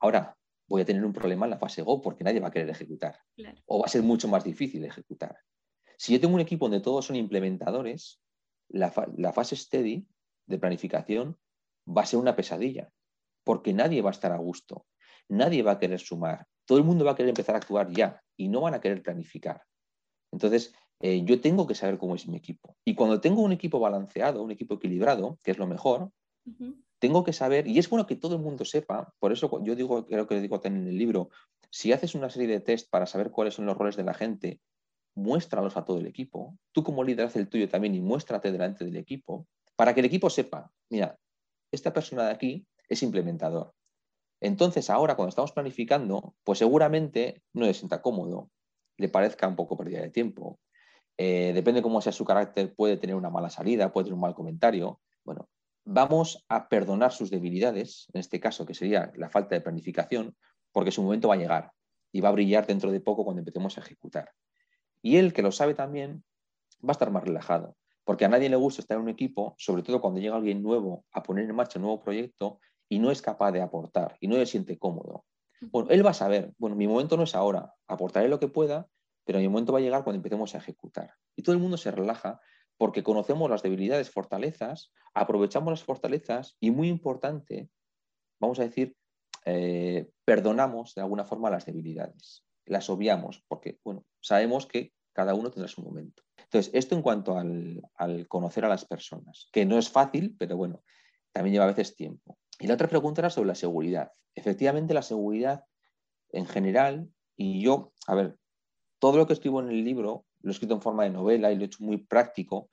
Ahora, 0.00 0.36
voy 0.68 0.82
a 0.82 0.84
tener 0.84 1.04
un 1.04 1.12
problema 1.12 1.46
en 1.46 1.50
la 1.50 1.58
fase 1.58 1.82
Go 1.82 2.00
porque 2.00 2.24
nadie 2.24 2.40
va 2.40 2.48
a 2.48 2.50
querer 2.50 2.68
ejecutar. 2.68 3.20
O 3.66 3.80
va 3.80 3.86
a 3.86 3.88
ser 3.90 4.02
mucho 4.02 4.28
más 4.28 4.44
difícil 4.44 4.84
ejecutar. 4.84 5.36
Si 5.96 6.12
yo 6.12 6.20
tengo 6.20 6.34
un 6.34 6.40
equipo 6.40 6.66
donde 6.66 6.80
todos 6.80 7.06
son 7.06 7.16
implementadores, 7.16 8.20
la, 8.68 8.92
la 9.16 9.32
fase 9.32 9.56
steady 9.56 10.06
de 10.46 10.58
planificación 10.58 11.38
va 11.88 12.02
a 12.02 12.06
ser 12.06 12.18
una 12.18 12.36
pesadilla, 12.36 12.90
porque 13.44 13.72
nadie 13.72 14.02
va 14.02 14.10
a 14.10 14.12
estar 14.12 14.32
a 14.32 14.38
gusto 14.38 14.86
nadie 15.28 15.62
va 15.62 15.72
a 15.72 15.78
querer 15.78 16.00
sumar. 16.00 16.46
Todo 16.64 16.78
el 16.78 16.84
mundo 16.84 17.04
va 17.04 17.12
a 17.12 17.14
querer 17.14 17.30
empezar 17.30 17.54
a 17.54 17.58
actuar 17.58 17.90
ya 17.90 18.20
y 18.36 18.48
no 18.48 18.60
van 18.60 18.74
a 18.74 18.80
querer 18.80 19.02
planificar. 19.02 19.62
Entonces, 20.32 20.74
eh, 21.00 21.22
yo 21.24 21.40
tengo 21.40 21.66
que 21.66 21.74
saber 21.74 21.98
cómo 21.98 22.14
es 22.14 22.26
mi 22.26 22.36
equipo. 22.36 22.76
Y 22.84 22.94
cuando 22.94 23.20
tengo 23.20 23.42
un 23.42 23.52
equipo 23.52 23.78
balanceado, 23.78 24.42
un 24.42 24.50
equipo 24.50 24.74
equilibrado, 24.74 25.38
que 25.42 25.50
es 25.50 25.58
lo 25.58 25.66
mejor, 25.66 26.10
tengo 26.98 27.24
que 27.24 27.32
saber, 27.32 27.66
y 27.66 27.78
es 27.78 27.90
bueno 27.90 28.06
que 28.06 28.16
todo 28.16 28.36
el 28.36 28.42
mundo 28.42 28.64
sepa, 28.64 29.12
por 29.18 29.32
eso 29.32 29.50
yo 29.62 29.74
digo, 29.74 30.06
creo 30.06 30.26
que 30.26 30.40
digo 30.40 30.60
también 30.60 30.84
en 30.84 30.90
el 30.90 30.98
libro, 30.98 31.30
si 31.70 31.92
haces 31.92 32.14
una 32.14 32.30
serie 32.30 32.48
de 32.48 32.60
test 32.60 32.88
para 32.90 33.06
saber 33.06 33.30
cuáles 33.30 33.54
son 33.54 33.66
los 33.66 33.76
roles 33.76 33.96
de 33.96 34.04
la 34.04 34.14
gente, 34.14 34.60
muéstralos 35.14 35.76
a 35.76 35.84
todo 35.84 35.98
el 35.98 36.06
equipo. 36.06 36.56
Tú 36.72 36.82
como 36.82 37.02
líder 37.02 37.26
haz 37.26 37.36
el 37.36 37.48
tuyo 37.48 37.68
también 37.68 37.94
y 37.94 38.00
muéstrate 38.00 38.52
delante 38.52 38.84
del 38.84 38.96
equipo, 38.96 39.46
para 39.76 39.92
que 39.92 40.00
el 40.00 40.06
equipo 40.06 40.30
sepa, 40.30 40.70
mira, 40.90 41.18
esta 41.72 41.92
persona 41.92 42.24
de 42.26 42.32
aquí 42.32 42.66
es 42.88 43.02
implementador, 43.02 43.74
entonces, 44.40 44.90
ahora 44.90 45.16
cuando 45.16 45.30
estamos 45.30 45.52
planificando, 45.52 46.34
pues 46.44 46.58
seguramente 46.58 47.42
no 47.52 47.66
le 47.66 47.74
sienta 47.74 48.02
cómodo, 48.02 48.50
le 48.98 49.08
parezca 49.08 49.48
un 49.48 49.56
poco 49.56 49.76
pérdida 49.76 50.02
de 50.02 50.10
tiempo. 50.10 50.58
Eh, 51.18 51.52
depende 51.54 51.82
cómo 51.82 52.00
sea 52.00 52.12
su 52.12 52.24
carácter, 52.24 52.74
puede 52.74 52.98
tener 52.98 53.16
una 53.16 53.30
mala 53.30 53.48
salida, 53.48 53.92
puede 53.92 54.04
tener 54.04 54.14
un 54.14 54.20
mal 54.20 54.34
comentario. 54.34 55.00
Bueno, 55.24 55.48
vamos 55.84 56.44
a 56.48 56.68
perdonar 56.68 57.12
sus 57.12 57.30
debilidades, 57.30 58.08
en 58.12 58.20
este 58.20 58.38
caso, 58.38 58.66
que 58.66 58.74
sería 58.74 59.10
la 59.16 59.30
falta 59.30 59.54
de 59.54 59.62
planificación, 59.62 60.36
porque 60.72 60.90
su 60.90 61.02
momento 61.02 61.28
va 61.28 61.34
a 61.34 61.38
llegar 61.38 61.72
y 62.12 62.20
va 62.20 62.28
a 62.28 62.32
brillar 62.32 62.66
dentro 62.66 62.90
de 62.90 63.00
poco 63.00 63.24
cuando 63.24 63.40
empecemos 63.40 63.78
a 63.78 63.80
ejecutar. 63.80 64.30
Y 65.00 65.16
él, 65.16 65.32
que 65.32 65.42
lo 65.42 65.52
sabe 65.52 65.74
también, 65.74 66.24
va 66.84 66.90
a 66.90 66.92
estar 66.92 67.10
más 67.10 67.24
relajado, 67.24 67.76
porque 68.04 68.26
a 68.26 68.28
nadie 68.28 68.50
le 68.50 68.56
gusta 68.56 68.82
estar 68.82 68.96
en 68.96 69.04
un 69.04 69.08
equipo, 69.08 69.54
sobre 69.56 69.82
todo 69.82 70.00
cuando 70.00 70.20
llega 70.20 70.36
alguien 70.36 70.62
nuevo 70.62 71.06
a 71.12 71.22
poner 71.22 71.48
en 71.48 71.56
marcha 71.56 71.78
un 71.78 71.84
nuevo 71.84 72.02
proyecto 72.02 72.60
y 72.88 72.98
no 72.98 73.10
es 73.10 73.22
capaz 73.22 73.52
de 73.52 73.62
aportar 73.62 74.16
y 74.20 74.28
no 74.28 74.36
se 74.36 74.46
siente 74.46 74.78
cómodo. 74.78 75.24
Bueno, 75.60 75.90
él 75.90 76.04
va 76.04 76.10
a 76.10 76.14
saber, 76.14 76.52
bueno, 76.58 76.76
mi 76.76 76.86
momento 76.86 77.16
no 77.16 77.24
es 77.24 77.34
ahora, 77.34 77.72
aportaré 77.88 78.28
lo 78.28 78.38
que 78.38 78.48
pueda, 78.48 78.88
pero 79.24 79.38
mi 79.38 79.48
momento 79.48 79.72
va 79.72 79.78
a 79.78 79.82
llegar 79.82 80.04
cuando 80.04 80.18
empecemos 80.18 80.54
a 80.54 80.58
ejecutar. 80.58 81.14
Y 81.34 81.42
todo 81.42 81.54
el 81.54 81.60
mundo 81.60 81.76
se 81.76 81.90
relaja 81.90 82.40
porque 82.78 83.02
conocemos 83.02 83.50
las 83.50 83.62
debilidades, 83.62 84.10
fortalezas, 84.10 84.92
aprovechamos 85.14 85.72
las 85.72 85.82
fortalezas 85.82 86.56
y, 86.60 86.70
muy 86.70 86.88
importante, 86.88 87.70
vamos 88.38 88.58
a 88.60 88.64
decir, 88.64 88.94
eh, 89.46 90.10
perdonamos 90.24 90.94
de 90.94 91.00
alguna 91.00 91.24
forma 91.24 91.50
las 91.50 91.64
debilidades, 91.64 92.44
las 92.66 92.90
obviamos, 92.90 93.42
porque, 93.48 93.78
bueno, 93.82 94.04
sabemos 94.20 94.66
que 94.66 94.92
cada 95.12 95.34
uno 95.34 95.50
tendrá 95.50 95.68
su 95.68 95.82
momento. 95.82 96.22
Entonces, 96.36 96.70
esto 96.74 96.94
en 96.94 97.02
cuanto 97.02 97.38
al, 97.38 97.80
al 97.94 98.28
conocer 98.28 98.64
a 98.66 98.68
las 98.68 98.84
personas, 98.84 99.48
que 99.50 99.64
no 99.64 99.78
es 99.78 99.88
fácil, 99.88 100.36
pero 100.38 100.56
bueno, 100.56 100.82
también 101.32 101.54
lleva 101.54 101.64
a 101.64 101.68
veces 101.68 101.96
tiempo. 101.96 102.38
Y 102.58 102.66
la 102.66 102.74
otra 102.74 102.88
pregunta 102.88 103.20
era 103.20 103.30
sobre 103.30 103.48
la 103.48 103.54
seguridad. 103.54 104.12
Efectivamente, 104.34 104.94
la 104.94 105.02
seguridad 105.02 105.64
en 106.30 106.46
general, 106.46 107.08
y 107.36 107.62
yo, 107.62 107.92
a 108.06 108.14
ver, 108.14 108.38
todo 108.98 109.18
lo 109.18 109.26
que 109.26 109.34
escribo 109.34 109.60
en 109.60 109.68
el 109.68 109.84
libro 109.84 110.24
lo 110.40 110.50
he 110.50 110.52
escrito 110.52 110.74
en 110.74 110.82
forma 110.82 111.04
de 111.04 111.10
novela 111.10 111.50
y 111.50 111.56
lo 111.56 111.62
he 111.62 111.66
hecho 111.66 111.82
muy 111.82 111.98
práctico, 111.98 112.70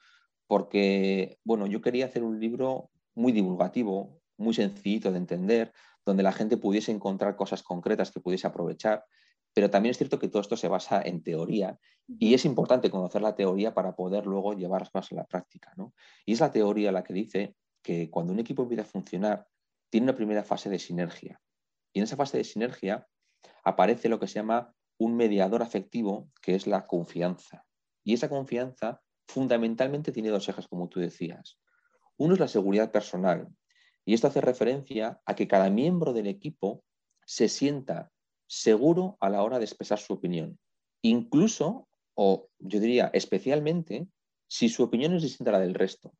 porque, 0.47 1.39
bueno, 1.43 1.65
yo 1.65 1.81
quería 1.81 2.05
hacer 2.05 2.23
un 2.23 2.39
libro 2.39 2.91
muy 3.15 3.31
divulgativo, 3.31 4.21
muy 4.37 4.53
sencillito 4.53 5.11
de 5.11 5.17
entender, 5.17 5.73
donde 6.05 6.23
la 6.23 6.33
gente 6.33 6.57
pudiese 6.57 6.91
encontrar 6.91 7.35
cosas 7.35 7.63
concretas 7.63 8.11
que 8.11 8.19
pudiese 8.19 8.47
aprovechar, 8.47 9.05
pero 9.53 9.69
también 9.69 9.91
es 9.91 9.97
cierto 9.97 10.19
que 10.19 10.27
todo 10.27 10.41
esto 10.41 10.57
se 10.57 10.67
basa 10.67 11.01
en 11.01 11.23
teoría 11.23 11.79
y 12.07 12.33
es 12.33 12.43
importante 12.45 12.89
conocer 12.89 13.21
la 13.21 13.35
teoría 13.35 13.73
para 13.73 13.95
poder 13.95 14.25
luego 14.25 14.53
llevar 14.53 14.89
más 14.93 15.11
a 15.11 15.15
la 15.15 15.25
práctica. 15.25 15.71
¿no? 15.77 15.93
Y 16.25 16.33
es 16.33 16.39
la 16.39 16.51
teoría 16.51 16.91
la 16.91 17.03
que 17.03 17.13
dice 17.13 17.55
que 17.81 18.09
cuando 18.09 18.33
un 18.33 18.39
equipo 18.39 18.63
empieza 18.63 18.83
a 18.83 18.85
funcionar, 18.85 19.47
tiene 19.93 20.05
una 20.05 20.15
primera 20.15 20.43
fase 20.43 20.71
de 20.71 20.79
sinergia. 20.79 21.39
Y 21.93 21.99
en 21.99 22.05
esa 22.05 22.15
fase 22.15 22.35
de 22.39 22.43
sinergia 22.43 23.07
aparece 23.63 24.09
lo 24.09 24.19
que 24.19 24.25
se 24.25 24.39
llama 24.39 24.73
un 24.97 25.15
mediador 25.15 25.61
afectivo, 25.61 26.31
que 26.41 26.55
es 26.55 26.65
la 26.65 26.87
confianza. 26.87 27.63
Y 28.03 28.15
esa 28.15 28.27
confianza 28.27 29.03
fundamentalmente 29.27 30.11
tiene 30.11 30.29
dos 30.29 30.49
ejes, 30.49 30.67
como 30.67 30.89
tú 30.89 30.99
decías. 30.99 31.59
Uno 32.17 32.33
es 32.33 32.39
la 32.39 32.47
seguridad 32.47 32.91
personal. 32.91 33.49
Y 34.03 34.15
esto 34.15 34.25
hace 34.25 34.41
referencia 34.41 35.21
a 35.27 35.35
que 35.35 35.47
cada 35.47 35.69
miembro 35.69 36.11
del 36.11 36.25
equipo 36.25 36.83
se 37.27 37.47
sienta 37.47 38.11
seguro 38.47 39.17
a 39.19 39.29
la 39.29 39.43
hora 39.43 39.59
de 39.59 39.65
expresar 39.65 39.99
su 39.99 40.13
opinión. 40.13 40.57
Incluso, 41.03 41.87
o 42.15 42.49
yo 42.57 42.79
diría 42.79 43.11
especialmente, 43.13 44.07
si 44.47 44.69
su 44.69 44.81
opinión 44.81 45.13
es 45.13 45.21
distinta 45.21 45.51
a 45.51 45.53
la 45.53 45.59
del 45.59 45.75
resto. 45.75 46.15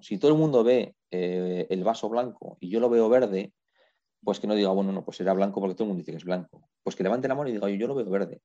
Si 0.00 0.18
todo 0.18 0.32
el 0.32 0.38
mundo 0.38 0.62
ve 0.62 0.94
eh, 1.10 1.66
el 1.70 1.84
vaso 1.84 2.08
blanco 2.08 2.58
y 2.60 2.68
yo 2.68 2.80
lo 2.80 2.90
veo 2.90 3.08
verde, 3.08 3.52
pues 4.22 4.38
que 4.38 4.46
no 4.46 4.54
diga, 4.54 4.70
bueno, 4.70 4.92
no, 4.92 5.04
pues 5.04 5.16
será 5.16 5.32
blanco 5.32 5.60
porque 5.60 5.74
todo 5.74 5.84
el 5.84 5.88
mundo 5.88 6.00
dice 6.00 6.12
que 6.12 6.18
es 6.18 6.24
blanco. 6.24 6.68
Pues 6.82 6.96
que 6.96 7.02
levante 7.02 7.28
la 7.28 7.34
mano 7.34 7.48
y 7.48 7.52
diga, 7.52 7.68
yo 7.70 7.86
lo 7.86 7.94
veo 7.94 8.08
verde. 8.10 8.40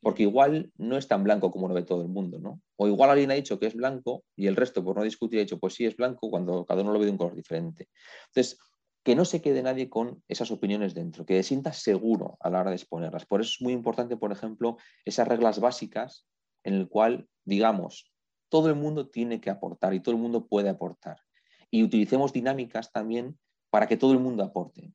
Porque 0.00 0.24
igual 0.24 0.70
no 0.76 0.96
es 0.98 1.08
tan 1.08 1.24
blanco 1.24 1.50
como 1.50 1.68
lo 1.68 1.74
ve 1.74 1.82
todo 1.82 2.02
el 2.02 2.08
mundo, 2.08 2.38
¿no? 2.38 2.60
O 2.76 2.88
igual 2.88 3.10
alguien 3.10 3.30
ha 3.30 3.34
dicho 3.34 3.58
que 3.58 3.66
es 3.66 3.74
blanco 3.74 4.24
y 4.36 4.48
el 4.48 4.56
resto, 4.56 4.84
por 4.84 4.96
no 4.96 5.02
discutir, 5.02 5.38
ha 5.38 5.42
dicho, 5.42 5.58
pues 5.58 5.74
sí 5.74 5.86
es 5.86 5.96
blanco 5.96 6.28
cuando 6.28 6.66
cada 6.66 6.82
uno 6.82 6.92
lo 6.92 6.98
ve 6.98 7.06
de 7.06 7.12
un 7.12 7.18
color 7.18 7.34
diferente. 7.34 7.88
Entonces, 8.26 8.58
que 9.02 9.14
no 9.14 9.24
se 9.24 9.40
quede 9.40 9.62
nadie 9.62 9.88
con 9.88 10.22
esas 10.28 10.50
opiniones 10.50 10.94
dentro, 10.94 11.24
que 11.24 11.36
se 11.36 11.42
sienta 11.42 11.72
seguro 11.72 12.36
a 12.40 12.50
la 12.50 12.60
hora 12.60 12.70
de 12.70 12.76
exponerlas. 12.76 13.26
Por 13.26 13.40
eso 13.40 13.52
es 13.54 13.62
muy 13.62 13.72
importante, 13.72 14.16
por 14.16 14.32
ejemplo, 14.32 14.78
esas 15.04 15.28
reglas 15.28 15.60
básicas 15.60 16.26
en 16.64 16.74
el 16.74 16.88
cual, 16.88 17.28
digamos, 17.44 18.13
todo 18.54 18.68
el 18.68 18.76
mundo 18.76 19.08
tiene 19.08 19.40
que 19.40 19.50
aportar 19.50 19.94
y 19.94 20.00
todo 20.00 20.14
el 20.14 20.20
mundo 20.20 20.46
puede 20.46 20.68
aportar. 20.68 21.16
Y 21.72 21.82
utilicemos 21.82 22.32
dinámicas 22.32 22.92
también 22.92 23.36
para 23.68 23.88
que 23.88 23.96
todo 23.96 24.12
el 24.12 24.20
mundo 24.20 24.44
aporte. 24.44 24.94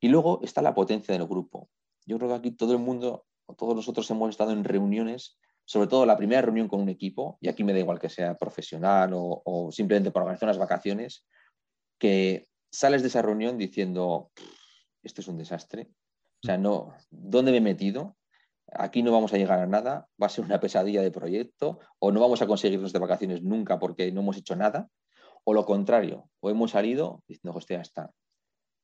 Y 0.00 0.08
luego 0.08 0.40
está 0.42 0.60
la 0.60 0.74
potencia 0.74 1.16
del 1.16 1.24
grupo. 1.28 1.70
Yo 2.04 2.18
creo 2.18 2.30
que 2.30 2.34
aquí 2.34 2.50
todo 2.50 2.72
el 2.72 2.80
mundo, 2.80 3.26
todos 3.56 3.76
nosotros 3.76 4.10
hemos 4.10 4.30
estado 4.30 4.50
en 4.50 4.64
reuniones, 4.64 5.38
sobre 5.64 5.86
todo 5.86 6.04
la 6.04 6.16
primera 6.16 6.42
reunión 6.42 6.66
con 6.66 6.80
un 6.80 6.88
equipo, 6.88 7.38
y 7.40 7.46
aquí 7.46 7.62
me 7.62 7.72
da 7.72 7.78
igual 7.78 8.00
que 8.00 8.08
sea 8.08 8.36
profesional 8.36 9.12
o, 9.14 9.68
simplemente 9.70 10.10
para 10.10 10.24
organizar 10.24 10.48
unas 10.48 10.58
vacaciones, 10.58 11.24
que 11.96 12.48
sales 12.72 13.02
de 13.02 13.08
esa 13.08 13.22
reunión 13.22 13.56
diciendo, 13.56 14.32
esto 15.04 15.20
es 15.20 15.28
un 15.28 15.38
desastre. 15.38 15.92
O 16.42 16.46
sea, 16.46 16.58
no, 16.58 16.92
¿dónde 17.08 17.52
me 17.52 17.58
he 17.58 17.60
metido? 17.60 18.16
Aquí 18.72 19.02
no 19.02 19.12
vamos 19.12 19.32
a 19.32 19.36
llegar 19.36 19.58
a 19.58 19.66
nada, 19.66 20.08
va 20.20 20.26
a 20.26 20.30
ser 20.30 20.44
una 20.44 20.60
pesadilla 20.60 21.02
de 21.02 21.10
proyecto, 21.10 21.80
o 21.98 22.12
no 22.12 22.20
vamos 22.20 22.42
a 22.42 22.46
conseguirnos 22.46 22.92
de 22.92 22.98
vacaciones 22.98 23.42
nunca 23.42 23.78
porque 23.78 24.10
no 24.12 24.20
hemos 24.20 24.36
hecho 24.36 24.56
nada, 24.56 24.88
o 25.44 25.54
lo 25.54 25.64
contrario, 25.64 26.28
o 26.40 26.50
hemos 26.50 26.72
salido 26.72 27.22
diciendo, 27.26 27.56
hostia, 27.56 27.78
ya 27.78 27.82
está, 27.82 28.10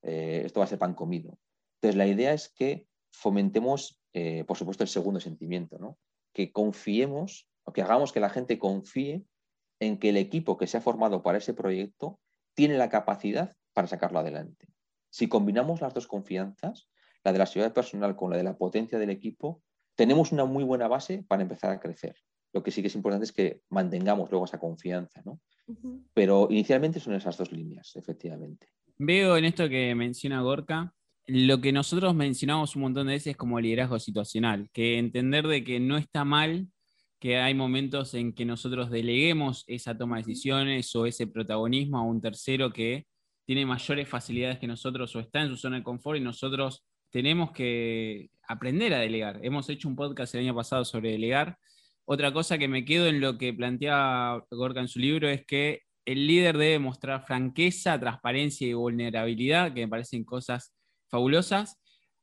eh, 0.02 0.42
esto 0.44 0.60
va 0.60 0.64
a 0.64 0.68
ser 0.68 0.78
pan 0.78 0.94
comido. 0.94 1.38
Entonces, 1.76 1.96
la 1.96 2.06
idea 2.06 2.32
es 2.32 2.48
que 2.48 2.86
fomentemos, 3.12 4.00
eh, 4.12 4.44
por 4.44 4.56
supuesto, 4.56 4.82
el 4.82 4.88
segundo 4.88 5.20
sentimiento, 5.20 5.78
¿no? 5.78 5.98
que 6.32 6.52
confiemos, 6.52 7.48
o 7.64 7.72
que 7.72 7.82
hagamos 7.82 8.12
que 8.12 8.20
la 8.20 8.30
gente 8.30 8.58
confíe 8.58 9.24
en 9.80 9.98
que 9.98 10.10
el 10.10 10.16
equipo 10.16 10.56
que 10.56 10.66
se 10.66 10.76
ha 10.76 10.80
formado 10.80 11.22
para 11.22 11.38
ese 11.38 11.54
proyecto 11.54 12.20
tiene 12.54 12.78
la 12.78 12.88
capacidad 12.88 13.54
para 13.72 13.88
sacarlo 13.88 14.18
adelante. 14.18 14.68
Si 15.10 15.28
combinamos 15.28 15.80
las 15.80 15.94
dos 15.94 16.06
confianzas, 16.06 16.88
la 17.24 17.32
de 17.32 17.38
la 17.38 17.46
seguridad 17.46 17.74
personal 17.74 18.16
con 18.16 18.30
la 18.30 18.36
de 18.36 18.44
la 18.44 18.56
potencia 18.56 18.98
del 18.98 19.10
equipo, 19.10 19.62
tenemos 19.96 20.30
una 20.30 20.44
muy 20.44 20.62
buena 20.62 20.86
base 20.86 21.24
para 21.26 21.42
empezar 21.42 21.72
a 21.72 21.80
crecer. 21.80 22.16
Lo 22.52 22.62
que 22.62 22.70
sí 22.70 22.80
que 22.80 22.88
es 22.88 22.94
importante 22.94 23.24
es 23.24 23.32
que 23.32 23.62
mantengamos 23.70 24.30
luego 24.30 24.44
esa 24.44 24.58
confianza, 24.58 25.20
¿no? 25.24 25.40
Pero 26.14 26.46
inicialmente 26.48 27.00
son 27.00 27.14
esas 27.14 27.36
dos 27.36 27.50
líneas, 27.50 27.96
efectivamente. 27.96 28.68
Veo 28.98 29.36
en 29.36 29.44
esto 29.44 29.68
que 29.68 29.94
menciona 29.94 30.40
Gorka, 30.40 30.94
lo 31.26 31.60
que 31.60 31.72
nosotros 31.72 32.14
mencionamos 32.14 32.76
un 32.76 32.82
montón 32.82 33.08
de 33.08 33.14
veces 33.14 33.36
como 33.36 33.60
liderazgo 33.60 33.98
situacional, 33.98 34.70
que 34.72 34.98
entender 34.98 35.46
de 35.48 35.64
que 35.64 35.80
no 35.80 35.96
está 35.96 36.24
mal 36.24 36.68
que 37.18 37.38
hay 37.38 37.54
momentos 37.54 38.14
en 38.14 38.32
que 38.32 38.44
nosotros 38.44 38.90
deleguemos 38.90 39.64
esa 39.66 39.96
toma 39.96 40.16
de 40.16 40.22
decisiones 40.22 40.94
o 40.94 41.06
ese 41.06 41.26
protagonismo 41.26 41.98
a 41.98 42.02
un 42.02 42.20
tercero 42.20 42.72
que 42.72 43.06
tiene 43.46 43.64
mayores 43.64 44.08
facilidades 44.08 44.58
que 44.58 44.66
nosotros 44.66 45.14
o 45.16 45.20
está 45.20 45.42
en 45.42 45.48
su 45.48 45.56
zona 45.56 45.76
de 45.78 45.82
confort 45.82 46.18
y 46.18 46.22
nosotros 46.22 46.84
tenemos 47.16 47.50
que 47.50 48.28
aprender 48.46 48.92
a 48.92 48.98
delegar. 48.98 49.40
Hemos 49.42 49.70
hecho 49.70 49.88
un 49.88 49.96
podcast 49.96 50.34
el 50.34 50.42
año 50.42 50.54
pasado 50.54 50.84
sobre 50.84 51.12
delegar. 51.12 51.56
Otra 52.04 52.30
cosa 52.30 52.58
que 52.58 52.68
me 52.68 52.84
quedo 52.84 53.06
en 53.06 53.22
lo 53.22 53.38
que 53.38 53.54
plantea 53.54 54.44
Gorka 54.50 54.80
en 54.80 54.88
su 54.88 54.98
libro 54.98 55.26
es 55.26 55.46
que 55.46 55.80
el 56.04 56.26
líder 56.26 56.58
debe 56.58 56.78
mostrar 56.78 57.24
franqueza, 57.24 57.98
transparencia 57.98 58.68
y 58.68 58.74
vulnerabilidad, 58.74 59.72
que 59.72 59.80
me 59.80 59.88
parecen 59.88 60.24
cosas 60.24 60.74
fabulosas. 61.08 61.80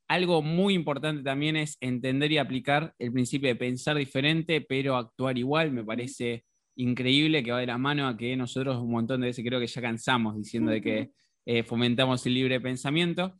Algo 0.08 0.44
muy 0.44 0.76
importante 0.76 1.24
también 1.24 1.56
es 1.56 1.76
entender 1.82 2.32
y 2.32 2.38
aplicar 2.38 2.94
el 3.00 3.12
principio 3.12 3.50
de 3.50 3.56
pensar 3.56 3.98
diferente, 3.98 4.62
pero 4.62 4.96
actuar 4.96 5.40
igual. 5.40 5.72
Me 5.72 5.84
parece 5.84 6.46
increíble 6.76 7.42
que 7.42 7.52
va 7.52 7.62
de 7.62 7.66
la 7.66 7.80
mano 7.80 8.08
a 8.08 8.16
que 8.16 8.38
nosotros 8.38 8.78
un 8.78 8.92
montón 8.92 9.22
de 9.22 9.28
veces 9.28 9.44
creo 9.44 9.60
que 9.60 9.66
ya 9.66 9.82
cansamos 9.82 10.38
diciendo 10.38 10.70
de 10.70 10.84
que 10.84 11.12
eh, 11.48 11.64
fomentamos 11.64 12.24
el 12.28 12.36
libre 12.36 12.62
pensamiento. 12.62 13.34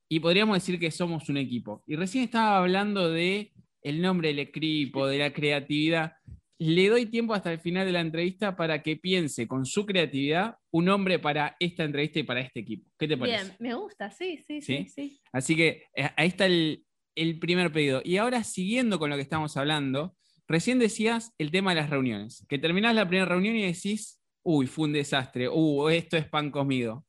y 0.10 0.20
podríamos 0.20 0.58
decir 0.58 0.80
que 0.80 0.92
somos 0.92 1.30
un 1.30 1.38
equipo. 1.38 1.84
Y 1.88 1.96
recién 1.96 2.24
estaba 2.24 2.58
hablando 2.58 3.10
de 3.10 3.52
el 3.82 4.02
nombre 4.02 4.30
del 4.30 4.40
equipo, 4.40 5.08
de 5.08 5.20
la 5.20 5.32
creatividad. 5.32 6.14
Le 6.60 6.90
doy 6.90 7.06
tiempo 7.06 7.34
hasta 7.34 7.52
el 7.52 7.60
final 7.60 7.86
de 7.86 7.92
la 7.92 8.02
entrevista 8.02 8.56
para 8.56 8.82
que 8.82 8.98
piense 8.98 9.48
con 9.48 9.66
su 9.66 9.86
creatividad 9.86 10.56
un 10.72 10.86
nombre 10.86 11.20
para 11.20 11.56
esta 11.60 11.84
entrevista 11.84 12.20
y 12.20 12.24
para 12.24 12.42
este 12.42 12.62
equipo. 12.62 12.90
¿Qué 12.98 13.08
te 13.08 13.16
parece? 13.16 13.44
Bien, 13.44 13.56
me 13.60 13.74
gusta, 13.76 14.10
sí, 14.10 14.44
sí, 14.46 14.62
sí. 14.62 14.88
sí, 14.90 15.22
Así 15.32 15.56
que 15.56 15.84
eh, 15.96 16.10
ahí 16.16 16.28
está 16.28 16.48
el, 16.48 16.84
el 17.16 17.40
primer 17.40 17.72
pedido. 17.72 18.02
Y 18.04 18.18
ahora, 18.18 18.44
siguiendo 18.44 18.98
con 19.00 19.10
lo 19.10 19.16
que 19.16 19.22
estamos 19.22 19.56
hablando, 19.56 20.16
recién 20.48 20.80
decías 20.80 21.34
el 21.38 21.52
tema 21.52 21.72
de 21.72 21.82
las 21.82 21.90
reuniones, 21.90 22.46
que 22.48 22.60
terminás 22.60 22.96
la 22.96 23.08
primera 23.08 23.26
reunión 23.26 23.56
y 23.56 23.66
decís, 23.66 24.22
uy, 24.44 24.68
fue 24.68 24.86
un 24.86 24.94
desastre, 24.94 25.50
uh, 25.50 25.90
esto 25.90 26.18
es 26.18 26.28
pan 26.28 26.52
comido. 26.52 27.06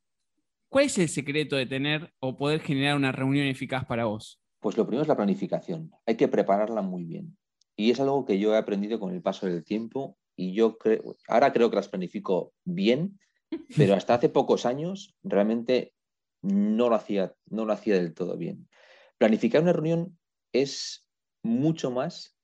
¿Cuál 0.68 0.86
es 0.86 0.99
el 0.99 1.09
secreto 1.09 1.57
de 1.57 1.66
tener 1.66 2.12
o 2.20 2.36
poder 2.36 2.61
generar 2.61 2.97
una 2.97 3.12
reunión 3.12 3.47
eficaz 3.47 3.86
para 3.86 4.05
vos? 4.05 4.41
Pues 4.61 4.76
lo 4.76 4.84
primero 4.86 5.03
es 5.03 5.09
la 5.09 5.16
planificación. 5.16 5.91
Hay 6.05 6.16
que 6.16 6.28
prepararla 6.28 6.82
muy 6.82 7.05
bien. 7.05 7.36
Y 7.76 7.91
es 7.91 8.01
algo 8.01 8.24
que 8.26 8.39
yo 8.39 8.55
he 8.55 8.59
aprendido 8.59 8.99
con 8.99 9.14
el 9.14 9.22
paso 9.22 9.47
del 9.47 9.64
tiempo 9.64 10.18
y 10.36 10.53
yo 10.53 10.76
creo, 10.76 11.16
ahora 11.28 11.53
creo 11.53 11.70
que 11.70 11.76
las 11.76 11.89
planifico 11.89 12.53
bien, 12.64 13.18
pero 13.76 13.95
hasta 13.95 14.14
hace 14.14 14.28
pocos 14.28 14.66
años 14.66 15.16
realmente 15.22 15.95
no 16.43 16.89
lo 16.89 16.97
hacía, 16.97 17.34
no 17.47 17.64
lo 17.64 17.72
hacía 17.72 17.95
del 17.95 18.14
todo 18.14 18.36
bien. 18.36 18.68
Planificar 19.16 19.62
una 19.62 19.72
reunión 19.72 20.18
es 20.53 21.07
mucho 21.43 21.91
más 21.91 22.38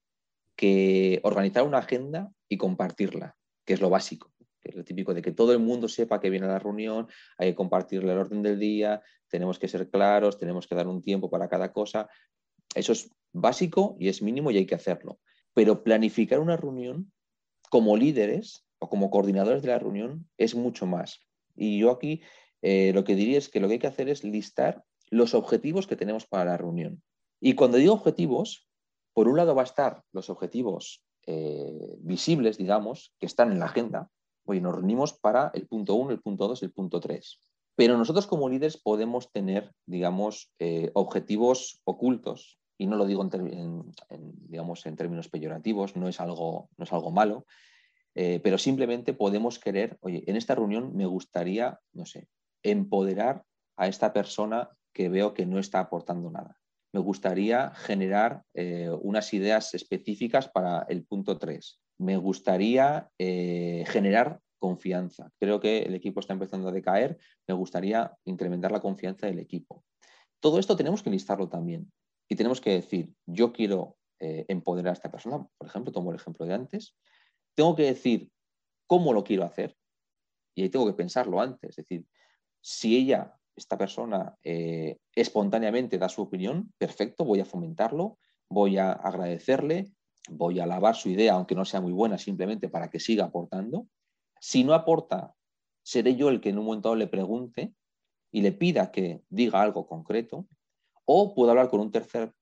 que 0.57 1.21
organizar 1.23 1.65
una 1.65 1.79
agenda 1.79 2.31
y 2.49 2.57
compartirla, 2.57 3.37
que 3.65 3.75
es 3.75 3.81
lo 3.81 3.91
básico 3.91 4.35
que 4.65 4.71
es 4.71 4.77
lo 4.77 4.85
típico 4.85 5.13
de 5.13 5.21
que 5.21 5.31
todo 5.31 5.53
el 5.53 5.59
mundo 5.59 5.89
sepa 5.89 6.21
que 6.21 6.31
viene 6.31 6.47
a 6.47 6.49
la 6.49 6.59
reunión, 6.59 7.07
hay 7.37 7.51
que 7.51 7.55
compartirle 7.55 8.13
el 8.13 8.19
orden 8.19 8.43
del 8.43 8.59
día, 8.59 9.03
tenemos 9.29 9.59
que 9.59 9.69
ser 9.69 9.91
claros, 9.91 10.39
tenemos 10.39 10.67
que 10.67 10.75
dar 10.75 10.89
un 10.89 11.03
tiempo 11.03 11.29
para 11.29 11.49
cada 11.49 11.71
cosa. 11.71 12.09
Eso 12.75 12.93
es 12.93 13.11
básico 13.33 13.95
y 14.01 14.09
es 14.09 14.23
mínimo 14.23 14.51
y 14.51 14.57
hay 14.57 14.67
que 14.67 14.75
hacerlo. 14.75 15.21
Pero 15.53 15.85
planificar 15.85 16.41
una 16.41 16.57
reunión 16.57 17.13
como 17.69 17.97
líderes 17.97 18.65
o 18.79 18.89
como 18.89 19.11
coordinadores 19.11 19.63
de 19.63 19.69
la 19.69 19.79
reunión 19.79 20.29
es 20.39 20.55
mucho 20.55 20.87
más. 20.87 21.21
Y 21.55 21.79
yo 21.79 21.91
aquí 21.91 22.23
eh, 22.63 22.93
lo 22.95 23.05
que 23.05 23.15
diría 23.15 23.37
es 23.39 23.51
que 23.51 23.61
lo 23.61 23.69
que 23.69 23.75
hay 23.75 23.79
que 23.79 23.87
hacer 23.87 24.09
es 24.09 24.25
listar 24.25 24.83
los 25.11 25.35
objetivos 25.35 25.87
que 25.87 25.97
tenemos 25.97 26.27
para 26.27 26.47
la 26.47 26.57
reunión. 26.57 27.03
Y 27.39 27.55
cuando 27.55 27.77
digo 27.77 27.93
objetivos, 27.93 28.67
por 29.15 29.29
un 29.29 29.37
lado 29.37 29.55
va 29.55 29.62
a 29.62 29.65
estar 29.65 30.03
los 30.12 30.29
objetivos 30.29 31.03
eh, 31.27 31.97
visibles, 32.01 32.59
digamos, 32.59 33.15
que 33.19 33.27
están 33.27 33.53
en 33.53 33.61
la 33.61 33.67
agenda, 33.67 34.11
Hoy 34.47 34.61
nos 34.61 34.75
reunimos 34.75 35.15
para 35.15 35.51
el 35.55 35.67
punto 35.67 35.95
1, 35.95 36.11
el 36.11 36.21
punto 36.21 36.49
2, 36.49 36.62
el 36.62 36.73
punto 36.73 37.01
3. 37.01 37.41
Pero 37.77 37.97
nosotros 37.97 38.27
como 38.27 38.49
líderes 38.49 38.77
podemos 38.77 39.33
tener, 39.33 39.73
digamos, 39.87 40.53
eh, 40.59 40.91
objetivos 40.95 41.81
ocultos, 41.85 42.59
y 42.77 42.87
no 42.87 42.97
lo 42.97 43.07
digo 43.07 43.23
en, 43.23 43.95
digamos, 44.49 44.85
en 44.85 44.97
términos 44.97 45.29
peyorativos, 45.29 45.97
no 45.97 46.09
es 46.09 46.21
algo, 46.21 46.69
no 46.77 46.85
es 46.85 46.93
algo 46.93 47.11
malo, 47.11 47.47
eh, 48.15 48.41
pero 48.43 48.59
simplemente 48.59 49.15
podemos 49.15 49.59
querer, 49.59 49.97
oye, 50.03 50.25
en 50.27 50.37
esta 50.37 50.55
reunión 50.55 50.95
me 50.95 51.07
gustaría, 51.07 51.81
no 51.93 52.05
sé, 52.05 52.29
empoderar 52.62 53.45
a 53.77 53.89
esta 53.89 54.12
persona 54.12 54.69
que 54.93 55.09
veo 55.09 55.33
que 55.33 55.47
no 55.47 55.59
está 55.59 55.81
aportando 55.81 56.31
nada. 56.31 56.59
Me 56.95 57.01
gustaría 57.01 57.71
generar 57.75 58.43
eh, 58.55 58.89
unas 59.03 59.35
ideas 59.35 59.75
específicas 59.75 60.49
para 60.49 60.87
el 60.89 61.05
punto 61.05 61.37
3 61.39 61.81
me 61.99 62.17
gustaría 62.17 63.11
eh, 63.19 63.85
generar 63.87 64.41
confianza. 64.59 65.31
Creo 65.39 65.61
que 65.61 65.83
el 65.83 65.95
equipo 65.95 66.21
está 66.21 66.33
empezando 66.33 66.69
a 66.69 66.73
decaer, 66.73 67.19
me 67.47 67.55
gustaría 67.55 68.17
incrementar 68.25 68.73
la 68.73 68.81
confianza 68.81 69.27
del 69.27 69.39
equipo. 69.39 69.85
Todo 70.41 70.59
esto 70.59 70.77
tenemos 70.77 71.03
que 71.03 71.11
listarlo 71.11 71.49
también. 71.49 71.93
Y 72.29 72.37
tenemos 72.37 72.61
que 72.61 72.71
decir, 72.71 73.13
yo 73.27 73.53
quiero 73.53 73.97
eh, 74.19 74.47
empoderar 74.49 74.91
a 74.91 74.95
esta 74.95 75.11
persona, 75.11 75.47
por 75.59 75.69
ejemplo, 75.69 75.93
tomo 75.93 76.11
el 76.11 76.17
ejemplo 76.17 76.47
de 76.47 76.55
antes, 76.55 76.97
tengo 77.55 77.77
que 77.77 77.85
decir 77.85 78.31
cómo 78.87 79.13
lo 79.13 79.23
quiero 79.23 79.45
hacer 79.45 79.77
y 80.57 80.63
ahí 80.63 80.69
tengo 80.71 80.87
que 80.87 80.95
pensarlo 80.95 81.41
antes, 81.41 81.71
es 81.71 81.77
decir, 81.77 82.07
si 82.61 82.97
ella, 82.97 83.37
esta 83.57 83.79
persona, 83.79 84.37
eh, 84.43 84.99
espontáneamente 85.15 85.99
da 85.99 86.09
su 86.09 86.23
opinión, 86.23 86.73
perfecto, 86.79 87.25
voy 87.25 87.41
a 87.41 87.45
fomentarlo, 87.45 88.19
voy 88.49 88.79
a 88.79 88.93
agradecerle, 88.93 89.93
voy 90.29 90.61
a 90.61 90.65
alabar 90.65 90.97
su 90.97 91.09
idea, 91.09 91.35
aunque 91.35 91.55
no 91.55 91.65
sea 91.65 91.81
muy 91.81 91.93
buena, 91.93 92.19
simplemente 92.19 92.69
para 92.69 92.91
que 92.91 93.01
siga 93.01 93.25
aportando. 93.25 93.87
Si 94.41 94.65
no 94.65 94.75
aporta, 94.75 95.35
seré 95.83 96.17
yo 96.17 96.29
el 96.29 96.41
que 96.41 96.51
en 96.51 96.59
un 96.59 96.67
momento 96.67 96.95
le 96.95 97.07
pregunte 97.07 97.75
y 98.33 98.43
le 98.43 98.53
pida 98.53 98.91
que 98.91 99.23
diga 99.29 99.63
algo 99.63 99.87
concreto, 99.87 100.47
o 101.05 101.35
puedo 101.35 101.51
hablar 101.51 101.71
con 101.71 101.81
un 101.81 101.93
tercer 101.93 102.33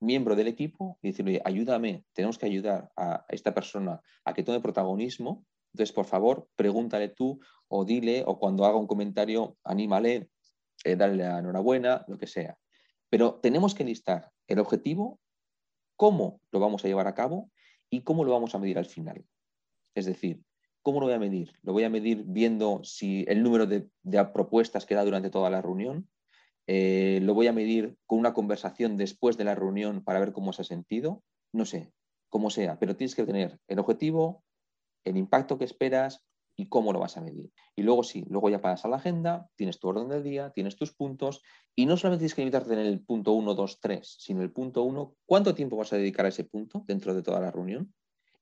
miembro 0.00 0.34
del 0.34 0.48
equipo 0.48 0.98
y 1.02 1.08
decirle, 1.08 1.40
ayúdame, 1.44 2.04
tenemos 2.12 2.38
que 2.38 2.46
ayudar 2.46 2.90
a 2.96 3.24
esta 3.28 3.54
persona 3.54 4.00
a 4.24 4.34
que 4.34 4.42
tome 4.42 4.60
protagonismo, 4.60 5.44
entonces 5.72 5.94
por 5.94 6.06
favor, 6.06 6.48
pregúntale 6.56 7.08
tú 7.08 7.40
o 7.68 7.84
dile, 7.84 8.24
o 8.26 8.38
cuando 8.38 8.64
haga 8.64 8.76
un 8.76 8.86
comentario, 8.86 9.56
anímale, 9.62 10.30
eh, 10.84 10.96
dale 10.96 11.16
la 11.16 11.38
enhorabuena, 11.38 12.04
lo 12.08 12.18
que 12.18 12.26
sea. 12.26 12.56
Pero 13.08 13.40
tenemos 13.42 13.74
que 13.74 13.84
listar 13.84 14.30
el 14.46 14.58
objetivo 14.58 15.20
cómo 15.96 16.40
lo 16.50 16.60
vamos 16.60 16.82
a 16.82 16.88
llevar 16.88 17.06
a 17.08 17.14
cabo 17.14 17.50
y 17.90 18.00
cómo 18.00 18.24
lo 18.24 18.32
vamos 18.32 18.54
a 18.54 18.58
medir 18.58 18.78
al 18.78 18.86
final. 18.86 19.24
Es 19.94 20.06
decir, 20.06 20.42
¿cómo 20.82 21.00
lo 21.00 21.06
voy 21.06 21.14
a 21.14 21.18
medir? 21.18 21.52
Lo 21.62 21.74
voy 21.74 21.84
a 21.84 21.90
medir 21.90 22.24
viendo 22.24 22.80
si 22.84 23.24
el 23.28 23.42
número 23.42 23.66
de, 23.66 23.86
propuestas 24.32 24.86
que 24.86 24.94
da 24.94 25.04
durante 25.04 25.28
toda 25.28 25.50
la 25.50 25.60
reunión. 25.60 26.08
Eh, 26.66 27.18
lo 27.22 27.34
voy 27.34 27.48
a 27.48 27.52
medir 27.52 27.96
con 28.06 28.18
una 28.18 28.32
conversación 28.32 28.96
después 28.96 29.36
de 29.36 29.44
la 29.44 29.54
reunión 29.54 30.02
para 30.02 30.20
ver 30.20 30.32
cómo 30.32 30.52
se 30.52 30.62
ha 30.62 30.64
sentido. 30.64 31.22
No 31.52 31.66
sé, 31.66 31.92
cómo 32.30 32.48
sea, 32.48 32.78
pero 32.78 32.96
tienes 32.96 33.14
que 33.14 33.26
tener 33.26 33.58
el 33.68 33.78
objetivo, 33.78 34.42
el 35.04 35.16
impacto 35.16 35.58
que 35.58 35.64
esperas, 35.64 36.24
y 36.60 36.68
cómo 36.68 36.92
lo 36.92 37.00
vas 37.00 37.16
a 37.16 37.22
medir. 37.22 37.50
Y 37.74 37.82
luego 37.82 38.02
sí, 38.02 38.22
luego 38.28 38.50
ya 38.50 38.60
pasas 38.60 38.84
a 38.84 38.88
la 38.88 38.96
agenda, 38.96 39.48
tienes 39.56 39.78
tu 39.78 39.88
orden 39.88 40.08
del 40.08 40.22
día, 40.22 40.50
tienes 40.50 40.76
tus 40.76 40.92
puntos 40.92 41.42
y 41.74 41.86
no 41.86 41.96
solamente 41.96 42.20
tienes 42.20 42.34
que 42.34 42.42
limitarte 42.42 42.74
en 42.74 42.80
el 42.80 43.00
punto 43.00 43.32
1, 43.32 43.54
2, 43.54 43.80
3, 43.80 44.16
sino 44.18 44.42
el 44.42 44.52
punto 44.52 44.82
1, 44.82 45.16
cuánto 45.24 45.54
tiempo 45.54 45.78
vas 45.78 45.94
a 45.94 45.96
dedicar 45.96 46.26
a 46.26 46.28
ese 46.28 46.44
punto 46.44 46.84
dentro 46.86 47.14
de 47.14 47.22
toda 47.22 47.40
la 47.40 47.50
reunión 47.50 47.94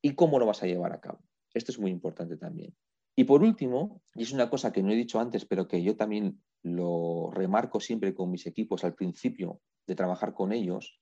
y 0.02 0.16
cómo 0.16 0.40
lo 0.40 0.46
vas 0.46 0.64
a 0.64 0.66
llevar 0.66 0.92
a 0.92 1.00
cabo. 1.00 1.20
Esto 1.54 1.70
es 1.70 1.78
muy 1.78 1.92
importante 1.92 2.36
también. 2.36 2.74
Y 3.14 3.22
por 3.22 3.44
último, 3.44 4.02
y 4.16 4.24
es 4.24 4.32
una 4.32 4.50
cosa 4.50 4.72
que 4.72 4.82
no 4.82 4.90
he 4.90 4.96
dicho 4.96 5.20
antes, 5.20 5.44
pero 5.44 5.68
que 5.68 5.80
yo 5.80 5.96
también 5.96 6.42
lo 6.64 7.30
remarco 7.32 7.78
siempre 7.78 8.14
con 8.14 8.32
mis 8.32 8.46
equipos 8.46 8.82
al 8.82 8.96
principio 8.96 9.60
de 9.86 9.94
trabajar 9.94 10.34
con 10.34 10.52
ellos, 10.52 11.00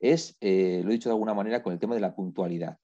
es, 0.00 0.38
eh, 0.40 0.80
lo 0.82 0.88
he 0.88 0.94
dicho 0.94 1.10
de 1.10 1.14
alguna 1.14 1.34
manera, 1.34 1.62
con 1.62 1.74
el 1.74 1.78
tema 1.78 1.94
de 1.94 2.00
la 2.00 2.14
puntualidad. 2.14 2.78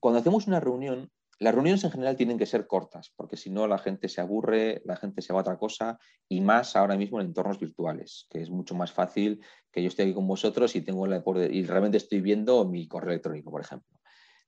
Cuando 0.00 0.18
hacemos 0.18 0.48
una 0.48 0.58
reunión, 0.58 1.08
las 1.40 1.54
reuniones 1.54 1.84
en 1.84 1.92
general 1.92 2.16
tienen 2.16 2.36
que 2.36 2.46
ser 2.46 2.66
cortas, 2.66 3.12
porque 3.14 3.36
si 3.36 3.50
no 3.50 3.68
la 3.68 3.78
gente 3.78 4.08
se 4.08 4.20
aburre, 4.20 4.82
la 4.84 4.96
gente 4.96 5.22
se 5.22 5.32
va 5.32 5.40
a 5.40 5.42
otra 5.42 5.58
cosa, 5.58 5.98
y 6.28 6.40
más 6.40 6.74
ahora 6.74 6.96
mismo 6.96 7.20
en 7.20 7.26
entornos 7.26 7.60
virtuales, 7.60 8.26
que 8.30 8.40
es 8.40 8.50
mucho 8.50 8.74
más 8.74 8.92
fácil 8.92 9.40
que 9.70 9.82
yo 9.82 9.88
esté 9.88 10.02
aquí 10.02 10.14
con 10.14 10.26
vosotros 10.26 10.74
y, 10.74 10.80
tengo 10.80 11.06
la, 11.06 11.22
y 11.50 11.64
realmente 11.64 11.98
estoy 11.98 12.20
viendo 12.20 12.64
mi 12.64 12.88
correo 12.88 13.10
electrónico, 13.10 13.50
por 13.50 13.60
ejemplo. 13.60 13.98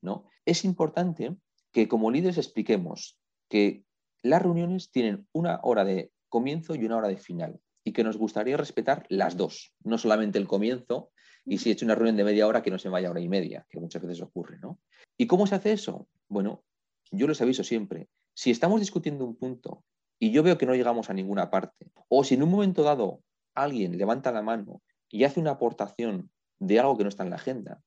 ¿no? 0.02 0.24
Es 0.44 0.64
importante 0.64 1.36
que 1.72 1.86
como 1.86 2.10
líderes 2.10 2.38
expliquemos 2.38 3.18
que 3.48 3.84
las 4.22 4.42
reuniones 4.42 4.90
tienen 4.90 5.28
una 5.32 5.60
hora 5.62 5.84
de 5.84 6.10
comienzo 6.28 6.74
y 6.74 6.84
una 6.84 6.96
hora 6.96 7.08
de 7.08 7.18
final, 7.18 7.60
y 7.84 7.92
que 7.92 8.04
nos 8.04 8.16
gustaría 8.16 8.56
respetar 8.56 9.06
las 9.08 9.36
dos, 9.36 9.72
no 9.84 9.96
solamente 9.96 10.38
el 10.38 10.48
comienzo, 10.48 11.12
y 11.44 11.58
si 11.58 11.70
he 11.70 11.72
hecho 11.72 11.84
una 11.84 11.94
reunión 11.94 12.16
de 12.16 12.24
media 12.24 12.46
hora, 12.46 12.62
que 12.62 12.70
no 12.70 12.78
se 12.78 12.88
vaya 12.88 13.10
hora 13.10 13.20
y 13.20 13.28
media, 13.28 13.66
que 13.70 13.80
muchas 13.80 14.02
veces 14.02 14.20
ocurre. 14.22 14.58
¿no? 14.58 14.80
¿Y 15.16 15.26
cómo 15.26 15.46
se 15.46 15.54
hace 15.54 15.72
eso? 15.72 16.08
Bueno, 16.28 16.64
yo 17.10 17.26
les 17.26 17.40
aviso 17.40 17.64
siempre, 17.64 18.08
si 18.34 18.50
estamos 18.50 18.80
discutiendo 18.80 19.24
un 19.24 19.36
punto 19.36 19.84
y 20.18 20.30
yo 20.30 20.42
veo 20.42 20.58
que 20.58 20.66
no 20.66 20.74
llegamos 20.74 21.10
a 21.10 21.14
ninguna 21.14 21.50
parte, 21.50 21.90
o 22.08 22.24
si 22.24 22.34
en 22.34 22.42
un 22.42 22.50
momento 22.50 22.82
dado 22.82 23.22
alguien 23.54 23.96
levanta 23.98 24.32
la 24.32 24.42
mano 24.42 24.82
y 25.08 25.24
hace 25.24 25.40
una 25.40 25.52
aportación 25.52 26.30
de 26.58 26.78
algo 26.78 26.96
que 26.96 27.04
no 27.04 27.08
está 27.08 27.24
en 27.24 27.30
la 27.30 27.36
agenda, 27.36 27.82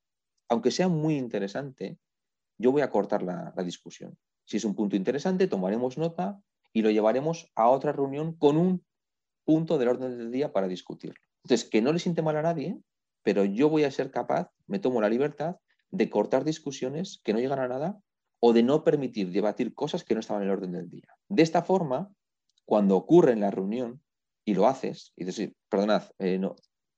aunque 0.48 0.70
sea 0.70 0.88
muy 0.88 1.16
interesante, 1.16 1.98
yo 2.58 2.72
voy 2.72 2.82
a 2.82 2.90
cortar 2.90 3.22
la, 3.22 3.52
discusión. 3.64 4.16
Si 4.44 4.58
es 4.58 4.64
un 4.64 4.74
punto 4.74 4.96
interesante, 4.96 5.48
tomaremos 5.48 5.96
nota 5.96 6.40
y 6.72 6.82
lo 6.82 6.90
llevaremos 6.90 7.50
a 7.54 7.68
otra 7.68 7.92
reunión 7.92 8.36
con 8.36 8.56
un 8.56 8.84
punto 9.44 9.78
del 9.78 9.88
orden 9.88 10.18
del 10.18 10.30
día 10.30 10.52
para 10.52 10.68
discutirlo. 10.68 11.20
Entonces, 11.44 11.68
que 11.68 11.82
no 11.82 11.92
le 11.92 11.98
siente 11.98 12.22
mal 12.22 12.36
a 12.36 12.42
nadie, 12.42 12.78
pero 13.22 13.44
yo 13.44 13.68
voy 13.68 13.84
a 13.84 13.90
ser 13.90 14.10
capaz, 14.10 14.50
me 14.66 14.78
tomo 14.78 15.00
la 15.00 15.08
libertad 15.08 15.56
de 15.90 16.10
cortar 16.10 16.44
discusiones 16.44 17.20
que 17.24 17.32
no 17.32 17.38
llegan 17.38 17.60
a 17.60 17.68
nada 17.68 18.00
o 18.46 18.52
de 18.52 18.62
no 18.62 18.84
permitir 18.84 19.30
debatir 19.32 19.72
cosas 19.72 20.04
que 20.04 20.12
no 20.12 20.20
estaban 20.20 20.42
en 20.42 20.50
el 20.50 20.54
orden 20.54 20.72
del 20.72 20.90
día. 20.90 21.16
De 21.30 21.42
esta 21.42 21.62
forma, 21.62 22.12
cuando 22.66 22.94
ocurre 22.94 23.32
en 23.32 23.40
la 23.40 23.50
reunión 23.50 24.02
y 24.44 24.52
lo 24.52 24.66
haces, 24.66 25.14
y 25.16 25.24
dices, 25.24 25.52
perdonad, 25.70 26.02
eh, 26.18 26.36
no, 26.38 26.54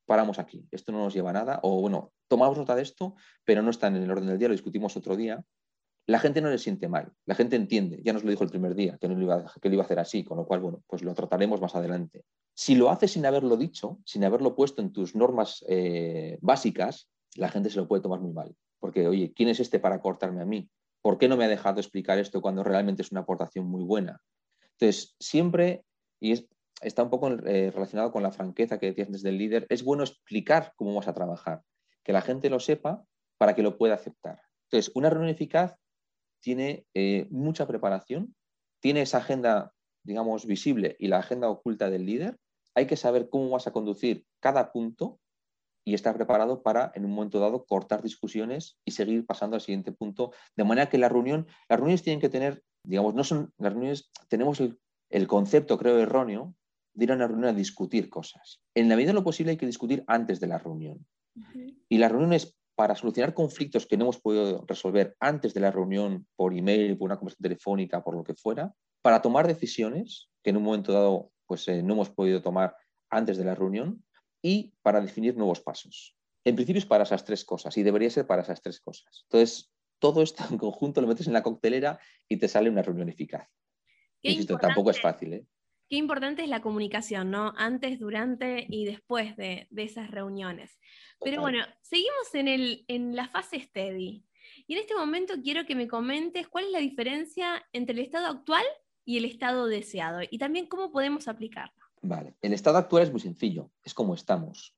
paramos 0.06 0.40
aquí, 0.40 0.66
esto 0.72 0.90
no 0.90 0.98
nos 0.98 1.14
lleva 1.14 1.30
a 1.30 1.34
nada, 1.34 1.60
o 1.62 1.80
bueno, 1.80 2.10
tomamos 2.26 2.58
nota 2.58 2.74
de 2.74 2.82
esto, 2.82 3.14
pero 3.44 3.62
no 3.62 3.70
está 3.70 3.86
en 3.86 3.94
el 3.94 4.10
orden 4.10 4.26
del 4.26 4.40
día, 4.40 4.48
lo 4.48 4.54
discutimos 4.54 4.96
otro 4.96 5.14
día, 5.14 5.44
la 6.08 6.18
gente 6.18 6.40
no 6.40 6.50
le 6.50 6.58
siente 6.58 6.88
mal, 6.88 7.12
la 7.26 7.36
gente 7.36 7.54
entiende, 7.54 8.02
ya 8.04 8.12
nos 8.12 8.24
lo 8.24 8.30
dijo 8.30 8.42
el 8.42 8.50
primer 8.50 8.74
día, 8.74 8.98
que, 9.00 9.06
no 9.06 9.14
lo 9.14 9.22
iba, 9.22 9.44
que 9.62 9.68
lo 9.68 9.74
iba 9.76 9.84
a 9.84 9.86
hacer 9.86 10.00
así, 10.00 10.24
con 10.24 10.38
lo 10.38 10.48
cual, 10.48 10.58
bueno, 10.58 10.82
pues 10.88 11.04
lo 11.04 11.14
trataremos 11.14 11.60
más 11.60 11.76
adelante. 11.76 12.24
Si 12.56 12.74
lo 12.74 12.90
haces 12.90 13.12
sin 13.12 13.24
haberlo 13.24 13.56
dicho, 13.56 14.00
sin 14.04 14.24
haberlo 14.24 14.56
puesto 14.56 14.82
en 14.82 14.92
tus 14.92 15.14
normas 15.14 15.64
eh, 15.68 16.38
básicas, 16.40 17.08
la 17.36 17.50
gente 17.50 17.70
se 17.70 17.76
lo 17.76 17.86
puede 17.86 18.02
tomar 18.02 18.18
muy 18.18 18.32
mal. 18.32 18.56
Porque, 18.80 19.06
oye, 19.06 19.32
¿quién 19.32 19.48
es 19.48 19.60
este 19.60 19.78
para 19.78 20.00
cortarme 20.00 20.42
a 20.42 20.44
mí? 20.44 20.68
¿Por 21.06 21.18
qué 21.18 21.28
no 21.28 21.36
me 21.36 21.44
ha 21.44 21.48
dejado 21.48 21.78
explicar 21.78 22.18
esto 22.18 22.42
cuando 22.42 22.64
realmente 22.64 23.02
es 23.02 23.12
una 23.12 23.20
aportación 23.20 23.64
muy 23.64 23.84
buena? 23.84 24.20
Entonces, 24.72 25.14
siempre, 25.20 25.84
y 26.18 26.48
está 26.80 27.04
un 27.04 27.10
poco 27.10 27.30
eh, 27.30 27.70
relacionado 27.70 28.10
con 28.10 28.24
la 28.24 28.32
franqueza 28.32 28.80
que 28.80 28.86
decías 28.86 29.12
desde 29.12 29.28
el 29.28 29.38
líder, 29.38 29.68
es 29.68 29.84
bueno 29.84 30.02
explicar 30.02 30.72
cómo 30.74 30.90
vamos 30.90 31.06
a 31.06 31.14
trabajar, 31.14 31.62
que 32.02 32.12
la 32.12 32.22
gente 32.22 32.50
lo 32.50 32.58
sepa 32.58 33.04
para 33.38 33.54
que 33.54 33.62
lo 33.62 33.78
pueda 33.78 33.94
aceptar. 33.94 34.40
Entonces, 34.64 34.90
una 34.96 35.08
reunión 35.08 35.30
eficaz 35.30 35.76
tiene 36.40 36.84
eh, 36.92 37.28
mucha 37.30 37.68
preparación, 37.68 38.34
tiene 38.80 39.02
esa 39.02 39.18
agenda, 39.18 39.72
digamos, 40.02 40.44
visible 40.44 40.96
y 40.98 41.06
la 41.06 41.18
agenda 41.18 41.48
oculta 41.48 41.88
del 41.88 42.04
líder. 42.04 42.36
Hay 42.74 42.88
que 42.88 42.96
saber 42.96 43.28
cómo 43.30 43.50
vas 43.50 43.68
a 43.68 43.72
conducir 43.72 44.26
cada 44.40 44.72
punto 44.72 45.20
y 45.86 45.94
estar 45.94 46.16
preparado 46.16 46.64
para, 46.64 46.90
en 46.96 47.04
un 47.04 47.12
momento 47.12 47.38
dado, 47.38 47.64
cortar 47.64 48.02
discusiones 48.02 48.76
y 48.84 48.90
seguir 48.90 49.24
pasando 49.24 49.54
al 49.54 49.60
siguiente 49.60 49.92
punto. 49.92 50.32
De 50.56 50.64
manera 50.64 50.90
que 50.90 50.98
la 50.98 51.08
reunión, 51.08 51.46
las 51.68 51.78
reuniones 51.78 52.02
tienen 52.02 52.20
que 52.20 52.28
tener, 52.28 52.64
digamos, 52.82 53.14
no 53.14 53.22
son 53.22 53.52
las 53.56 53.72
reuniones, 53.72 54.10
tenemos 54.28 54.60
el, 54.60 55.26
concepto, 55.28 55.78
creo, 55.78 56.00
erróneo 56.00 56.56
de 56.92 57.04
ir 57.04 57.12
a 57.12 57.14
una 57.14 57.28
reunión 57.28 57.50
a 57.50 57.52
discutir 57.52 58.10
cosas. 58.10 58.60
En 58.74 58.88
la 58.88 58.96
medida 58.96 59.10
de 59.10 59.14
lo 59.14 59.22
posible 59.22 59.52
hay 59.52 59.56
que 59.56 59.66
discutir 59.66 60.02
antes 60.08 60.40
de 60.40 60.48
la 60.48 60.58
reunión. 60.58 61.06
Y 61.88 61.98
las 61.98 62.10
reuniones 62.10 62.56
para 62.74 62.96
solucionar 62.96 63.32
conflictos 63.32 63.86
que 63.86 63.96
no 63.96 64.06
hemos 64.06 64.20
podido 64.20 64.64
resolver 64.66 65.14
antes 65.20 65.54
de 65.54 65.60
la 65.60 65.70
reunión 65.70 66.26
por 66.34 66.52
email, 66.52 66.98
por 66.98 67.06
una 67.06 67.16
conversación 67.16 67.44
telefónica, 67.44 68.02
por 68.02 68.16
lo 68.16 68.24
que 68.24 68.34
fuera, 68.34 68.74
para 69.02 69.22
tomar 69.22 69.46
decisiones 69.46 70.30
que 70.42 70.50
en 70.50 70.56
un 70.56 70.64
momento 70.64 70.92
dado 70.92 71.30
pues, 71.46 71.68
eh, 71.68 71.80
no 71.84 71.94
hemos 71.94 72.10
podido 72.10 72.42
tomar 72.42 72.74
antes 73.08 73.38
de 73.38 73.44
la 73.44 73.54
reunión 73.54 74.02
y 74.46 74.72
para 74.80 75.00
definir 75.00 75.36
nuevos 75.36 75.60
pasos. 75.60 76.16
En 76.44 76.54
principio 76.54 76.78
es 76.78 76.86
para 76.86 77.02
esas 77.02 77.24
tres 77.24 77.44
cosas 77.44 77.76
y 77.76 77.82
debería 77.82 78.08
ser 78.10 78.28
para 78.28 78.42
esas 78.42 78.62
tres 78.62 78.78
cosas. 78.78 79.24
Entonces, 79.24 79.72
todo 79.98 80.22
esto 80.22 80.44
en 80.48 80.56
conjunto 80.56 81.00
lo 81.00 81.08
metes 81.08 81.26
en 81.26 81.32
la 81.32 81.42
coctelera 81.42 81.98
y 82.28 82.36
te 82.36 82.46
sale 82.46 82.70
una 82.70 82.82
reunión 82.82 83.08
eficaz. 83.08 83.48
Insisto, 84.22 84.56
tampoco 84.56 84.92
es 84.92 85.00
fácil. 85.00 85.32
¿eh? 85.32 85.46
Qué 85.90 85.96
importante 85.96 86.44
es 86.44 86.48
la 86.48 86.62
comunicación, 86.62 87.32
¿no? 87.32 87.54
Antes, 87.56 87.98
durante 87.98 88.64
y 88.68 88.84
después 88.84 89.36
de, 89.36 89.66
esas 89.76 90.12
reuniones. 90.12 90.78
Pero 91.20 91.40
bueno, 91.40 91.64
seguimos 91.80 92.32
en, 92.34 92.46
el, 92.46 92.84
en 92.86 93.16
la 93.16 93.26
fase 93.26 93.58
steady. 93.58 94.22
Y 94.68 94.74
en 94.74 94.78
este 94.78 94.94
momento 94.94 95.34
quiero 95.42 95.66
que 95.66 95.74
me 95.74 95.88
comentes 95.88 96.46
cuál 96.46 96.66
es 96.66 96.70
la 96.70 96.78
diferencia 96.78 97.66
entre 97.72 97.94
el 97.94 98.04
estado 98.04 98.26
actual 98.26 98.64
y 99.04 99.16
el 99.16 99.24
estado 99.24 99.66
deseado 99.66 100.20
y 100.30 100.38
también 100.38 100.66
cómo 100.66 100.92
podemos 100.92 101.26
aplicarlo. 101.26 101.85
Vale, 102.06 102.36
el 102.40 102.52
estado 102.52 102.78
actual 102.78 103.02
es 103.02 103.10
muy 103.10 103.18
sencillo, 103.18 103.72
es 103.82 103.92
como 103.92 104.14
estamos. 104.14 104.76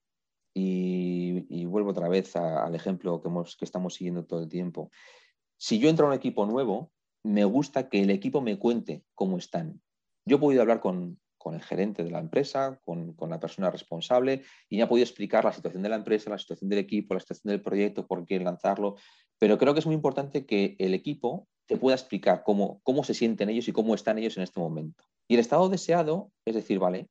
Y, 0.54 1.66
vuelvo 1.66 1.90
otra 1.90 2.08
vez 2.08 2.34
al 2.36 2.74
ejemplo 2.74 3.20
que, 3.20 3.64
estamos 3.64 3.94
siguiendo 3.94 4.24
todo 4.24 4.42
el 4.42 4.48
tiempo. 4.48 4.90
Si 5.58 5.78
yo 5.78 5.90
entro 5.90 6.06
a 6.06 6.08
un 6.08 6.14
equipo 6.14 6.46
nuevo, 6.46 6.90
me 7.22 7.44
gusta 7.44 7.90
que 7.90 8.00
el 8.00 8.10
equipo 8.10 8.40
me 8.40 8.58
cuente 8.58 9.04
cómo 9.14 9.36
están. 9.36 9.82
Yo 10.24 10.36
he 10.36 10.40
podido 10.40 10.62
hablar 10.62 10.80
con, 10.80 11.20
el 11.52 11.62
gerente 11.62 12.02
de 12.02 12.10
la 12.10 12.18
empresa, 12.18 12.80
con, 12.84 13.14
la 13.28 13.40
persona 13.40 13.70
responsable, 13.70 14.42
y 14.70 14.76
me 14.76 14.82
ha 14.82 14.88
podido 14.88 15.04
explicar 15.04 15.44
la 15.44 15.52
situación 15.52 15.82
de 15.82 15.90
la 15.90 15.96
empresa, 15.96 16.30
la 16.30 16.38
situación 16.38 16.70
del 16.70 16.78
equipo, 16.78 17.12
la 17.12 17.20
situación 17.20 17.50
del 17.50 17.62
proyecto, 17.62 18.06
por 18.06 18.24
qué 18.24 18.40
lanzarlo. 18.40 18.96
Pero 19.38 19.58
creo 19.58 19.74
que 19.74 19.80
es 19.80 19.86
muy 19.86 19.94
importante 19.94 20.46
que 20.46 20.76
el 20.78 20.94
equipo 20.94 21.46
te 21.66 21.76
pueda 21.76 21.94
explicar 21.94 22.42
cómo 22.42 23.04
se 23.04 23.12
sienten 23.12 23.50
ellos 23.50 23.68
y 23.68 23.72
cómo 23.72 23.94
están 23.94 24.16
ellos 24.16 24.38
en 24.38 24.44
este 24.44 24.60
momento. 24.60 25.04
Y 25.28 25.34
el 25.34 25.40
estado 25.40 25.68
deseado 25.68 26.32
es 26.46 26.54
decir, 26.54 26.78
vale, 26.78 27.10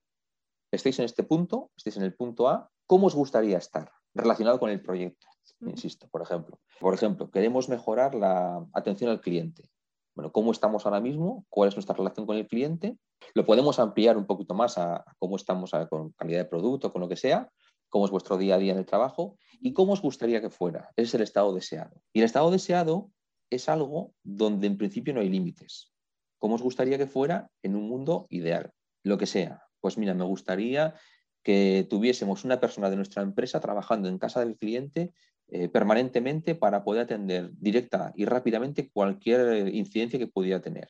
estáis 0.71 0.99
en 0.99 1.05
este 1.05 1.23
punto, 1.23 1.71
estáis 1.75 1.97
en 1.97 2.03
el 2.03 2.13
punto 2.13 2.47
A, 2.49 2.69
¿cómo 2.85 3.07
os 3.07 3.15
gustaría 3.15 3.57
estar 3.57 3.91
relacionado 4.13 4.59
con 4.59 4.69
el 4.69 4.81
proyecto? 4.81 5.27
Insisto, 5.61 6.07
por 6.09 6.21
ejemplo. 6.21 6.59
Por 6.79 6.93
ejemplo, 6.93 7.29
queremos 7.31 7.69
mejorar 7.69 8.15
la 8.15 8.65
atención 8.73 9.09
al 9.09 9.21
cliente. 9.21 9.69
Bueno, 10.15 10.31
¿cómo 10.31 10.51
estamos 10.51 10.85
ahora 10.85 10.99
mismo? 10.99 11.45
¿Cuál 11.49 11.69
es 11.69 11.75
nuestra 11.75 11.95
relación 11.95 12.25
con 12.25 12.37
el 12.37 12.47
cliente? 12.47 12.97
Lo 13.33 13.45
podemos 13.45 13.79
ampliar 13.79 14.17
un 14.17 14.25
poquito 14.25 14.53
más 14.53 14.77
a, 14.77 15.03
cómo 15.19 15.35
estamos 15.35 15.71
con 15.89 16.11
calidad 16.13 16.39
de 16.39 16.45
producto, 16.45 16.91
con 16.91 17.01
lo 17.01 17.07
que 17.07 17.15
sea, 17.15 17.51
cómo 17.89 18.05
es 18.05 18.11
vuestro 18.11 18.37
día 18.37 18.55
a 18.55 18.57
día 18.57 18.73
en 18.73 18.79
el 18.79 18.85
trabajo 18.85 19.37
y 19.59 19.73
cómo 19.73 19.93
os 19.93 20.01
gustaría 20.01 20.41
que 20.41 20.49
fuera. 20.49 20.89
Ese 20.95 21.07
es 21.07 21.13
el 21.15 21.21
estado 21.21 21.53
deseado. 21.53 22.01
Y 22.13 22.19
el 22.19 22.25
estado 22.25 22.51
deseado 22.51 23.11
es 23.49 23.69
algo 23.69 24.13
donde 24.23 24.67
en 24.67 24.77
principio 24.77 25.13
no 25.13 25.21
hay 25.21 25.29
límites. 25.29 25.93
¿Cómo 26.39 26.55
os 26.55 26.61
gustaría 26.61 26.97
que 26.97 27.07
fuera 27.07 27.49
en 27.63 27.75
un 27.75 27.87
mundo 27.87 28.27
ideal? 28.29 28.71
Lo 29.03 29.17
que 29.17 29.25
sea, 29.25 29.66
pues 29.81 29.97
mira, 29.97 30.13
me 30.13 30.25
gustaría 30.25 30.95
que 31.43 31.87
tuviésemos 31.89 32.43
una 32.43 32.59
persona 32.59 32.89
de 32.89 32.95
nuestra 32.97 33.23
empresa 33.23 33.59
trabajando 33.59 34.09
en 34.09 34.17
casa 34.17 34.41
del 34.41 34.57
cliente 34.57 35.13
eh, 35.49 35.69
permanentemente 35.69 36.55
para 36.55 36.83
poder 36.83 37.03
atender 37.03 37.51
directa 37.53 38.11
y 38.17 38.25
rápidamente 38.25 38.89
cualquier 38.89 39.73
incidencia 39.73 40.19
que 40.19 40.27
pudiera 40.27 40.61
tener. 40.61 40.89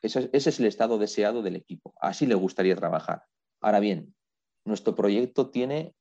Ese, 0.00 0.30
es 0.32 0.60
el 0.60 0.66
estado 0.66 0.98
deseado 0.98 1.42
del 1.42 1.56
equipo. 1.56 1.92
Así 2.00 2.26
le 2.26 2.34
gustaría 2.34 2.76
trabajar. 2.76 3.24
Ahora 3.60 3.80
bien, 3.80 4.14
nuestro 4.64 4.94
proyecto 4.94 5.50
tiene 5.50 5.94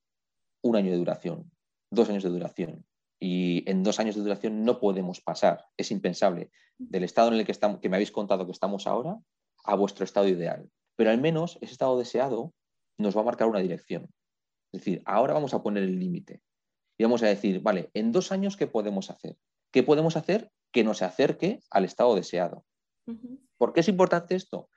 un 0.62 0.76
año 0.76 0.92
de 0.92 0.98
duración, 0.98 1.52
dos 1.90 2.10
años 2.10 2.24
de 2.24 2.30
duración. 2.30 2.86
Y 3.20 3.64
en 3.68 3.82
dos 3.82 4.00
años 4.00 4.16
de 4.16 4.22
duración 4.22 4.66
no 4.66 4.80
podemos 4.80 5.22
pasar, 5.22 5.66
es 5.78 5.90
impensable, 5.90 6.52
del 6.78 7.06
estado 7.06 7.30
en 7.30 7.36
el 7.36 7.46
que, 7.46 7.54
estamos, 7.54 7.80
que 7.80 7.90
me 7.90 7.96
habéis 7.96 8.12
contado 8.12 8.46
que 8.46 8.52
estamos 8.52 8.86
ahora 8.86 9.18
a 9.64 9.76
vuestro 9.76 10.04
estado 10.04 10.28
ideal. 10.28 10.70
Pero 10.96 11.10
al 11.10 11.20
menos 11.20 11.58
ese 11.62 11.74
estado 11.74 11.98
deseado 11.98 12.54
nos 12.98 13.16
va 13.16 13.22
a 13.22 13.26
marcar 13.26 13.48
una 13.48 13.60
dirección. 13.60 14.10
Es 14.72 14.82
decir, 14.82 15.02
ahora 15.06 15.34
vamos 15.34 15.54
a 15.54 15.62
poner 15.62 15.84
el 15.84 16.00
límite 16.00 16.42
y 16.98 17.04
vamos 17.04 17.24
a 17.24 17.28
decir, 17.28 17.62
vale, 17.62 17.90
en 17.94 18.12
dos 18.12 18.32
años, 18.32 18.58
¿qué 18.58 18.68
podemos 18.68 19.10
hacer? 19.10 19.38
¿Qué 19.72 19.84
podemos 19.84 20.16
hacer 20.16 20.52
que 20.72 20.84
nos 20.84 21.02
acerque 21.02 21.60
al 21.70 21.86
estado 21.86 22.16
deseado? 22.16 22.66
¿Por 23.58 23.74
qué 23.74 23.82
es 23.82 23.88
importante 23.88 24.36
esto? 24.36 24.70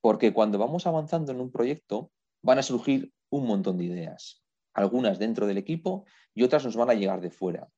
Porque 0.00 0.32
cuando 0.32 0.58
vamos 0.58 0.86
avanzando 0.86 1.32
en 1.32 1.40
un 1.40 1.50
proyecto 1.50 2.10
van 2.42 2.58
a 2.58 2.62
surgir 2.62 3.12
un 3.30 3.46
montón 3.46 3.78
de 3.78 3.84
ideas, 3.84 4.42
algunas 4.74 5.18
dentro 5.18 5.46
del 5.46 5.58
equipo 5.58 6.04
y 6.34 6.42
otras 6.42 6.64
nos 6.64 6.76
van 6.76 6.90
a 6.90 6.94
llegar 6.94 7.20
de 7.20 7.30
fuera. 7.30 7.68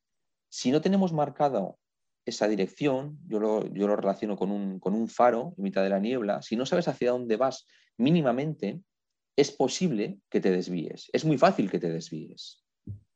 Si 0.49 0.71
no 0.71 0.81
tenemos 0.81 1.13
marcado 1.13 1.79
esa 2.27 2.49
dirección, 2.49 3.19
yo 3.27 3.39
lo, 3.39 3.73
yo 3.73 3.87
lo 3.87 3.97
relaciono 3.97 4.37
con 4.37 4.51
un, 4.51 4.79
con 4.81 4.95
un 4.95 5.09
faro 5.09 5.55
en 5.57 5.65
mitad 5.65 5.83
de 5.83 5.89
la 5.89 6.01
niebla, 6.01 6.43
si 6.43 6.57
no 6.57 6.67
sabes 6.67 6.89
hacia 6.89 7.13
dónde 7.13 7.37
vas 7.37 7.67
mínimamente, 7.97 8.83
es 9.37 9.53
posible 9.53 10.19
que 10.29 10.41
te 10.41 10.51
desvíes. 10.51 11.09
Es 11.13 11.25
muy 11.25 11.39
fácil 11.39 11.71
que 11.71 11.79
te 11.79 11.91
desvíes. 11.91 12.65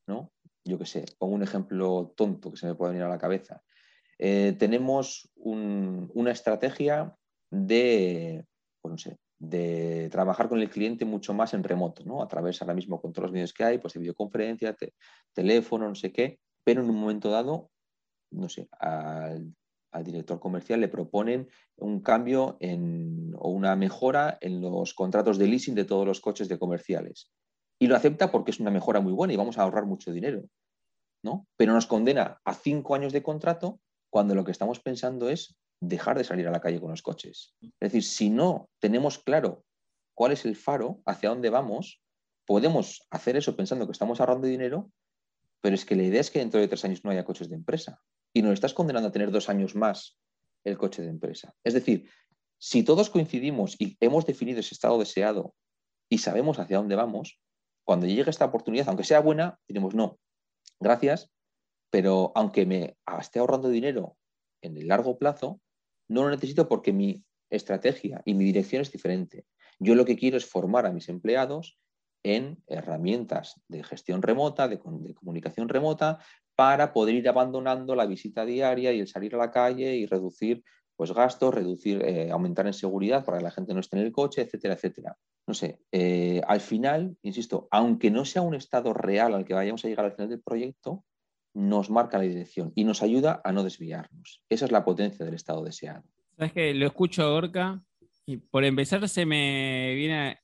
¿no? 0.07 0.33
Yo 0.65 0.79
qué 0.79 0.87
sé, 0.87 1.05
pongo 1.19 1.35
un 1.35 1.43
ejemplo 1.43 2.13
tonto 2.17 2.51
que 2.51 2.57
se 2.57 2.67
me 2.67 2.75
puede 2.75 2.93
venir 2.93 3.05
a 3.05 3.09
la 3.09 3.19
cabeza. 3.19 3.63
Eh, 4.19 4.55
tenemos 4.59 5.31
una 5.37 6.31
estrategia 6.31 7.17
de, 7.51 8.45
pues 8.83 9.03
sé, 9.03 9.19
de 9.39 10.09
trabajar 10.11 10.51
con 10.51 10.61
el 10.61 10.69
cliente 10.69 11.07
mucho 11.07 11.33
más 11.33 11.55
en 11.55 11.65
remoto, 11.65 12.05
¿no? 12.05 12.23
A 12.23 12.29
través 12.29 12.61
ahora 12.61 12.75
mismo 12.75 13.01
con 13.01 13.13
todos 13.13 13.25
los 13.25 13.33
medios 13.33 13.55
que 13.55 13.65
hay, 13.65 13.79
pues 13.79 13.95
de 13.95 14.01
videoconferencia, 14.01 14.77
teléfono, 15.33 15.89
no 15.89 15.95
sé 15.95 16.13
qué, 16.13 16.39
pero 16.63 16.83
en 16.83 16.91
un 16.91 16.97
momento 16.97 17.31
dado, 17.31 17.71
no 18.31 18.49
sé, 18.49 18.69
al, 18.79 19.55
director 20.05 20.39
comercial 20.39 20.81
le 20.81 20.89
proponen 20.89 21.49
un 21.77 22.01
cambio 22.01 22.57
en, 22.61 23.35
o 23.37 23.51
una 23.51 23.75
mejora 23.75 24.39
en 24.41 24.61
los 24.61 24.95
contratos 24.95 25.37
de 25.37 25.49
leasing 25.49 25.75
de 25.75 25.85
todos 25.85 26.07
los 26.07 26.21
coches 26.21 26.49
de 26.49 26.59
comerciales. 26.59 27.33
Y 27.81 27.87
lo 27.89 27.97
acepta 27.97 28.31
porque 28.31 28.53
es 28.53 28.61
una 28.61 28.71
mejora 28.71 29.01
muy 29.01 29.13
buena 29.13 29.33
y 29.33 29.37
vamos 29.37 29.59
a 29.59 29.63
ahorrar 29.63 29.87
mucho 29.87 30.13
dinero, 30.13 30.45
¿no? 31.25 31.47
Pero 31.57 31.73
nos 31.73 31.87
condena 31.87 32.41
a 32.45 32.55
cinco 32.55 32.95
años 32.95 33.13
de 33.13 33.23
contrato 33.23 33.81
cuando 34.11 34.35
lo 34.35 34.45
que 34.45 34.53
estamos 34.53 34.81
pensando 34.81 35.29
es 35.29 35.57
dejar 35.81 36.19
de 36.19 36.25
salir 36.25 36.47
a 36.47 36.53
la 36.53 36.61
calle 36.61 36.81
con 36.81 36.91
los 36.91 37.03
coches. 37.03 37.55
Es 37.61 37.93
decir, 37.93 38.05
si 38.05 38.31
no 38.31 38.69
tenemos 38.81 39.19
claro 39.19 39.65
cuál 40.15 40.33
es 40.33 40.45
el 40.45 40.57
faro, 40.57 41.01
hacia 41.07 41.31
dónde 41.31 41.51
vamos, 41.51 42.01
podemos 42.47 43.07
hacer 43.11 43.37
eso 43.37 43.57
pensando 43.57 43.87
que 43.87 43.93
estamos 43.93 44.21
ahorrando 44.21 44.47
dinero, 44.47 44.91
pero 45.63 45.75
es 45.75 45.85
que 45.85 45.97
la 45.97 46.03
idea 46.03 46.21
es 46.21 46.31
que 46.31 46.39
dentro 46.39 46.61
de 46.61 46.69
tres 46.69 46.85
años 46.85 47.05
no 47.05 47.11
haya 47.11 47.25
coches 47.25 47.49
de 47.49 47.57
empresa 47.57 48.01
y 48.33 48.43
nos 48.43 48.55
estás 48.55 48.75
condenando 48.75 49.09
a 49.09 49.13
tener 49.13 49.31
dos 49.31 49.49
años 49.49 49.75
más 49.75 50.19
el 50.65 50.79
coche 50.79 51.03
de 51.03 51.09
empresa. 51.09 51.55
Es 51.65 51.75
decir, 51.75 52.09
si 52.59 52.83
todos 52.83 53.11
coincidimos 53.11 53.77
y 53.79 53.97
hemos 54.01 54.27
definido 54.27 54.61
ese 54.61 54.75
estado 54.75 54.99
deseado 54.99 55.55
y 56.09 56.19
sabemos 56.19 56.59
hacia 56.59 56.79
dónde 56.79 56.97
vamos, 56.97 57.41
cuando 57.85 58.07
llegue 58.07 58.29
esta 58.29 58.45
oportunidad, 58.45 58.89
aunque 58.89 59.05
sea 59.05 59.21
buena, 59.21 59.59
diremos 59.67 59.95
no, 59.95 60.19
gracias, 60.79 61.31
pero 61.91 62.33
aunque 62.35 62.67
me 62.67 62.97
esté 63.19 63.39
ahorrando 63.39 63.69
dinero 63.69 64.17
en 64.63 64.77
el 64.77 64.89
largo 64.89 65.19
plazo, 65.19 65.61
no 66.09 66.23
lo 66.23 66.31
necesito 66.31 66.69
porque 66.69 66.93
mi 66.93 67.25
estrategia 67.51 68.23
y 68.25 68.35
mi 68.35 68.45
dirección 68.45 68.83
es 68.83 68.93
diferente. 68.93 69.47
Yo 69.79 69.95
lo 69.95 70.05
que 70.05 70.17
quiero 70.17 70.37
es 70.37 70.47
formar 70.47 70.87
a 70.87 70.93
mis 70.93 71.09
empleados 71.09 71.79
en 72.23 72.63
herramientas 72.67 73.61
de 73.69 73.83
gestión 73.83 74.23
remota, 74.23 74.69
de, 74.69 74.79
comunicación 74.79 75.69
remota, 75.69 76.19
para 76.61 76.93
poder 76.93 77.15
ir 77.15 77.27
abandonando 77.27 77.95
la 77.95 78.05
visita 78.05 78.45
diaria 78.45 78.93
y 78.93 79.01
el 79.01 79.09
salir 79.09 79.35
a 79.35 79.39
la 79.39 79.51
calle 79.51 79.97
y 79.97 80.05
reducir 80.05 80.63
pues, 80.95 81.11
gastos, 81.11 81.55
reducir, 81.55 82.03
eh, 82.05 82.31
aumentar 82.31 82.67
en 82.67 82.75
seguridad 82.75 83.25
para 83.25 83.39
que 83.39 83.45
la 83.45 83.51
gente 83.51 83.73
no 83.73 83.81
esté 83.81 83.97
en 83.97 84.05
el 84.05 84.13
coche, 84.13 84.43
etcétera, 84.43 84.75
etcétera. 84.75 85.17
No 85.47 85.55
sé, 85.55 85.81
eh, 85.91 86.43
al 86.47 86.61
final, 86.61 87.17
insisto, 87.23 87.67
aunque 87.71 88.11
no 88.11 88.27
sea 88.27 88.43
un 88.43 88.55
estado 88.55 88.93
real 88.93 89.33
al 89.33 89.47
que 89.47 89.55
vayamos 89.55 89.83
a 89.83 89.89
llegar 89.89 90.05
al 90.05 90.13
final 90.13 90.29
del 90.29 90.43
proyecto, 90.43 91.03
nos 91.55 91.89
marca 91.89 92.19
la 92.19 92.25
dirección 92.25 92.73
y 92.75 92.85
nos 92.85 93.03
ayuda 93.03 93.41
a 93.43 93.53
no 93.53 93.65
desviarnos. 93.65 94.45
Esa 94.51 94.67
es 94.67 94.71
la 94.71 94.85
potencia 94.85 95.25
del 95.25 95.37
estado 95.37 95.65
deseado. 95.65 96.05
Sabes 96.37 96.53
que 96.53 96.75
lo 96.75 96.87
escucho 96.87 97.23
a 97.23 97.33
Orca 97.33 97.83
y 98.27 98.37
por 98.37 98.67
empezar 98.67 99.09
se 99.09 99.25
me 99.25 99.95
viene, 99.95 100.41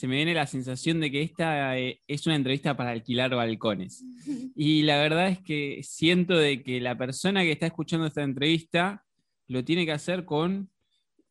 se 0.00 0.08
me 0.08 0.16
viene 0.16 0.32
la 0.32 0.46
sensación 0.46 0.98
de 0.98 1.10
que 1.10 1.20
esta 1.20 1.78
eh, 1.78 2.00
es 2.08 2.26
una 2.26 2.34
entrevista 2.34 2.74
para 2.74 2.90
alquilar 2.90 3.34
balcones. 3.34 4.02
Y 4.56 4.82
la 4.82 4.96
verdad 4.96 5.28
es 5.28 5.40
que 5.40 5.80
siento 5.82 6.38
de 6.38 6.62
que 6.62 6.80
la 6.80 6.96
persona 6.96 7.42
que 7.42 7.52
está 7.52 7.66
escuchando 7.66 8.06
esta 8.06 8.22
entrevista 8.22 9.04
lo 9.46 9.62
tiene 9.62 9.84
que 9.84 9.92
hacer 9.92 10.24
con 10.24 10.70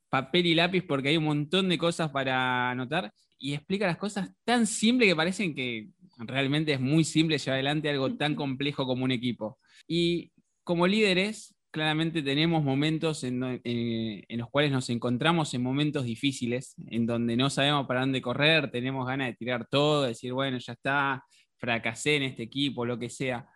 papel 0.10 0.46
y 0.46 0.54
lápiz 0.54 0.84
porque 0.84 1.10
hay 1.10 1.18
un 1.18 1.24
montón 1.24 1.68
de 1.68 1.80
cosas 1.80 2.12
para 2.12 2.70
anotar 2.70 3.12
y 3.40 3.54
explica 3.54 3.88
las 3.88 3.98
cosas 3.98 4.30
tan 4.44 4.68
simples 4.68 5.10
que 5.10 5.16
parecen 5.16 5.56
que 5.56 5.90
realmente 6.20 6.74
es 6.74 6.80
muy 6.80 7.04
simple 7.04 7.40
llevar 7.40 7.56
adelante 7.56 7.90
algo 7.90 8.18
tan 8.18 8.36
complejo 8.44 8.86
como 8.86 9.04
un 9.04 9.12
equipo. 9.12 9.58
Y 9.88 10.32
como 10.64 10.86
líderes, 10.86 11.56
claramente 11.72 12.22
tenemos 12.22 12.64
momentos 12.64 13.24
en, 13.24 13.40
los 14.30 14.50
cuales 14.50 14.72
nos 14.72 14.90
encontramos 14.90 15.54
en 15.54 15.64
momentos 15.64 16.04
difíciles, 16.06 16.76
en 16.88 17.06
donde 17.06 17.38
no 17.38 17.50
sabemos 17.50 17.88
para 17.88 18.02
dónde 18.02 18.22
correr, 18.22 18.72
tenemos 18.72 19.06
ganas 19.08 19.28
de 19.28 19.36
tirar 19.36 19.68
todo, 19.70 20.04
decir, 20.04 20.34
bueno, 20.34 20.58
ya 20.58 20.74
está, 20.74 21.24
fracasé 21.58 22.18
en 22.18 22.24
este 22.24 22.44
equipo, 22.44 22.86
lo 22.86 22.98
que 22.98 23.10
sea. 23.10 23.48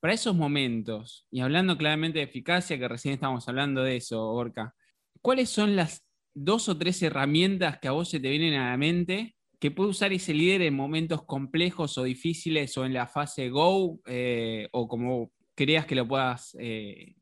Para 0.00 0.14
esos 0.14 0.36
momentos, 0.36 1.26
y 1.30 1.40
hablando 1.40 1.76
claramente 1.76 2.18
de 2.18 2.24
eficacia, 2.24 2.78
que 2.78 2.88
recién 2.88 3.14
estamos 3.14 3.48
hablando 3.48 3.82
de 3.82 3.96
eso, 3.96 4.30
Orca, 4.30 4.74
¿cuáles 5.20 5.48
son 5.48 5.74
las 5.74 6.04
dos 6.34 6.68
o 6.68 6.76
tres 6.76 7.02
herramientas 7.02 7.78
que 7.78 7.88
a 7.88 7.92
vos 7.92 8.10
se 8.10 8.20
te 8.20 8.28
vienen 8.28 8.54
a 8.54 8.70
la 8.70 8.76
mente 8.76 9.34
que 9.58 9.70
puede 9.70 9.90
usar 9.90 10.12
ese 10.12 10.34
líder 10.34 10.62
en 10.62 10.74
momentos 10.74 11.24
complejos 11.24 11.96
o 11.96 12.04
difíciles 12.04 12.76
o 12.76 12.84
en 12.84 12.92
la 12.92 13.06
fase 13.06 13.48
Go 13.48 14.00
eh, 14.06 14.68
o 14.72 14.86
como 14.86 15.32
creas 15.54 15.86
que 15.86 15.94
lo 15.94 16.06
puedas 16.06 16.54
eh, 16.60 17.14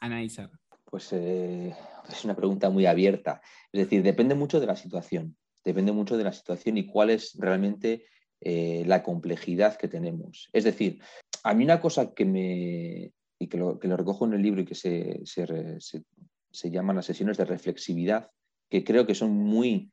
analizar? 0.00 0.50
Pues 0.84 1.12
eh, 1.12 1.74
es 2.08 2.24
una 2.24 2.36
pregunta 2.36 2.70
muy 2.70 2.86
abierta. 2.86 3.40
Es 3.72 3.80
decir, 3.80 4.02
depende 4.02 4.34
mucho 4.34 4.60
de 4.60 4.66
la 4.66 4.76
situación. 4.76 5.36
Depende 5.64 5.92
mucho 5.92 6.16
de 6.16 6.24
la 6.24 6.32
situación 6.32 6.78
y 6.78 6.86
cuál 6.86 7.10
es 7.10 7.34
realmente 7.38 8.06
la 8.40 9.02
complejidad 9.02 9.76
que 9.76 9.88
tenemos. 9.88 10.48
Es 10.52 10.62
decir, 10.62 11.00
a 11.42 11.54
mí 11.54 11.64
una 11.64 11.80
cosa 11.80 12.14
que 12.14 12.24
me. 12.24 13.12
y 13.38 13.48
que 13.48 13.58
lo, 13.58 13.78
que 13.78 13.88
recojo 13.88 14.26
en 14.26 14.34
el 14.34 14.42
libro 14.42 14.60
y 14.60 14.64
que 14.64 14.76
se, 14.76 15.20
se, 15.24 15.44
se 16.50 16.70
llaman 16.70 16.96
las 16.96 17.06
sesiones 17.06 17.36
de 17.36 17.44
reflexividad, 17.44 18.30
que 18.70 18.84
creo 18.84 19.06
que 19.06 19.14
son 19.14 19.32
muy. 19.32 19.90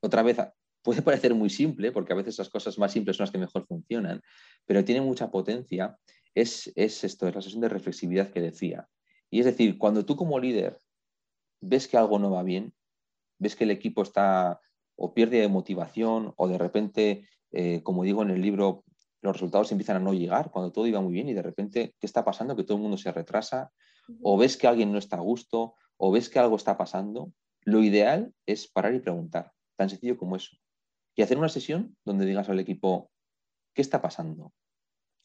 Otra 0.00 0.22
vez, 0.22 0.38
puede 0.82 1.02
parecer 1.02 1.34
muy 1.34 1.50
simple, 1.50 1.92
porque 1.92 2.12
a 2.12 2.16
veces 2.16 2.38
las 2.38 2.50
cosas 2.50 2.78
más 2.78 2.92
simples 2.92 3.16
son 3.16 3.24
las 3.24 3.30
que 3.30 3.38
mejor 3.38 3.66
funcionan, 3.66 4.20
pero 4.66 4.84
tiene 4.84 5.00
mucha 5.00 5.30
potencia, 5.30 5.96
es, 6.34 6.72
esto, 6.76 7.28
es 7.28 7.34
la 7.34 7.42
sesión 7.42 7.62
de 7.62 7.68
reflexividad 7.68 8.30
que 8.30 8.40
decía. 8.40 8.86
Y 9.34 9.40
es 9.40 9.46
decir, 9.46 9.78
cuando 9.78 10.04
tú 10.04 10.14
como 10.14 10.38
líder 10.38 10.78
ves 11.60 11.88
que 11.88 11.96
algo 11.96 12.20
no 12.20 12.30
va 12.30 12.44
bien, 12.44 12.72
ves 13.40 13.56
que 13.56 13.64
el 13.64 13.72
equipo 13.72 14.04
está 14.04 14.60
o 14.94 15.12
pierde 15.12 15.40
de 15.40 15.48
motivación 15.48 16.32
o 16.36 16.46
de 16.46 16.56
repente, 16.56 17.28
eh, 17.50 17.82
como 17.82 18.04
digo 18.04 18.22
en 18.22 18.30
el 18.30 18.40
libro, 18.40 18.84
los 19.22 19.32
resultados 19.32 19.72
empiezan 19.72 19.96
a 19.96 19.98
no 19.98 20.14
llegar 20.14 20.52
cuando 20.52 20.70
todo 20.70 20.86
iba 20.86 21.00
muy 21.00 21.12
bien 21.12 21.28
y 21.28 21.34
de 21.34 21.42
repente, 21.42 21.96
¿qué 21.98 22.06
está 22.06 22.24
pasando? 22.24 22.54
Que 22.54 22.62
todo 22.62 22.76
el 22.76 22.84
mundo 22.84 22.96
se 22.96 23.10
retrasa, 23.10 23.72
o 24.22 24.38
ves 24.38 24.56
que 24.56 24.68
alguien 24.68 24.92
no 24.92 24.98
está 24.98 25.16
a 25.16 25.20
gusto, 25.20 25.74
o 25.96 26.12
ves 26.12 26.28
que 26.28 26.38
algo 26.38 26.54
está 26.54 26.78
pasando. 26.78 27.32
Lo 27.62 27.82
ideal 27.82 28.32
es 28.46 28.68
parar 28.68 28.94
y 28.94 29.00
preguntar, 29.00 29.50
tan 29.74 29.90
sencillo 29.90 30.16
como 30.16 30.36
eso 30.36 30.56
y 31.16 31.22
hacer 31.22 31.38
una 31.38 31.48
sesión 31.48 31.96
donde 32.04 32.24
digas 32.24 32.48
al 32.48 32.60
equipo, 32.60 33.10
¿qué 33.74 33.82
está 33.82 34.00
pasando? 34.00 34.52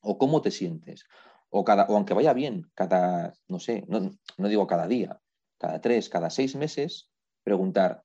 ¿O 0.01 0.17
cómo 0.17 0.41
te 0.41 0.49
sientes? 0.49 1.05
O, 1.49 1.63
cada, 1.63 1.85
o 1.85 1.95
aunque 1.95 2.13
vaya 2.13 2.33
bien, 2.33 2.69
cada, 2.75 3.33
no 3.47 3.59
sé, 3.59 3.83
no, 3.87 4.11
no 4.37 4.47
digo 4.47 4.67
cada 4.67 4.87
día, 4.87 5.19
cada 5.57 5.81
tres, 5.81 6.09
cada 6.09 6.29
seis 6.29 6.55
meses, 6.55 7.09
preguntar, 7.43 8.03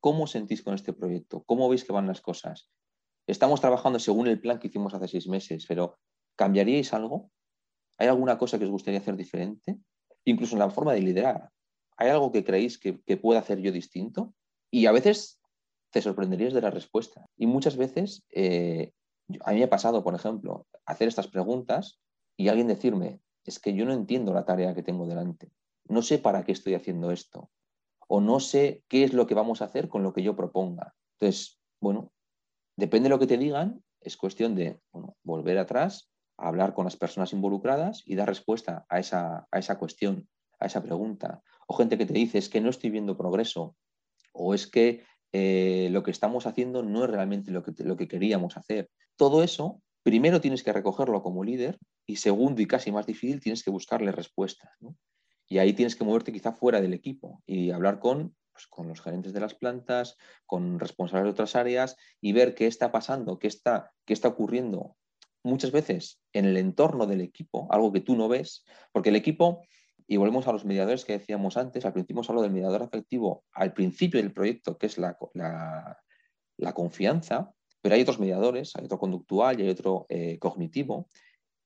¿cómo 0.00 0.26
sentís 0.26 0.62
con 0.62 0.74
este 0.74 0.92
proyecto? 0.92 1.42
¿Cómo 1.44 1.68
veis 1.68 1.84
que 1.84 1.92
van 1.92 2.06
las 2.06 2.20
cosas? 2.20 2.70
Estamos 3.26 3.60
trabajando 3.60 3.98
según 3.98 4.26
el 4.26 4.40
plan 4.40 4.58
que 4.58 4.68
hicimos 4.68 4.94
hace 4.94 5.08
seis 5.08 5.28
meses, 5.28 5.66
pero 5.66 5.98
¿cambiaríais 6.36 6.92
algo? 6.94 7.30
¿Hay 7.98 8.08
alguna 8.08 8.38
cosa 8.38 8.58
que 8.58 8.64
os 8.64 8.70
gustaría 8.70 9.00
hacer 9.00 9.16
diferente? 9.16 9.76
Incluso 10.24 10.54
en 10.54 10.60
la 10.60 10.70
forma 10.70 10.92
de 10.92 11.02
liderar. 11.02 11.50
¿Hay 11.96 12.10
algo 12.10 12.30
que 12.30 12.44
creéis 12.44 12.78
que, 12.78 13.02
que 13.02 13.16
pueda 13.16 13.40
hacer 13.40 13.58
yo 13.58 13.72
distinto? 13.72 14.34
Y 14.70 14.86
a 14.86 14.92
veces 14.92 15.40
te 15.90 16.00
sorprenderías 16.00 16.52
de 16.52 16.60
la 16.60 16.70
respuesta. 16.70 17.26
Y 17.36 17.46
muchas 17.46 17.76
veces, 17.76 18.24
eh, 18.30 18.92
a 19.44 19.52
mí 19.52 19.58
me 19.58 19.64
ha 19.64 19.70
pasado, 19.70 20.04
por 20.04 20.14
ejemplo, 20.14 20.66
hacer 20.86 21.08
estas 21.08 21.28
preguntas 21.28 21.98
y 22.38 22.48
alguien 22.48 22.68
decirme, 22.68 23.20
es 23.44 23.58
que 23.58 23.74
yo 23.74 23.84
no 23.84 23.92
entiendo 23.92 24.32
la 24.32 24.46
tarea 24.46 24.74
que 24.74 24.82
tengo 24.82 25.06
delante, 25.06 25.50
no 25.88 26.02
sé 26.02 26.18
para 26.18 26.44
qué 26.44 26.52
estoy 26.52 26.74
haciendo 26.74 27.10
esto, 27.10 27.50
o 28.06 28.20
no 28.20 28.40
sé 28.40 28.84
qué 28.88 29.04
es 29.04 29.12
lo 29.12 29.26
que 29.26 29.34
vamos 29.34 29.60
a 29.60 29.66
hacer 29.66 29.88
con 29.88 30.02
lo 30.02 30.12
que 30.12 30.22
yo 30.22 30.36
proponga. 30.36 30.94
Entonces, 31.18 31.60
bueno, 31.80 32.12
depende 32.76 33.08
de 33.08 33.14
lo 33.14 33.18
que 33.18 33.26
te 33.26 33.36
digan, 33.36 33.82
es 34.00 34.16
cuestión 34.16 34.54
de 34.54 34.80
volver 35.24 35.58
atrás, 35.58 36.10
hablar 36.38 36.74
con 36.74 36.84
las 36.84 36.96
personas 36.96 37.32
involucradas 37.32 38.02
y 38.06 38.14
dar 38.14 38.28
respuesta 38.28 38.86
a 38.88 39.00
esa, 39.00 39.48
a 39.50 39.58
esa 39.58 39.78
cuestión, 39.78 40.28
a 40.60 40.66
esa 40.66 40.82
pregunta. 40.82 41.42
O 41.66 41.74
gente 41.74 41.98
que 41.98 42.06
te 42.06 42.12
dice, 42.12 42.38
es 42.38 42.48
que 42.48 42.60
no 42.60 42.70
estoy 42.70 42.90
viendo 42.90 43.16
progreso, 43.16 43.76
o 44.32 44.54
es 44.54 44.68
que 44.68 45.04
eh, 45.32 45.88
lo 45.90 46.04
que 46.04 46.12
estamos 46.12 46.46
haciendo 46.46 46.84
no 46.84 47.04
es 47.04 47.10
realmente 47.10 47.50
lo 47.50 47.64
que, 47.64 47.72
lo 47.82 47.96
que 47.96 48.06
queríamos 48.06 48.56
hacer. 48.56 48.88
Todo 49.16 49.42
eso, 49.42 49.82
primero 50.04 50.40
tienes 50.40 50.62
que 50.62 50.72
recogerlo 50.72 51.22
como 51.22 51.42
líder 51.42 51.78
y 52.08 52.16
segundo 52.16 52.60
y 52.62 52.66
casi 52.66 52.90
más 52.90 53.06
difícil, 53.06 53.38
tienes 53.38 53.62
que 53.62 53.70
buscarle 53.70 54.10
respuestas. 54.10 54.70
Y 55.46 55.58
ahí 55.58 55.74
tienes 55.74 55.94
que 55.94 56.04
moverte 56.04 56.32
quizá 56.32 56.52
fuera 56.52 56.80
del 56.80 56.94
equipo 56.94 57.42
y 57.46 57.70
hablar 57.70 58.00
con, 58.00 58.34
pues, 58.52 58.66
con 58.66 58.88
los 58.88 59.00
gerentes 59.00 59.32
de 59.32 59.40
las 59.40 59.54
plantas, 59.54 60.16
con 60.46 60.80
responsables 60.80 61.24
de 61.24 61.30
otras 61.30 61.54
áreas 61.54 61.96
y 62.20 62.32
ver 62.32 62.54
qué 62.54 62.66
está 62.66 62.90
pasando, 62.90 63.38
qué 63.38 63.46
está, 63.46 63.92
qué 64.06 64.14
está 64.14 64.28
ocurriendo 64.28 64.96
muchas 65.44 65.70
veces 65.70 66.20
en 66.32 66.46
el 66.46 66.56
entorno 66.56 67.06
del 67.06 67.20
equipo, 67.20 67.68
algo 67.70 67.92
que 67.92 68.00
tú 68.00 68.16
no 68.16 68.28
ves, 68.28 68.64
porque 68.90 69.10
el 69.10 69.16
equipo 69.16 69.62
y 70.10 70.16
volvemos 70.16 70.48
a 70.48 70.52
los 70.52 70.64
mediadores 70.64 71.04
que 71.04 71.12
decíamos 71.12 71.58
antes. 71.58 71.84
Al 71.84 71.92
principio 71.92 72.14
hemos 72.14 72.30
hablado 72.30 72.44
del 72.44 72.54
mediador 72.54 72.82
afectivo 72.82 73.44
al 73.52 73.74
principio 73.74 74.20
del 74.20 74.32
proyecto, 74.32 74.78
que 74.78 74.86
es 74.86 74.96
la, 74.96 75.18
la, 75.34 76.72
confianza, 76.72 77.52
pero 77.82 77.94
hay 77.94 78.00
otros 78.00 78.18
mediadores, 78.18 78.74
hay 78.74 78.86
otro 78.86 78.98
conductual 78.98 79.60
y 79.60 79.64
hay 79.64 79.68
otro 79.68 80.06
eh, 80.08 80.38
cognitivo. 80.38 81.08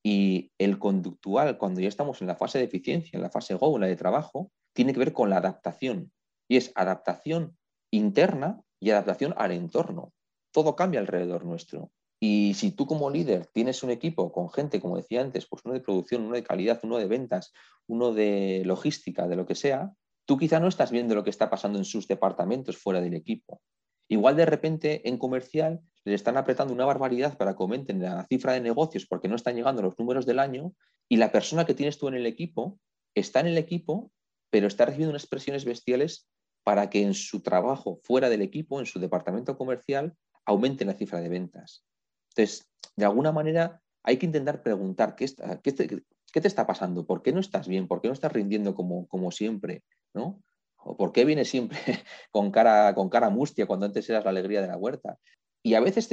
Y 0.05 0.51
el 0.59 0.79
conductual, 0.79 1.59
cuando 1.59 1.81
ya 1.81 1.89
estamos 1.89 2.21
en 2.21 2.27
la 2.27 2.37
fase 2.37 2.59
de 2.59 2.65
eficiencia, 2.65 3.17
en 3.17 3.23
la 3.23 3.31
fase 3.31 3.55
Go, 3.55 3.79
la 3.79 3.87
de 3.87 3.97
trabajo, 3.97 4.51
tiene 4.75 4.93
que 4.93 4.99
ver 4.99 5.13
con 5.13 5.31
la 5.31 5.37
adaptación. 5.37 6.13
Y 6.49 6.57
es 6.57 6.73
adaptación 6.75 7.57
interna 7.93 8.61
y 8.81 8.91
adaptación 8.91 9.35
al 9.37 9.53
entorno. 9.53 10.13
Todo 10.53 10.75
cambia 10.75 11.01
alrededor 11.01 11.45
nuestro. 11.45 11.93
Y 12.21 12.55
si 12.55 12.71
tú 12.71 12.87
como 12.87 13.11
líder 13.11 13.47
tienes 13.47 13.83
un 13.83 13.91
equipo 13.91 14.31
con 14.31 14.49
gente, 14.51 14.81
como 14.81 14.97
decía 14.97 15.21
antes, 15.21 15.47
pues 15.47 15.63
uno 15.65 15.75
de 15.75 15.81
producción, 15.81 16.23
uno 16.23 16.35
de 16.35 16.45
calidad, 16.45 16.81
uno 16.85 16.99
de 16.99 17.07
ventas, 17.07 17.53
uno 17.89 18.13
de 18.13 18.63
logística, 18.65 19.27
de 19.27 19.37
lo 19.37 19.45
que 19.47 19.57
sea, 19.57 19.93
tú 20.25 20.37
quizá 20.39 20.61
no 20.61 20.69
estás 20.69 20.91
viendo 20.93 21.15
lo 21.15 21.25
que 21.25 21.31
está 21.31 21.51
pasando 21.51 21.79
en 21.79 21.85
sus 21.85 22.07
departamentos 22.07 22.77
fuera 22.77 23.01
del 23.01 23.15
equipo. 23.15 23.61
Igual 24.09 24.37
de 24.37 24.47
repente 24.47 25.09
en 25.09 25.19
comercial 25.19 25.81
les 26.05 26.17
están 26.17 26.37
apretando 26.37 26.75
una 26.75 26.85
barbaridad 26.85 27.37
para 27.37 27.55
que 27.55 27.63
aumenten 27.63 28.03
la 28.03 28.27
cifra 28.27 28.53
de 28.53 28.61
negocios 28.61 29.07
porque 29.07 29.29
no 29.29 29.37
están 29.37 29.55
llegando 29.55 29.83
los 29.83 29.99
números 29.99 30.27
del 30.27 30.39
año 30.39 30.75
y 31.09 31.17
la 31.17 31.31
persona 31.33 31.65
que 31.65 31.75
tienes 31.75 31.99
tú 31.99 32.09
en 32.09 32.15
el 32.15 32.27
equipo 32.27 32.79
está 33.15 33.41
en 33.41 33.47
el 33.47 33.59
equipo, 33.59 34.11
pero 34.51 34.67
está 34.67 34.87
recibiendo 34.87 35.11
unas 35.11 35.27
presiones 35.27 35.65
bestiales 35.65 36.29
para 36.65 36.91
que 36.91 37.03
en 37.03 37.15
su 37.15 37.43
trabajo 37.43 38.01
fuera 38.03 38.29
del 38.29 38.43
equipo, 38.43 38.81
en 38.81 38.87
su 38.87 38.99
departamento 38.99 39.57
comercial, 39.57 40.15
aumente 40.45 40.85
la 40.85 40.95
cifra 40.95 41.21
de 41.21 41.29
ventas. 41.29 41.85
Entonces, 42.31 42.69
de 42.97 43.05
alguna 43.05 43.33
manera 43.33 43.81
hay 44.03 44.17
que 44.17 44.27
intentar 44.27 44.63
preguntar 44.63 45.15
qué, 45.15 45.29
te, 45.29 46.49
está 46.49 46.67
pasando, 46.67 47.07
por 47.07 47.23
qué 47.23 47.33
no 47.33 47.41
estás 47.41 47.69
bien, 47.69 47.87
por 47.87 48.01
qué 48.01 48.09
no 48.09 48.15
estás 48.15 48.33
rindiendo 48.33 48.75
como, 48.75 49.07
como 49.07 49.31
siempre, 49.31 49.85
¿no? 50.15 50.43
¿O 50.85 50.97
por 50.97 51.13
qué 51.13 51.25
vienes 51.25 51.49
siempre 51.49 51.79
con 52.31 52.51
cara, 52.51 52.95
con 52.95 53.09
cara 53.09 53.31
mustia 53.31 53.67
cuando 53.67 53.87
antes 53.87 54.09
eras 54.11 54.25
la 54.25 54.31
alegría 54.31 54.63
de 54.63 54.69
la 54.69 54.77
huerta? 54.77 55.19
Y 55.63 55.75
a 55.75 55.81
veces, 55.81 56.09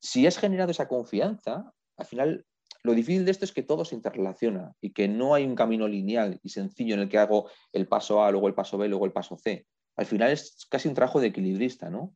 si 0.00 0.26
has 0.26 0.38
generado 0.38 0.70
esa 0.70 0.88
confianza, 0.88 1.72
al 1.96 2.06
final 2.06 2.46
lo 2.82 2.94
difícil 2.94 3.24
de 3.24 3.32
esto 3.32 3.44
es 3.44 3.52
que 3.52 3.62
todo 3.62 3.84
se 3.84 3.94
interrelaciona 3.94 4.72
y 4.80 4.92
que 4.92 5.08
no 5.08 5.34
hay 5.34 5.44
un 5.44 5.54
camino 5.54 5.88
lineal 5.88 6.38
y 6.42 6.48
sencillo 6.50 6.94
en 6.94 7.00
el 7.00 7.08
que 7.08 7.18
hago 7.18 7.50
el 7.72 7.88
paso 7.88 8.22
A, 8.22 8.30
luego 8.30 8.48
el 8.48 8.54
paso 8.54 8.78
B, 8.78 8.88
luego 8.88 9.04
el 9.04 9.12
paso 9.12 9.36
C. 9.36 9.66
Al 9.96 10.06
final 10.06 10.30
es 10.30 10.66
casi 10.70 10.88
un 10.88 10.94
trabajo 10.94 11.20
de 11.20 11.28
equilibrista, 11.28 11.90
¿no? 11.90 12.14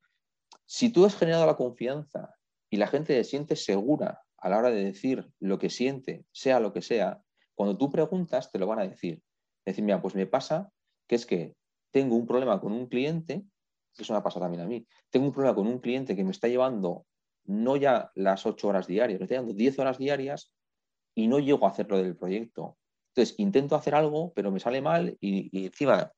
Si 0.67 0.91
tú 0.91 1.05
has 1.05 1.17
generado 1.17 1.47
la 1.47 1.57
confianza 1.57 2.35
y 2.71 2.77
la 2.77 2.87
gente 2.87 3.15
se 3.15 3.29
siente 3.29 3.57
segura 3.57 4.23
a 4.39 4.49
la 4.49 4.59
hora 4.59 4.71
de 4.71 4.85
decir 4.85 5.29
lo 5.41 5.59
que 5.59 5.69
siente, 5.69 6.25
sea 6.33 6.61
lo 6.61 6.73
que 6.73 6.81
sea, 6.81 7.23
cuando 7.55 7.77
tú 7.77 7.91
preguntas 7.91 8.51
te 8.51 8.59
lo 8.59 8.67
van 8.67 8.79
a 8.79 8.87
decir. 8.87 9.21
Decir, 9.67 9.85
mira, 9.85 10.01
pues 10.01 10.15
me 10.15 10.27
pasa 10.27 10.71
que 11.09 11.17
es 11.17 11.27
que 11.27 11.55
tengo 11.93 12.17
un 12.17 12.27
problema 12.27 12.61
con 12.61 12.73
un 12.73 12.89
cliente, 12.89 13.45
que 13.95 14.03
eso 14.03 14.13
me 14.13 14.19
ha 14.19 14.23
pasado 14.23 14.47
también 14.47 14.65
a 14.65 14.67
mí, 14.67 14.87
tengo 15.11 15.27
un 15.27 15.33
problema 15.33 15.55
con 15.55 15.67
un 15.69 15.79
cliente 15.79 16.17
que 16.17 16.25
me 16.25 16.33
está 16.33 16.49
llevando 16.49 17.07
no 17.45 17.77
ya 17.77 18.11
las 18.15 18.47
ocho 18.47 18.69
horas 18.69 18.87
diarias, 18.87 19.19
me 19.19 19.25
está 19.25 19.35
llevando 19.35 19.55
diez 19.55 19.79
horas 19.79 19.99
diarias 19.99 20.53
y 21.15 21.29
no 21.29 21.39
llego 21.39 21.67
a 21.67 21.71
hacerlo 21.71 21.99
del 21.99 22.17
proyecto. 22.17 22.79
Entonces, 23.15 23.39
intento 23.39 23.77
hacer 23.77 23.95
algo, 23.95 24.33
pero 24.33 24.51
me 24.51 24.61
sale 24.61 24.81
mal 24.81 25.17
y, 25.21 25.67
encima, 25.67 26.13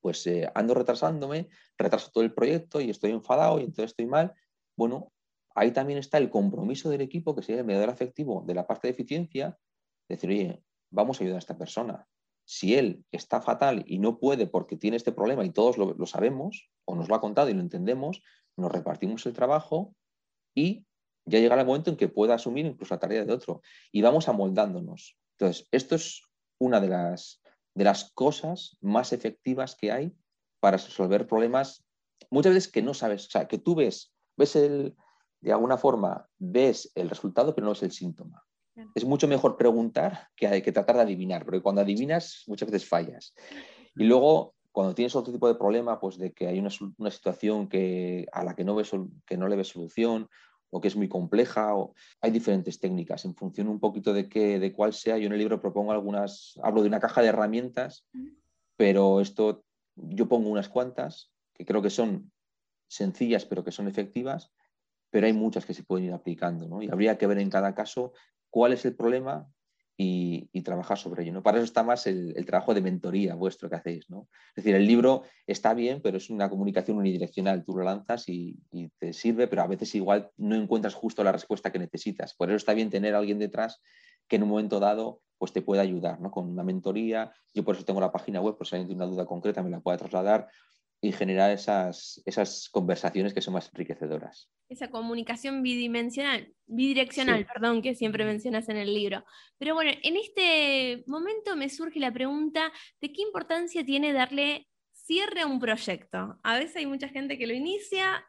pues 0.00 0.26
eh, 0.26 0.50
ando 0.54 0.74
retrasándome, 0.74 1.48
retraso 1.76 2.10
todo 2.10 2.24
el 2.24 2.32
proyecto 2.32 2.80
y 2.80 2.90
estoy 2.90 3.10
enfadado 3.10 3.60
y 3.60 3.64
entonces 3.64 3.90
estoy 3.90 4.06
mal. 4.06 4.32
Bueno, 4.76 5.12
ahí 5.54 5.72
también 5.72 5.98
está 5.98 6.18
el 6.18 6.30
compromiso 6.30 6.88
del 6.88 7.02
equipo, 7.02 7.34
que 7.34 7.42
sería 7.42 7.60
el 7.60 7.66
mediador 7.66 7.90
afectivo 7.90 8.42
de 8.46 8.54
la 8.54 8.66
parte 8.66 8.88
de 8.88 8.92
eficiencia, 8.92 9.58
decir, 10.08 10.30
oye, 10.30 10.62
vamos 10.90 11.20
a 11.20 11.24
ayudar 11.24 11.36
a 11.36 11.40
esta 11.40 11.58
persona. 11.58 12.06
Si 12.44 12.74
él 12.74 13.04
está 13.12 13.40
fatal 13.40 13.84
y 13.86 13.98
no 13.98 14.18
puede 14.18 14.46
porque 14.46 14.76
tiene 14.76 14.96
este 14.96 15.12
problema 15.12 15.44
y 15.44 15.50
todos 15.50 15.78
lo, 15.78 16.06
sabemos, 16.06 16.70
o 16.84 16.94
nos 16.94 17.08
lo 17.08 17.14
ha 17.14 17.20
contado 17.20 17.48
y 17.48 17.54
lo 17.54 17.60
entendemos, 17.60 18.22
nos 18.56 18.72
repartimos 18.72 19.24
el 19.26 19.32
trabajo 19.32 19.94
y 20.54 20.84
ya 21.24 21.38
llegará 21.38 21.62
el 21.62 21.66
momento 21.66 21.90
en 21.90 21.96
que 21.96 22.08
pueda 22.08 22.34
asumir 22.34 22.66
incluso 22.66 22.94
la 22.94 23.00
tarea 23.00 23.24
de 23.24 23.32
otro. 23.32 23.62
Y 23.92 24.02
vamos 24.02 24.28
amoldándonos. 24.28 25.16
Entonces, 25.38 25.68
esto 25.70 25.94
es 25.94 26.22
una 26.58 26.80
de 26.80 26.88
las, 26.88 27.40
de 27.74 27.84
las 27.84 28.10
cosas 28.12 28.76
más 28.80 29.12
efectivas 29.12 29.76
que 29.76 29.92
hay 29.92 30.12
para 30.60 30.76
resolver 30.76 31.26
problemas 31.26 31.84
muchas 32.30 32.54
veces 32.54 32.72
que 32.72 32.82
no 32.82 32.94
sabes, 32.94 33.26
o 33.26 33.30
sea, 33.30 33.46
que 33.46 33.58
tú 33.58 33.74
ves, 33.74 34.14
ves 34.36 34.56
el, 34.56 34.96
de 35.40 35.52
alguna 35.52 35.76
forma 35.76 36.28
ves 36.38 36.90
el 36.94 37.10
resultado, 37.10 37.54
pero 37.54 37.66
no 37.66 37.72
es 37.72 37.82
el 37.82 37.92
síntoma. 37.92 38.44
Es 38.94 39.04
mucho 39.04 39.28
mejor 39.28 39.56
preguntar 39.56 40.28
que, 40.34 40.62
que 40.62 40.72
tratar 40.72 40.96
de 40.96 41.02
adivinar, 41.02 41.44
porque 41.44 41.60
cuando 41.60 41.82
adivinas 41.82 42.44
muchas 42.46 42.70
veces 42.70 42.88
fallas. 42.88 43.34
Y 43.96 44.04
luego, 44.04 44.54
cuando 44.70 44.94
tienes 44.94 45.14
otro 45.14 45.32
tipo 45.32 45.46
de 45.48 45.54
problema, 45.54 46.00
pues 46.00 46.16
de 46.16 46.32
que 46.32 46.46
hay 46.46 46.58
una, 46.58 47.10
situación 47.10 47.68
que, 47.68 48.26
a 48.32 48.44
la 48.44 48.54
que 48.54 48.64
no, 48.64 48.74
ves, 48.74 48.90
que 49.26 49.36
no 49.36 49.48
le 49.48 49.56
ves 49.56 49.68
solución 49.68 50.28
o 50.70 50.80
que 50.80 50.88
es 50.88 50.96
muy 50.96 51.08
compleja, 51.08 51.76
o, 51.76 51.94
hay 52.22 52.30
diferentes 52.30 52.80
técnicas 52.80 53.26
en 53.26 53.34
función 53.34 53.68
un 53.68 53.78
poquito 53.78 54.14
de, 54.14 54.28
qué, 54.28 54.58
de 54.58 54.72
cuál 54.72 54.94
sea. 54.94 55.18
Yo 55.18 55.26
en 55.26 55.32
el 55.32 55.38
libro 55.38 55.60
propongo 55.60 55.92
algunas, 55.92 56.58
hablo 56.62 56.80
de 56.80 56.88
una 56.88 57.00
caja 57.00 57.20
de 57.20 57.28
herramientas, 57.28 58.06
pero 58.76 59.20
esto 59.20 59.64
yo 59.96 60.28
pongo 60.28 60.48
unas 60.48 60.70
cuantas 60.70 61.30
que 61.52 61.66
creo 61.66 61.82
que 61.82 61.90
son 61.90 62.32
sencillas 62.88 63.44
pero 63.44 63.64
que 63.64 63.72
son 63.72 63.88
efectivas 63.88 64.52
pero 65.12 65.26
hay 65.26 65.34
muchas 65.34 65.66
que 65.66 65.74
se 65.74 65.84
pueden 65.84 66.06
ir 66.06 66.12
aplicando, 66.14 66.66
¿no? 66.66 66.82
Y 66.82 66.88
habría 66.88 67.18
que 67.18 67.26
ver 67.26 67.38
en 67.38 67.50
cada 67.50 67.74
caso 67.74 68.14
cuál 68.52 68.74
es 68.74 68.84
el 68.84 68.94
problema 68.94 69.48
y, 69.96 70.62
trabajar 70.62 70.98
sobre 70.98 71.22
ello, 71.22 71.32
¿no? 71.32 71.42
Para 71.42 71.58
eso 71.58 71.64
está 71.64 71.82
más 71.82 72.06
el, 72.06 72.34
trabajo 72.46 72.74
de 72.74 72.82
mentoría 72.82 73.34
vuestro 73.34 73.68
que 73.68 73.76
hacéis, 73.76 74.08
¿no? 74.10 74.28
Es 74.50 74.62
decir, 74.62 74.74
el 74.74 74.86
libro 74.86 75.22
está 75.46 75.74
bien, 75.74 76.00
pero 76.02 76.18
es 76.18 76.30
una 76.30 76.48
comunicación 76.50 76.98
unidireccional, 76.98 77.64
tú 77.64 77.76
lo 77.76 77.84
lanzas 77.84 78.28
y, 78.28 78.58
te 78.98 79.12
sirve, 79.12 79.48
pero 79.48 79.62
a 79.62 79.66
veces 79.66 79.94
igual 79.94 80.30
no 80.36 80.54
encuentras 80.54 80.94
justo 80.94 81.24
la 81.24 81.32
respuesta 81.32 81.72
que 81.72 81.78
necesitas. 81.78 82.34
Por 82.34 82.48
eso 82.50 82.56
está 82.56 82.74
bien 82.74 82.90
tener 82.90 83.14
a 83.14 83.18
alguien 83.18 83.38
detrás 83.38 83.80
que 84.28 84.36
en 84.36 84.44
un 84.44 84.50
momento 84.50 84.80
dado 84.80 85.20
pues 85.38 85.52
te 85.52 85.62
pueda 85.62 85.82
ayudar, 85.82 86.20
¿no? 86.20 86.30
Con 86.30 86.48
una 86.48 86.62
mentoría, 86.62 87.32
yo 87.52 87.64
por 87.64 87.74
eso 87.74 87.84
tengo 87.84 88.00
la 88.00 88.12
página 88.12 88.40
web, 88.40 88.56
por 88.56 88.66
si 88.66 88.76
alguien 88.76 88.88
tiene 88.88 89.02
una 89.02 89.12
duda 89.12 89.26
concreta 89.26 89.62
me 89.62 89.70
la 89.70 89.80
pueda 89.80 89.96
trasladar, 89.96 90.48
y 91.04 91.10
generar 91.10 91.50
esas, 91.50 92.22
esas 92.24 92.68
conversaciones 92.70 93.34
que 93.34 93.42
son 93.42 93.54
más 93.54 93.68
enriquecedoras. 93.72 94.48
Esa 94.68 94.88
comunicación 94.88 95.60
bidimensional, 95.60 96.54
bidireccional, 96.66 97.44
perdón, 97.44 97.82
que 97.82 97.96
siempre 97.96 98.24
mencionas 98.24 98.68
en 98.68 98.76
el 98.76 98.94
libro. 98.94 99.24
Pero 99.58 99.74
bueno, 99.74 99.90
en 100.00 100.16
este 100.16 101.02
momento 101.08 101.56
me 101.56 101.68
surge 101.68 101.98
la 101.98 102.12
pregunta 102.12 102.72
de 103.00 103.12
qué 103.12 103.20
importancia 103.20 103.84
tiene 103.84 104.12
darle 104.12 104.68
cierre 104.92 105.40
a 105.40 105.48
un 105.48 105.58
proyecto. 105.58 106.38
A 106.44 106.56
veces 106.56 106.76
hay 106.76 106.86
mucha 106.86 107.08
gente 107.08 107.36
que 107.36 107.48
lo 107.48 107.52
inicia, 107.52 108.24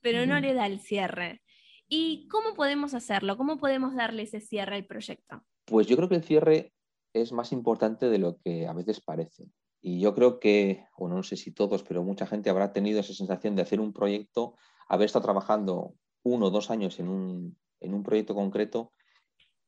pero 0.00 0.24
no 0.24 0.40
le 0.40 0.54
da 0.54 0.66
el 0.66 0.80
cierre. 0.80 1.42
¿Y 1.86 2.28
cómo 2.28 2.54
podemos 2.54 2.94
hacerlo? 2.94 3.36
¿Cómo 3.36 3.58
podemos 3.58 3.94
darle 3.94 4.22
ese 4.22 4.40
cierre 4.40 4.76
al 4.76 4.86
proyecto? 4.86 5.44
Pues 5.66 5.86
yo 5.86 5.96
creo 5.98 6.08
que 6.08 6.16
el 6.16 6.24
cierre 6.24 6.72
es 7.12 7.30
más 7.30 7.52
importante 7.52 8.08
de 8.08 8.18
lo 8.18 8.38
que 8.38 8.66
a 8.66 8.72
veces 8.72 9.02
parece. 9.02 9.44
Y 9.88 10.00
yo 10.00 10.16
creo 10.16 10.40
que, 10.40 10.84
bueno, 10.98 11.14
no 11.14 11.22
sé 11.22 11.36
si 11.36 11.52
todos, 11.52 11.84
pero 11.84 12.02
mucha 12.02 12.26
gente 12.26 12.50
habrá 12.50 12.72
tenido 12.72 12.98
esa 12.98 13.14
sensación 13.14 13.54
de 13.54 13.62
hacer 13.62 13.78
un 13.78 13.92
proyecto, 13.92 14.56
haber 14.88 15.06
estado 15.06 15.22
trabajando 15.22 15.94
uno 16.24 16.46
o 16.46 16.50
dos 16.50 16.72
años 16.72 16.98
en 16.98 17.08
un, 17.08 17.56
en 17.78 17.94
un 17.94 18.02
proyecto 18.02 18.34
concreto 18.34 18.90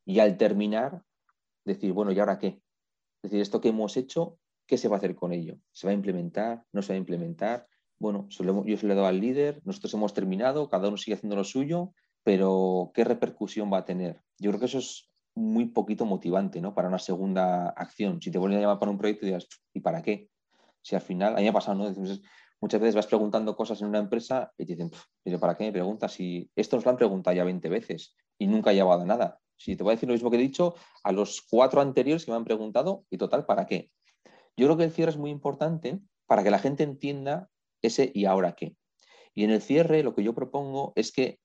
y 0.04 0.18
al 0.18 0.36
terminar 0.36 1.04
decir, 1.64 1.92
bueno, 1.92 2.10
¿y 2.10 2.18
ahora 2.18 2.40
qué? 2.40 2.60
Es 3.22 3.30
decir, 3.30 3.40
esto 3.40 3.60
que 3.60 3.68
hemos 3.68 3.96
hecho, 3.96 4.40
¿qué 4.66 4.76
se 4.76 4.88
va 4.88 4.96
a 4.96 4.98
hacer 4.98 5.14
con 5.14 5.32
ello? 5.32 5.60
¿Se 5.70 5.86
va 5.86 5.92
a 5.92 5.94
implementar? 5.94 6.64
¿No 6.72 6.82
se 6.82 6.94
va 6.94 6.94
a 6.96 6.98
implementar? 6.98 7.68
Bueno, 8.00 8.26
yo 8.28 8.76
se 8.76 8.86
lo 8.86 8.92
he 8.92 8.96
dado 8.96 9.06
al 9.06 9.20
líder, 9.20 9.62
nosotros 9.64 9.94
hemos 9.94 10.14
terminado, 10.14 10.68
cada 10.68 10.88
uno 10.88 10.96
sigue 10.96 11.14
haciendo 11.14 11.36
lo 11.36 11.44
suyo, 11.44 11.92
pero 12.24 12.90
¿qué 12.92 13.04
repercusión 13.04 13.72
va 13.72 13.78
a 13.78 13.84
tener? 13.84 14.20
Yo 14.36 14.50
creo 14.50 14.58
que 14.58 14.66
eso 14.66 14.78
es 14.78 15.07
muy 15.38 15.66
poquito 15.66 16.04
motivante 16.04 16.60
¿no? 16.60 16.74
para 16.74 16.88
una 16.88 16.98
segunda 16.98 17.68
acción. 17.70 18.20
Si 18.20 18.30
te 18.30 18.38
vuelven 18.38 18.58
a 18.58 18.62
llamar 18.62 18.78
para 18.78 18.90
un 18.90 18.98
proyecto, 18.98 19.24
dirás, 19.24 19.46
¿y 19.72 19.80
para 19.80 20.02
qué? 20.02 20.28
Si 20.82 20.94
al 20.94 21.00
final, 21.00 21.36
a 21.36 21.52
pasado, 21.52 21.78
¿no? 21.78 21.94
muchas 22.60 22.80
veces 22.80 22.94
vas 22.96 23.06
preguntando 23.06 23.54
cosas 23.56 23.80
en 23.80 23.88
una 23.88 23.98
empresa 23.98 24.52
y 24.58 24.66
te 24.66 24.74
dicen, 24.74 24.90
¿pero 25.22 25.38
para 25.38 25.56
qué 25.56 25.64
me 25.64 25.72
preguntas? 25.72 26.12
Si 26.12 26.50
esto 26.56 26.76
nos 26.76 26.84
lo 26.84 26.90
han 26.90 26.96
preguntado 26.96 27.36
ya 27.36 27.44
20 27.44 27.68
veces 27.68 28.16
y 28.38 28.46
nunca 28.46 28.70
ha 28.70 28.72
llevado 28.72 29.02
a 29.02 29.06
nada. 29.06 29.38
Si 29.56 29.76
te 29.76 29.82
voy 29.82 29.92
a 29.92 29.94
decir 29.94 30.08
lo 30.08 30.12
mismo 30.12 30.30
que 30.30 30.36
he 30.36 30.40
dicho 30.40 30.74
a 31.02 31.12
los 31.12 31.42
cuatro 31.48 31.80
anteriores 31.80 32.24
que 32.24 32.30
me 32.30 32.36
han 32.36 32.44
preguntado, 32.44 33.04
y 33.10 33.18
total, 33.18 33.44
¿para 33.46 33.66
qué? 33.66 33.90
Yo 34.56 34.66
creo 34.66 34.76
que 34.76 34.84
el 34.84 34.92
cierre 34.92 35.12
es 35.12 35.18
muy 35.18 35.30
importante 35.30 36.00
para 36.26 36.42
que 36.42 36.50
la 36.50 36.58
gente 36.58 36.82
entienda 36.82 37.48
ese 37.82 38.10
y 38.14 38.24
ahora 38.24 38.54
qué. 38.54 38.76
Y 39.34 39.44
en 39.44 39.50
el 39.50 39.62
cierre 39.62 40.02
lo 40.02 40.14
que 40.14 40.22
yo 40.24 40.34
propongo 40.34 40.92
es 40.96 41.12
que 41.12 41.38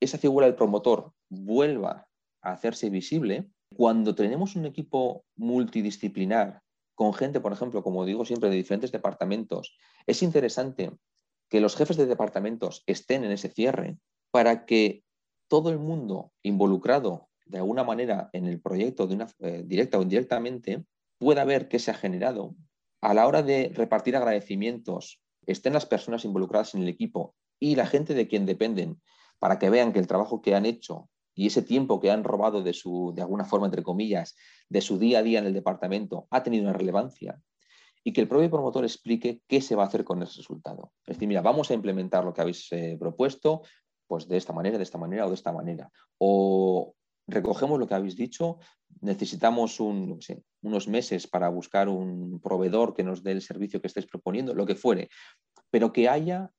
esa 0.00 0.18
figura 0.18 0.46
del 0.46 0.56
promotor 0.56 1.12
vuelva 1.28 2.07
hacerse 2.52 2.90
visible, 2.90 3.48
cuando 3.74 4.14
tenemos 4.14 4.56
un 4.56 4.66
equipo 4.66 5.24
multidisciplinar 5.36 6.62
con 6.94 7.14
gente, 7.14 7.40
por 7.40 7.52
ejemplo, 7.52 7.82
como 7.82 8.04
digo 8.04 8.24
siempre, 8.24 8.50
de 8.50 8.56
diferentes 8.56 8.90
departamentos, 8.90 9.76
es 10.06 10.22
interesante 10.22 10.92
que 11.48 11.60
los 11.60 11.76
jefes 11.76 11.96
de 11.96 12.06
departamentos 12.06 12.82
estén 12.86 13.24
en 13.24 13.30
ese 13.30 13.48
cierre 13.48 13.98
para 14.30 14.66
que 14.66 15.04
todo 15.48 15.70
el 15.70 15.78
mundo 15.78 16.32
involucrado 16.42 17.28
de 17.46 17.58
alguna 17.58 17.84
manera 17.84 18.28
en 18.32 18.46
el 18.46 18.60
proyecto, 18.60 19.06
de 19.06 19.14
una, 19.14 19.28
eh, 19.38 19.62
directa 19.64 19.98
o 19.98 20.02
indirectamente, 20.02 20.84
pueda 21.18 21.44
ver 21.44 21.68
qué 21.68 21.78
se 21.78 21.90
ha 21.90 21.94
generado, 21.94 22.54
a 23.00 23.14
la 23.14 23.26
hora 23.26 23.42
de 23.42 23.72
repartir 23.74 24.16
agradecimientos, 24.16 25.20
estén 25.46 25.72
las 25.72 25.86
personas 25.86 26.24
involucradas 26.24 26.74
en 26.74 26.82
el 26.82 26.88
equipo 26.88 27.34
y 27.58 27.74
la 27.74 27.86
gente 27.86 28.14
de 28.14 28.28
quien 28.28 28.44
dependen, 28.44 29.00
para 29.38 29.58
que 29.58 29.70
vean 29.70 29.92
que 29.92 29.98
el 29.98 30.06
trabajo 30.06 30.42
que 30.42 30.54
han 30.54 30.66
hecho 30.66 31.08
y 31.38 31.46
ese 31.46 31.62
tiempo 31.62 32.00
que 32.00 32.10
han 32.10 32.24
robado 32.24 32.64
de 32.64 32.72
su, 32.72 33.12
de 33.14 33.22
alguna 33.22 33.44
forma, 33.44 33.66
entre 33.66 33.84
comillas, 33.84 34.34
de 34.68 34.80
su 34.80 34.98
día 34.98 35.20
a 35.20 35.22
día 35.22 35.38
en 35.38 35.46
el 35.46 35.54
departamento, 35.54 36.26
ha 36.30 36.42
tenido 36.42 36.64
una 36.64 36.72
relevancia 36.72 37.40
y 38.02 38.12
que 38.12 38.20
el 38.20 38.26
propio 38.26 38.50
promotor 38.50 38.82
explique 38.82 39.40
qué 39.46 39.60
se 39.60 39.76
va 39.76 39.84
a 39.84 39.86
hacer 39.86 40.02
con 40.02 40.20
ese 40.20 40.38
resultado. 40.38 40.90
Es 41.06 41.14
decir, 41.14 41.28
mira, 41.28 41.40
vamos 41.40 41.70
a 41.70 41.74
implementar 41.74 42.24
lo 42.24 42.34
que 42.34 42.40
habéis 42.40 42.66
eh, 42.72 42.96
propuesto, 42.98 43.62
pues 44.08 44.26
de 44.26 44.36
esta 44.36 44.52
manera, 44.52 44.78
de 44.78 44.82
esta 44.82 44.98
manera 44.98 45.26
o 45.26 45.28
de 45.28 45.36
esta 45.36 45.52
manera. 45.52 45.92
O 46.18 46.96
recogemos 47.28 47.78
lo 47.78 47.86
que 47.86 47.94
habéis 47.94 48.16
dicho, 48.16 48.58
necesitamos 49.00 49.78
unos 49.78 50.88
meses 50.88 51.28
para 51.28 51.48
buscar 51.50 51.88
un 51.88 52.40
proveedor 52.40 52.94
que 52.94 53.04
nos 53.04 53.22
dé 53.22 53.30
el 53.30 53.42
servicio 53.42 53.80
que 53.80 53.86
estéis 53.86 54.06
proponiendo, 54.06 54.54
lo 54.54 54.66
que 54.66 54.74
fuere, 54.74 55.08
pero 55.70 55.92
que 55.92 56.08
haya 56.08 56.50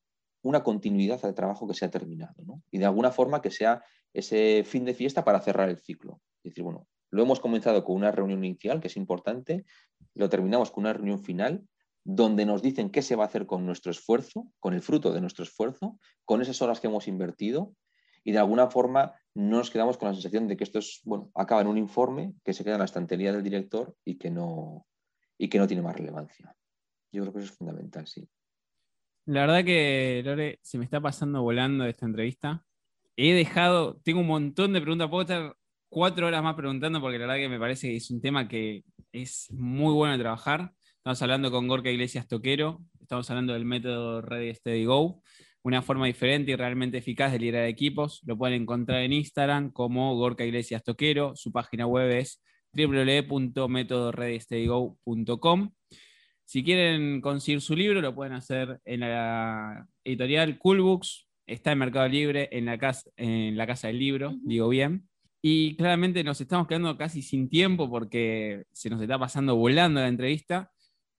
una 0.42 0.64
continuidad 0.64 1.20
al 1.26 1.36
trabajo 1.36 1.68
que 1.68 1.74
se 1.74 1.84
ha 1.84 1.92
terminado 1.92 2.62
y 2.72 2.78
de 2.78 2.86
alguna 2.86 3.12
forma 3.12 3.42
que 3.42 3.52
sea 3.52 3.84
ese 4.14 4.64
fin 4.66 4.86
de 4.86 4.94
fiesta 4.94 5.24
para 5.24 5.40
cerrar 5.40 5.70
el 5.70 5.80
ciclo. 5.80 6.22
Es 6.44 6.52
decir, 6.52 6.64
bueno, 6.64 6.88
lo 7.12 7.24
hemos 7.24 7.40
comenzado 7.40 7.84
con 7.84 7.96
una 7.96 8.12
reunión 8.12 8.44
inicial, 8.44 8.80
que 8.80 8.88
es 8.88 8.98
importante, 8.98 9.66
lo 10.14 10.30
terminamos 10.30 10.72
con 10.72 10.84
una 10.84 10.94
reunión 10.94 11.24
final, 11.24 11.66
donde 12.04 12.46
nos 12.46 12.62
dicen 12.62 12.90
qué 12.90 13.02
se 13.02 13.16
va 13.16 13.24
a 13.24 13.28
hacer 13.28 13.46
con 13.46 13.66
nuestro 13.66 13.92
esfuerzo, 13.92 14.52
con 14.60 14.74
el 14.74 14.82
fruto 14.82 15.12
de 15.12 15.22
nuestro 15.22 15.44
esfuerzo, 15.44 16.00
con 16.26 16.42
esas 16.42 16.62
horas 16.62 16.80
que 16.80 16.88
hemos 16.88 17.08
invertido, 17.08 17.74
y 18.24 18.32
de 18.32 18.40
alguna 18.40 18.70
forma 18.70 19.14
no 19.34 19.58
nos 19.58 19.70
quedamos 19.70 19.98
con 19.98 20.10
la 20.10 20.14
sensación 20.14 20.48
de 20.48 20.58
que 20.58 20.64
esto 20.64 20.80
es, 20.80 21.02
bueno, 21.04 21.32
acaba 21.36 21.62
en 21.62 21.68
un 21.68 21.78
informe 21.78 22.34
que 22.44 22.54
se 22.54 22.64
queda 22.64 22.76
en 22.76 22.80
la 22.80 22.86
estantería 22.86 23.32
del 23.32 23.44
director 23.44 23.96
y 24.04 24.18
que 24.18 24.30
no, 24.30 24.86
y 25.38 25.50
que 25.50 25.58
no 25.58 25.68
tiene 25.68 25.84
más 25.84 25.96
relevancia. 25.96 26.54
Yo 27.12 27.24
creo 27.24 27.34
que 27.34 27.40
eso 27.40 27.52
es 27.52 27.58
fundamental, 27.58 28.08
sí. 28.08 28.30
La 29.26 29.42
verdad 29.42 29.64
que, 29.64 30.22
Lore, 30.26 30.60
se 30.62 30.78
me 30.78 30.86
está 30.86 31.00
pasando 31.00 31.42
volando 31.42 31.86
esta 31.86 32.06
entrevista. 32.06 32.66
He 33.22 33.34
dejado, 33.34 34.00
tengo 34.06 34.22
un 34.22 34.28
montón 34.28 34.72
de 34.72 34.80
preguntas, 34.80 35.10
puedo 35.10 35.24
estar 35.24 35.54
cuatro 35.90 36.28
horas 36.28 36.42
más 36.42 36.56
preguntando 36.56 37.02
porque 37.02 37.20
la 37.20 37.26
verdad 37.26 37.42
que 37.42 37.50
me 37.50 37.60
parece 37.60 37.90
que 37.90 37.98
es 37.98 38.10
un 38.12 38.22
tema 38.22 38.48
que 38.48 38.86
es 39.12 39.52
muy 39.52 39.94
bueno 39.94 40.14
de 40.14 40.24
trabajar. 40.24 40.72
Estamos 40.96 41.22
hablando 41.22 41.52
con 41.52 41.68
Gorka 41.68 41.92
Iglesias 41.92 42.30
Toquero, 42.30 42.80
estamos 43.02 43.30
hablando 43.30 43.52
del 43.52 43.66
método 43.66 44.22
Ready 44.22 44.56
Steady 44.56 44.86
Go 44.86 45.22
una 45.64 45.82
forma 45.82 46.06
diferente 46.08 46.52
y 46.52 46.56
realmente 46.56 47.00
eficaz 47.00 47.32
de 47.32 47.40
liderar 47.40 47.68
equipos. 47.68 48.22
Lo 48.26 48.38
pueden 48.38 48.62
encontrar 48.62 49.02
en 49.02 49.14
Instagram 49.14 49.72
como 49.72 50.16
Gorka 50.16 50.46
Iglesias 50.46 50.84
Toquero. 50.84 51.36
Su 51.36 51.52
página 51.52 51.86
web 51.86 52.10
es 52.12 52.42
www.metodoreadysteadygo.com. 52.74 55.72
Si 56.46 56.64
quieren 56.64 57.22
conseguir 57.22 57.62
su 57.62 57.76
libro, 57.76 58.02
lo 58.02 58.16
pueden 58.16 58.34
hacer 58.34 58.80
en 58.86 59.02
la 59.02 59.86
editorial 60.04 60.58
Cool 60.58 60.82
Books. 60.82 61.29
Está 61.50 61.72
en 61.72 61.80
Mercado 61.80 62.08
Libre, 62.08 62.48
en 62.52 62.66
la 62.66 62.78
casa, 62.78 63.10
en 63.18 63.58
la 63.58 63.66
casa 63.66 63.88
del 63.88 64.00
libro, 64.00 64.36
digo 64.44 64.70
bien. 64.70 65.10
Y 65.42 65.76
claramente 65.78 66.24
nos 66.24 66.40
estamos 66.42 66.68
quedando 66.68 66.98
casi 66.98 67.22
sin 67.22 67.50
tiempo 67.50 67.90
porque 67.90 68.66
se 68.72 68.90
nos 68.90 69.02
está 69.02 69.18
pasando 69.18 69.56
volando 69.56 70.00
la 70.00 70.08
entrevista. 70.08 70.72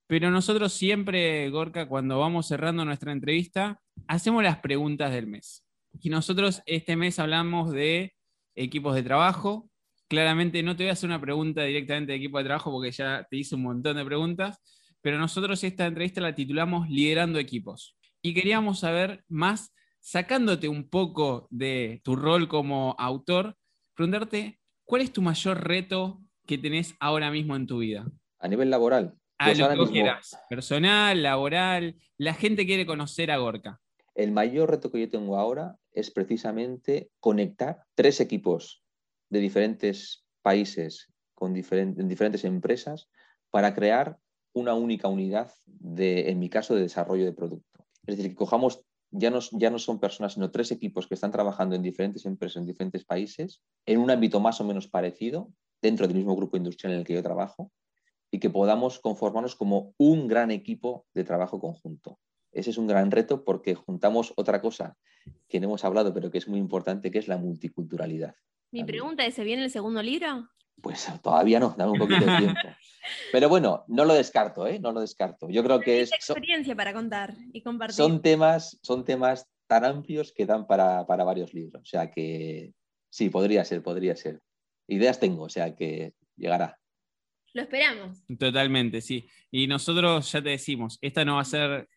Pero 0.07 0.31
nosotros 0.31 0.73
siempre, 0.73 1.49
Gorka, 1.51 1.89
cuando 1.89 2.19
vamos 2.19 2.47
cerrando 2.49 2.85
nuestra 2.85 3.13
entrevista, 3.13 3.81
hacemos 4.07 4.43
las 4.43 4.59
preguntas 4.59 5.13
del 5.13 5.27
mes. 5.27 5.65
Y 6.01 6.11
nosotros 6.11 6.63
este 6.67 6.97
mes 6.97 7.19
hablamos 7.19 7.73
de 7.73 8.15
equipos 8.55 8.95
de 8.95 9.03
trabajo. 9.03 9.69
Claramente 10.09 10.63
no 10.63 10.77
te 10.77 10.85
voy 10.85 10.91
a 10.91 10.93
hacer 10.93 11.09
una 11.09 11.21
pregunta 11.21 11.63
directamente 11.63 12.13
de 12.13 12.19
equipo 12.19 12.39
de 12.39 12.45
trabajo 12.45 12.71
porque 12.71 12.91
ya 12.91 13.27
te 13.31 13.37
hice 13.37 13.55
un 13.55 13.63
montón 13.63 13.97
de 13.97 14.05
preguntas, 14.05 14.59
pero 15.01 15.19
nosotros 15.19 15.63
esta 15.65 15.87
entrevista 15.87 16.21
la 16.21 16.35
titulamos 16.35 16.89
Liderando 16.89 17.39
equipos. 17.39 17.97
Y 18.23 18.35
queríamos 18.35 18.81
saber 18.81 19.25
más, 19.29 19.73
sacándote 20.01 20.69
un 20.69 20.89
poco 20.89 21.47
de 21.51 22.01
tu 22.03 22.17
rol 22.17 22.49
como 22.49 22.95
autor, 22.99 23.57
preguntarte, 23.95 24.59
¿cuál 24.85 25.03
es 25.03 25.13
tu 25.13 25.23
mayor 25.23 25.63
reto 25.67 26.21
que 26.47 26.59
tenés 26.59 26.95
ahora 27.01 27.31
mismo 27.31 27.57
en 27.57 27.67
tu 27.67 27.79
vida? 27.79 28.11
A 28.39 28.49
nivel 28.49 28.71
laboral. 28.71 29.15
A 29.39 29.55
lo 29.55 29.87
que 29.87 29.93
quieras. 29.93 30.39
Personal, 30.51 31.23
laboral. 31.23 31.97
La 32.19 32.35
gente 32.35 32.67
quiere 32.67 32.85
conocer 32.85 33.31
a 33.31 33.39
Gorka. 33.39 33.81
El 34.15 34.33
mayor 34.33 34.71
reto 34.71 34.91
que 34.91 35.01
yo 35.01 35.09
tengo 35.09 35.39
ahora 35.39 35.79
es 35.93 36.11
precisamente 36.11 37.11
conectar 37.21 37.85
tres 37.95 38.21
equipos 38.21 38.83
de 39.31 39.41
diferentes 39.41 40.27
países 40.43 41.11
con 41.35 41.57
en 41.57 42.09
diferentes 42.09 42.45
empresas 42.45 43.09
para 43.51 43.75
crear 43.75 44.19
una 44.53 44.75
única 44.75 45.09
unidad 45.09 45.53
de, 45.67 46.29
en 46.29 46.39
mi 46.39 46.51
caso, 46.51 46.75
de 46.75 46.83
desarrollo 46.83 47.25
de 47.25 47.33
producto. 47.33 47.87
Es 48.07 48.17
decir, 48.17 48.31
que 48.31 48.37
cojamos, 48.37 48.85
ya 49.11 49.31
no, 49.31 49.41
ya 49.53 49.71
no 49.71 49.79
son 49.79 49.99
personas, 49.99 50.35
sino 50.35 50.51
tres 50.51 50.71
equipos 50.73 51.07
que 51.07 51.15
están 51.15 51.31
trabajando 51.31 51.75
en 51.75 51.83
diferentes 51.83 52.25
empresas 52.27 52.57
en 52.57 52.67
diferentes 52.67 53.05
países, 53.05 53.63
en 53.87 53.99
un 53.99 54.11
ámbito 54.11 54.41
más 54.41 54.61
o 54.61 54.65
menos 54.65 54.89
parecido, 54.89 55.53
dentro 55.83 56.07
del 56.07 56.17
mismo 56.17 56.37
grupo 56.37 56.57
industrial 56.57 56.93
en 56.93 57.01
el 57.01 57.07
que 57.07 57.15
yo 57.15 57.23
trabajo, 57.23 57.73
y 58.31 58.39
que 58.39 58.51
podamos 58.51 59.01
conformarnos 59.01 59.57
como 59.57 59.95
un 59.99 60.29
gran 60.29 60.51
equipo 60.51 61.07
de 61.15 61.25
trabajo 61.25 61.59
conjunto 61.61 62.19
ese 62.53 62.71
es 62.71 62.79
un 62.79 62.87
gran 62.87 63.11
reto 63.11 63.45
porque 63.45 63.75
juntamos 63.75 64.33
otra 64.37 64.61
cosa 64.61 64.97
que 65.49 65.61
no 65.61 65.67
hemos 65.67 65.85
hablado, 65.85 66.13
pero 66.13 66.31
que 66.31 66.39
es 66.39 66.49
muy 66.49 66.59
importante, 66.59 67.11
que 67.11 67.19
es 67.19 67.29
la 67.29 67.37
multiculturalidad. 67.37 68.35
Mi 68.73 68.85
pregunta 68.85 69.25
es, 69.25 69.35
¿se 69.35 69.45
viene 69.45 69.65
el 69.65 69.71
segundo 69.71 70.03
libro? 70.03 70.49
Pues 70.83 71.09
todavía 71.23 71.61
no, 71.61 71.75
dame 71.77 71.93
un 71.93 71.99
poquito 71.99 72.25
de 72.25 72.37
tiempo. 72.39 72.61
Pero 73.33 73.49
bueno, 73.49 73.85
no 73.89 74.05
lo 74.05 74.15
descarto, 74.15 74.67
¿eh? 74.67 74.79
No 74.79 74.93
lo 74.93 75.01
descarto. 75.01 75.49
Yo 75.51 75.63
creo 75.65 75.81
que 75.81 76.03
es... 76.03 76.13
experiencia 76.13 76.77
para 76.77 76.93
contar 76.93 77.35
y 77.53 77.63
compartir. 77.63 77.97
Son 77.97 78.23
temas, 78.23 78.79
son 78.83 79.05
temas 79.05 79.49
tan 79.67 79.85
amplios 79.85 80.33
que 80.33 80.47
dan 80.47 80.67
para, 80.67 81.07
para 81.07 81.25
varios 81.25 81.55
libros. 81.55 81.83
O 81.83 81.87
sea 81.87 82.11
que 82.11 82.73
sí, 83.09 83.31
podría 83.31 83.65
ser, 83.65 83.83
podría 83.83 84.17
ser. 84.17 84.41
Ideas 84.87 85.19
tengo, 85.19 85.45
o 85.45 85.49
sea 85.49 85.75
que 85.75 86.15
llegará. 86.37 86.79
Lo 87.53 87.63
esperamos. 87.63 88.19
Totalmente, 88.39 89.01
sí. 89.01 89.29
Y 89.51 89.67
nosotros 89.67 90.31
ya 90.31 90.43
te 90.43 90.51
decimos, 90.51 90.99
esta 91.01 91.25
no 91.25 91.37
va 91.37 91.43
a 91.43 91.45
ser 91.45 91.89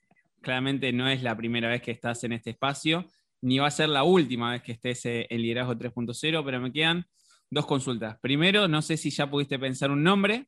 claramente 0.44 0.92
no 0.94 1.10
es 1.10 1.24
la 1.24 1.36
primera 1.36 1.70
vez 1.70 1.82
que 1.82 1.92
estás 1.92 2.24
en 2.24 2.34
este 2.34 2.52
espacio, 2.52 3.08
ni 3.42 3.58
va 3.58 3.68
a 3.68 3.72
ser 3.72 3.90
la 3.90 4.04
última 4.04 4.52
vez 4.52 4.62
que 4.62 4.74
estés 4.74 5.06
eh, 5.06 5.26
en 5.30 5.42
Liderazgo 5.42 5.74
3.0, 5.76 6.46
pero 6.46 6.62
me 6.62 6.72
quedan 6.72 7.06
dos 7.54 7.66
consultas. 7.66 8.18
Primero, 8.20 8.68
no 8.68 8.82
sé 8.82 8.98
si 8.98 9.10
ya 9.10 9.30
pudiste 9.30 9.60
pensar 9.60 9.92
un 9.92 10.04
nombre. 10.04 10.48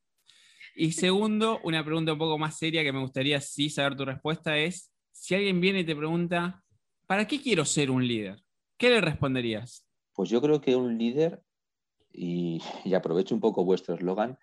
Y 0.74 0.92
segundo, 0.92 1.60
una 1.64 1.84
pregunta 1.84 2.12
un 2.12 2.18
poco 2.18 2.38
más 2.38 2.58
seria 2.58 2.82
que 2.82 2.92
me 2.92 3.00
gustaría 3.00 3.40
sí 3.40 3.70
saber 3.70 3.96
tu 3.96 4.04
respuesta 4.04 4.58
es, 4.58 4.92
si 5.12 5.34
alguien 5.34 5.60
viene 5.60 5.80
y 5.80 5.84
te 5.84 5.96
pregunta, 5.96 6.62
¿para 7.06 7.26
qué 7.26 7.40
quiero 7.40 7.64
ser 7.64 7.90
un 7.90 8.06
líder? 8.06 8.42
¿Qué 8.76 8.90
le 8.90 9.00
responderías? 9.00 9.86
Pues 10.12 10.28
yo 10.28 10.42
creo 10.42 10.60
que 10.60 10.76
un 10.76 10.98
líder, 10.98 11.42
y, 12.12 12.60
y 12.84 12.94
aprovecho 12.94 13.34
un 13.34 13.40
poco 13.40 13.64
vuestro 13.64 13.94
eslogan, 13.94 14.38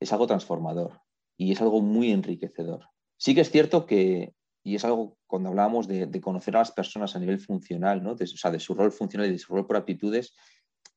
es 0.00 0.12
algo 0.12 0.26
transformador 0.26 1.00
y 1.36 1.52
es 1.52 1.60
algo 1.60 1.80
muy 1.80 2.10
enriquecedor. 2.10 2.88
Sí 3.16 3.34
que 3.34 3.42
es 3.42 3.50
cierto 3.50 3.86
que 3.86 4.34
y 4.62 4.74
es 4.74 4.84
algo 4.84 5.16
cuando 5.26 5.48
hablábamos 5.48 5.88
de, 5.88 6.20
conocer 6.20 6.56
a 6.56 6.60
las 6.60 6.72
personas 6.72 7.16
a 7.16 7.18
nivel 7.18 7.40
funcional, 7.40 8.02
¿no? 8.02 8.14
de, 8.14 8.24
o 8.24 8.36
sea, 8.36 8.50
de 8.50 8.60
su 8.60 8.74
rol 8.74 8.92
funcional 8.92 9.28
y 9.28 9.32
de 9.32 9.38
su 9.38 9.54
rol 9.54 9.66
por 9.66 9.76
aptitudes, 9.76 10.34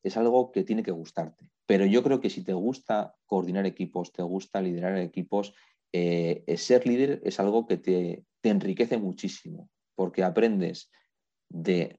es 0.04 0.16
algo 0.16 0.52
que 0.52 0.62
tiene 0.62 0.82
que 0.82 0.92
gustarte. 0.92 1.50
Pero 1.66 1.86
yo 1.86 2.02
creo 2.02 2.20
que 2.20 2.30
si 2.30 2.44
te 2.44 2.52
gusta 2.52 3.16
coordinar 3.26 3.66
equipos, 3.66 4.12
te 4.12 4.22
gusta 4.22 4.60
liderar 4.60 4.98
equipos, 4.98 5.54
eh, 5.92 6.44
ser 6.56 6.86
líder 6.86 7.22
es 7.24 7.40
algo 7.40 7.66
que 7.66 7.78
te, 7.78 8.24
enriquece 8.42 8.98
muchísimo, 8.98 9.70
porque 9.94 10.22
aprendes 10.22 10.90
de 11.48 11.98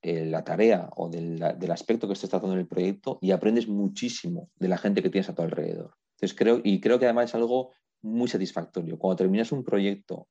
eh, 0.00 0.24
la 0.24 0.42
tarea 0.42 0.88
o 0.96 1.10
del, 1.10 1.42
aspecto 1.70 2.06
que 2.06 2.14
estés 2.14 2.30
tratando 2.30 2.54
en 2.54 2.60
el 2.60 2.66
proyecto 2.66 3.18
y 3.20 3.30
aprendes 3.32 3.68
muchísimo 3.68 4.48
de 4.56 4.68
la 4.68 4.78
gente 4.78 5.02
que 5.02 5.10
tienes 5.10 5.28
a 5.28 5.34
tu 5.34 5.42
alrededor. 5.42 5.94
Entonces 6.16 6.38
creo, 6.38 6.62
y 6.64 6.80
creo 6.80 6.98
que 6.98 7.04
además 7.04 7.26
es 7.26 7.34
algo 7.34 7.72
muy 8.00 8.28
satisfactorio. 8.28 8.98
Cuando 8.98 9.16
terminas 9.16 9.52
un 9.52 9.64
proyecto 9.64 10.28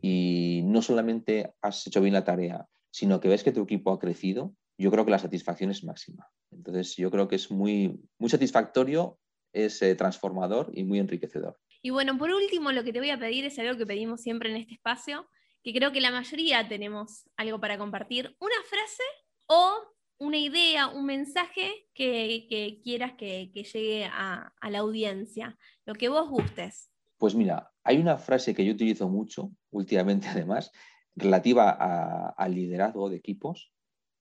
y 0.00 0.62
no 0.64 0.80
solamente 0.80 1.52
has 1.60 1.84
hecho 1.88 2.00
bien 2.00 2.14
la 2.14 2.24
tarea, 2.24 2.68
sino 2.92 3.18
que 3.18 3.28
ves 3.28 3.42
que 3.42 3.52
tu 3.52 3.62
equipo 3.62 3.90
ha 3.90 3.98
crecido, 3.98 4.54
yo 4.78 4.90
creo 4.92 5.04
que 5.04 5.10
la 5.10 5.18
satisfacción 5.18 5.70
es 5.70 5.82
máxima. 5.82 6.30
Entonces, 6.50 6.96
yo 6.96 7.10
creo 7.10 7.28
que 7.28 7.36
es 7.36 7.50
muy, 7.50 8.00
muy 8.18 8.30
satisfactorio, 8.30 9.18
es 9.52 9.82
eh, 9.82 9.94
transformador 9.94 10.70
y 10.74 10.84
muy 10.84 10.98
enriquecedor. 10.98 11.58
Y 11.82 11.90
bueno, 11.90 12.18
por 12.18 12.30
último, 12.30 12.72
lo 12.72 12.84
que 12.84 12.92
te 12.92 12.98
voy 12.98 13.10
a 13.10 13.18
pedir 13.18 13.44
es 13.44 13.58
algo 13.58 13.78
que 13.78 13.86
pedimos 13.86 14.20
siempre 14.20 14.50
en 14.50 14.56
este 14.56 14.74
espacio, 14.74 15.28
que 15.62 15.72
creo 15.72 15.92
que 15.92 16.00
la 16.00 16.10
mayoría 16.10 16.68
tenemos 16.68 17.28
algo 17.36 17.60
para 17.60 17.78
compartir. 17.78 18.36
Una 18.40 18.54
frase 18.68 19.02
o 19.46 19.78
una 20.18 20.36
idea, 20.36 20.88
un 20.88 21.06
mensaje 21.06 21.88
que, 21.94 22.80
quieras 22.82 23.12
que, 23.16 23.50
llegue 23.52 24.04
a, 24.04 24.52
a 24.60 24.70
la 24.70 24.78
audiencia, 24.80 25.56
lo 25.86 25.94
que 25.94 26.08
vos 26.08 26.28
gustes. 26.28 26.90
Pues 27.16 27.34
mira, 27.34 27.72
hay 27.82 27.98
una 27.98 28.18
frase 28.18 28.54
que 28.54 28.64
yo 28.64 28.72
utilizo 28.72 29.08
mucho 29.08 29.50
últimamente, 29.70 30.28
además, 30.28 30.70
relativa 31.16 31.70
al 32.36 32.54
liderazgo 32.54 33.08
de 33.08 33.16
equipos 33.16 33.72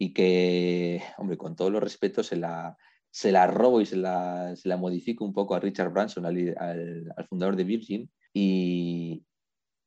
y 0.01 0.13
que, 0.13 1.03
hombre, 1.17 1.37
con 1.37 1.57
todos 1.57 1.71
los 1.71 1.83
respetos, 1.83 2.27
se 2.27 2.37
la, 2.37 2.77
se 3.11 3.33
la 3.33 3.45
robo 3.47 3.81
y 3.81 3.85
se 3.85 3.97
la, 3.97 4.55
se 4.55 4.69
la 4.69 4.77
modifico 4.77 5.25
un 5.25 5.33
poco 5.33 5.53
a 5.53 5.59
Richard 5.59 5.91
Branson, 5.91 6.25
al, 6.25 6.55
al, 6.57 7.27
fundador 7.27 7.57
de 7.57 7.65
Virgin, 7.65 8.09
y, 8.33 9.25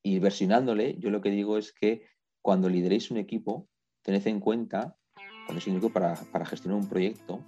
y, 0.03 0.19
versionándole, 0.19 0.97
yo 0.99 1.11
lo 1.11 1.23
que 1.23 1.31
digo 1.31 1.57
es 1.57 1.73
que 1.73 2.07
cuando 2.43 2.69
lideréis 2.69 3.11
un 3.11 3.17
equipo, 3.17 3.69
tened 4.03 4.27
en 4.27 4.41
cuenta, 4.41 4.97
cuando 5.47 5.59
es 5.59 5.67
un 5.67 5.77
equipo 5.77 5.93
para, 5.93 6.15
para 6.31 6.45
gestionar 6.45 6.79
un 6.79 6.89
proyecto, 6.89 7.43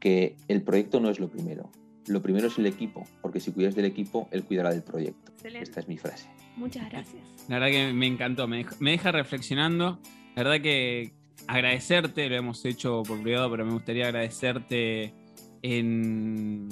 que 0.00 0.34
el 0.48 0.62
proyecto 0.62 0.98
no 0.98 1.08
es 1.08 1.20
lo 1.20 1.30
primero. 1.30 1.70
Lo 2.08 2.20
primero 2.20 2.48
es 2.48 2.58
el 2.58 2.66
equipo, 2.66 3.04
porque 3.20 3.38
si 3.38 3.52
cuidas 3.52 3.76
del 3.76 3.84
equipo, 3.84 4.28
él 4.32 4.42
cuidará 4.44 4.70
del 4.70 4.82
proyecto. 4.82 5.30
Esta 5.44 5.78
es 5.78 5.86
mi 5.86 5.98
frase. 5.98 6.28
Muchas 6.56 6.90
gracias. 6.90 7.22
La 7.48 7.60
verdad 7.60 7.70
que 7.70 7.92
me 7.92 8.08
encantó, 8.08 8.48
me 8.48 8.66
deja, 8.80 9.12
reflexionando. 9.12 10.00
La 10.34 10.42
verdad 10.42 10.60
que 10.60 11.12
agradecerte, 11.46 12.28
lo 12.28 12.36
hemos 12.36 12.64
hecho 12.64 13.02
por 13.02 13.22
privado, 13.22 13.50
pero 13.50 13.64
me 13.64 13.72
gustaría 13.72 14.06
agradecerte 14.06 15.14
en, 15.62 16.68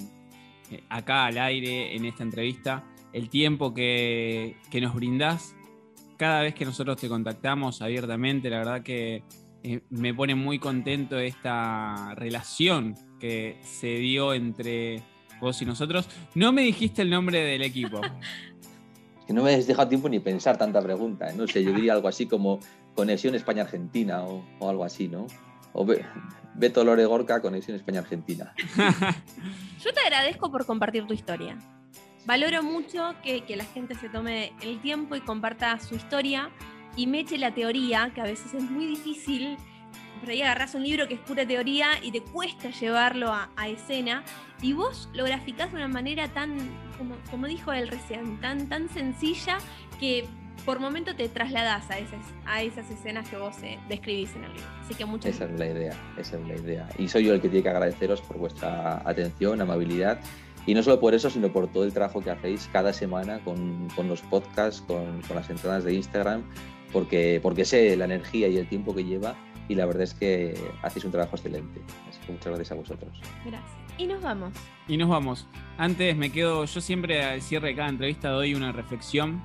acá 0.88 1.26
al 1.26 1.38
aire, 1.38 1.94
en 1.94 2.04
esta 2.04 2.22
entrevista, 2.22 2.84
el 3.12 3.28
tiempo 3.28 3.74
que, 3.74 4.56
que 4.70 4.80
nos 4.80 4.94
brindás. 4.94 5.54
Cada 6.16 6.42
vez 6.42 6.54
que 6.54 6.64
nosotros 6.64 6.98
te 6.98 7.08
contactamos 7.08 7.80
abiertamente, 7.80 8.50
la 8.50 8.58
verdad 8.58 8.82
que 8.82 9.22
eh, 9.62 9.80
me 9.90 10.14
pone 10.14 10.34
muy 10.34 10.58
contento 10.58 11.18
esta 11.18 12.14
relación 12.14 12.94
que 13.18 13.58
se 13.62 13.96
dio 13.96 14.32
entre 14.32 15.02
vos 15.40 15.60
y 15.62 15.66
nosotros. 15.66 16.08
No 16.34 16.52
me 16.52 16.62
dijiste 16.62 17.02
el 17.02 17.10
nombre 17.10 17.40
del 17.40 17.62
equipo. 17.62 18.00
que 19.26 19.34
no 19.34 19.42
me 19.42 19.54
has 19.54 19.66
dejado 19.66 19.88
tiempo 19.88 20.08
ni 20.08 20.18
pensar 20.18 20.56
tanta 20.56 20.80
pregunta. 20.82 21.30
¿eh? 21.30 21.34
No 21.36 21.46
sé, 21.46 21.62
yo 21.62 21.72
diría 21.72 21.92
algo 21.92 22.08
así 22.08 22.26
como 22.26 22.58
Conexión 22.94 23.34
España-Argentina 23.34 24.22
o, 24.24 24.68
algo 24.68 24.84
así, 24.84 25.08
¿no? 25.08 25.26
O 25.72 25.86
Beto 26.54 26.84
Lore 26.84 27.04
Gorka, 27.06 27.40
Conexión 27.40 27.76
España-Argentina. 27.76 28.52
Yo 29.84 29.92
te 29.92 30.00
agradezco 30.00 30.50
por 30.50 30.66
compartir 30.66 31.06
tu 31.06 31.14
historia. 31.14 31.56
Valoro 32.26 32.62
mucho 32.62 33.14
que, 33.22 33.44
que, 33.44 33.56
la 33.56 33.64
gente 33.64 33.94
se 33.94 34.08
tome 34.08 34.52
el 34.62 34.80
tiempo 34.80 35.16
y 35.16 35.20
comparta 35.20 35.78
su 35.78 35.94
historia 35.94 36.50
y 36.96 37.06
me 37.06 37.20
eche 37.20 37.38
la 37.38 37.54
teoría, 37.54 38.10
que 38.14 38.20
a 38.20 38.24
veces 38.24 38.52
es 38.52 38.62
muy 38.62 38.86
difícil 38.86 39.56
por 40.20 40.28
ahí 40.28 40.42
agarras 40.42 40.74
un 40.74 40.82
libro 40.82 41.08
que 41.08 41.14
es 41.14 41.20
pura 41.20 41.46
teoría 41.46 41.92
y 42.02 42.12
te 42.12 42.20
cuesta 42.20 42.70
llevarlo 42.70 43.32
a, 43.32 43.68
escena, 43.68 44.22
y 44.60 44.74
vos 44.74 45.08
lo 45.14 45.24
graficás 45.24 45.70
de 45.72 45.78
una 45.78 45.88
manera 45.88 46.28
tan, 46.28 46.56
como, 47.30 47.46
dijo 47.46 47.72
él 47.72 47.88
recién, 47.88 48.38
tan, 48.40 48.68
tan 48.68 48.88
sencilla 48.90 49.58
que 49.98 50.28
por 50.60 50.80
momento 50.80 51.14
te 51.14 51.28
trasladás 51.28 51.90
a 51.90 51.98
esas, 51.98 52.24
a 52.46 52.62
esas 52.62 52.90
escenas 52.90 53.28
que 53.28 53.36
vos 53.36 53.56
eh, 53.62 53.78
describís 53.88 54.34
en 54.34 54.44
el 54.44 54.52
libro. 54.52 54.68
Así 54.82 54.94
que 54.94 55.04
muchas 55.04 55.34
Esa 55.34 55.44
es 55.44 55.58
la 55.58 55.66
idea, 55.66 55.92
esa 56.16 56.36
es 56.36 56.48
la 56.48 56.54
idea. 56.54 56.88
Y 56.98 57.08
soy 57.08 57.24
yo 57.24 57.34
el 57.34 57.40
que 57.40 57.48
tiene 57.48 57.62
que 57.62 57.68
agradeceros 57.68 58.20
por 58.20 58.38
vuestra 58.38 59.02
atención, 59.08 59.60
amabilidad. 59.60 60.20
Y 60.66 60.74
no 60.74 60.82
solo 60.82 61.00
por 61.00 61.14
eso, 61.14 61.30
sino 61.30 61.48
por 61.52 61.68
todo 61.68 61.84
el 61.84 61.92
trabajo 61.92 62.20
que 62.20 62.30
hacéis 62.30 62.68
cada 62.72 62.92
semana 62.92 63.40
con, 63.40 63.88
con 63.96 64.08
los 64.08 64.20
podcasts, 64.22 64.82
con, 64.82 65.22
con, 65.22 65.36
las 65.36 65.48
entradas 65.48 65.84
de 65.84 65.94
Instagram, 65.94 66.42
porque, 66.92 67.40
porque 67.42 67.64
sé 67.64 67.96
la 67.96 68.04
energía 68.04 68.48
y 68.48 68.58
el 68.58 68.68
tiempo 68.68 68.94
que 68.94 69.04
lleva 69.04 69.34
y 69.70 69.76
la 69.76 69.86
verdad 69.86 70.02
es 70.02 70.14
que 70.14 70.54
hacéis 70.82 71.04
un 71.04 71.12
trabajo 71.12 71.36
excelente. 71.36 71.80
Así 72.08 72.18
que 72.26 72.32
muchas 72.32 72.46
gracias 72.46 72.72
a 72.72 72.74
vosotros. 72.74 73.20
Gracias. 73.46 73.70
Y 73.98 74.06
nos 74.06 74.20
vamos. 74.20 74.52
Y 74.88 74.96
nos 74.96 75.08
vamos. 75.08 75.46
Antes 75.78 76.16
me 76.16 76.32
quedo, 76.32 76.64
yo 76.64 76.80
siempre 76.80 77.22
al 77.22 77.40
cierre 77.40 77.68
de 77.68 77.76
cada 77.76 77.88
entrevista 77.88 78.30
doy 78.30 78.54
una 78.54 78.72
reflexión 78.72 79.40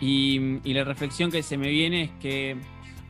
y, 0.00 0.58
y 0.64 0.74
la 0.74 0.84
reflexión 0.84 1.30
que 1.30 1.42
se 1.42 1.56
me 1.56 1.68
viene 1.68 2.04
es 2.04 2.10
que 2.20 2.56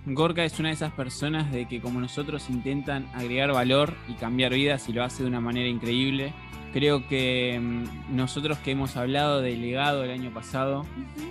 Gorka 0.06 0.44
es 0.44 0.58
una 0.60 0.68
de 0.68 0.74
esas 0.74 0.92
personas 0.92 1.50
de 1.50 1.66
que 1.66 1.80
como 1.80 2.00
nosotros 2.00 2.48
intentan 2.48 3.08
agregar 3.14 3.52
valor 3.52 3.94
y 4.08 4.14
cambiar 4.14 4.54
vidas 4.54 4.88
y 4.88 4.92
lo 4.92 5.02
hace 5.02 5.22
de 5.22 5.28
una 5.28 5.40
manera 5.40 5.68
increíble. 5.68 6.32
Creo 6.72 7.08
que 7.08 7.58
mm, 7.60 8.16
nosotros 8.16 8.58
que 8.58 8.70
hemos 8.70 8.96
hablado 8.96 9.40
del 9.40 9.60
legado 9.60 10.04
el 10.04 10.10
año 10.10 10.32
pasado, 10.32 10.86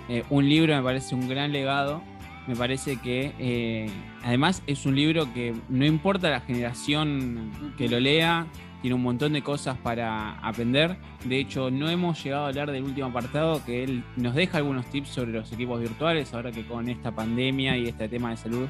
eh, 0.08 0.24
un 0.28 0.48
libro 0.48 0.76
me 0.76 0.82
parece 0.82 1.14
un 1.14 1.28
gran 1.28 1.52
legado 1.52 2.02
me 2.46 2.54
parece 2.54 2.96
que 2.98 3.32
eh, 3.38 3.90
además 4.22 4.62
es 4.66 4.86
un 4.86 4.94
libro 4.94 5.32
que 5.32 5.54
no 5.68 5.84
importa 5.84 6.30
la 6.30 6.40
generación 6.40 7.50
que 7.76 7.88
lo 7.88 7.98
lea, 7.98 8.46
tiene 8.86 8.94
un 8.94 9.02
montón 9.02 9.32
de 9.32 9.42
cosas 9.42 9.76
para 9.78 10.38
aprender. 10.38 10.96
De 11.24 11.40
hecho, 11.40 11.72
no 11.72 11.90
hemos 11.90 12.22
llegado 12.22 12.44
a 12.44 12.48
hablar 12.50 12.70
del 12.70 12.84
último 12.84 13.08
apartado, 13.08 13.60
que 13.64 13.82
él 13.82 14.04
nos 14.14 14.36
deja 14.36 14.58
algunos 14.58 14.86
tips 14.86 15.08
sobre 15.08 15.32
los 15.32 15.50
equipos 15.52 15.80
virtuales, 15.80 16.32
ahora 16.32 16.52
que 16.52 16.64
con 16.64 16.88
esta 16.88 17.10
pandemia 17.10 17.76
y 17.76 17.88
este 17.88 18.08
tema 18.08 18.30
de 18.30 18.36
salud 18.36 18.68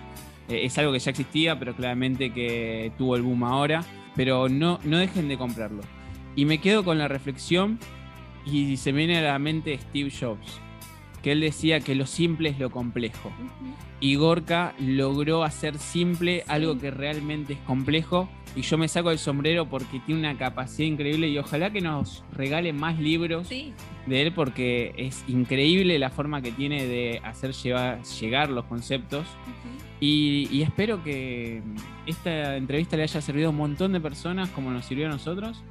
eh, 0.48 0.64
es 0.64 0.78
algo 0.78 0.90
que 0.92 1.00
ya 1.00 1.10
existía, 1.10 1.58
pero 1.58 1.76
claramente 1.76 2.32
que 2.32 2.92
tuvo 2.96 3.16
el 3.16 3.20
boom 3.20 3.44
ahora. 3.44 3.84
Pero 4.14 4.48
no, 4.48 4.80
no 4.84 4.96
dejen 4.96 5.28
de 5.28 5.36
comprarlo. 5.36 5.82
Y 6.34 6.46
me 6.46 6.62
quedo 6.62 6.82
con 6.82 6.96
la 6.96 7.08
reflexión 7.08 7.78
y 8.46 8.78
se 8.78 8.92
viene 8.92 9.18
a 9.18 9.20
la 9.20 9.38
mente 9.38 9.76
Steve 9.76 10.10
Jobs 10.10 10.62
que 11.22 11.32
él 11.32 11.40
decía 11.40 11.80
que 11.80 11.94
lo 11.94 12.06
simple 12.06 12.50
es 12.50 12.58
lo 12.58 12.70
complejo. 12.70 13.32
Y 14.00 14.16
Gorka 14.16 14.74
logró 14.78 15.42
hacer 15.42 15.78
simple 15.78 16.44
algo 16.46 16.78
que 16.78 16.90
realmente 16.90 17.54
es 17.54 17.58
complejo. 17.60 18.28
Y 18.54 18.62
yo 18.62 18.78
me 18.78 18.88
saco 18.88 19.10
el 19.10 19.18
sombrero 19.18 19.68
porque 19.68 20.00
tiene 20.00 20.20
una 20.20 20.38
capacidad 20.38 20.88
increíble 20.88 21.28
y 21.28 21.38
ojalá 21.38 21.70
que 21.70 21.80
nos 21.80 22.24
regale 22.32 22.72
más 22.72 22.98
libros 22.98 23.48
de 23.48 24.22
él 24.22 24.32
porque 24.32 24.94
es 24.96 25.24
increíble 25.28 25.98
la 25.98 26.10
forma 26.10 26.40
que 26.40 26.52
tiene 26.52 26.86
de 26.86 27.20
hacer 27.22 27.52
llegar 27.52 28.50
los 28.50 28.64
conceptos. 28.64 29.26
y, 30.00 30.48
y, 30.50 30.62
espero 30.62 31.02
que 31.02 31.62
esta 32.06 32.56
entrevista 32.56 32.96
le 32.96 33.02
haya 33.02 33.20
servido 33.20 33.48
a 33.48 33.50
un 33.50 33.56
montón 33.56 33.92
de 33.92 34.00
personas 34.00 34.48
como 34.50 34.70
nos 34.70 34.86
sirvió 34.86 35.06
a 35.06 35.10
nosotros. 35.10 35.62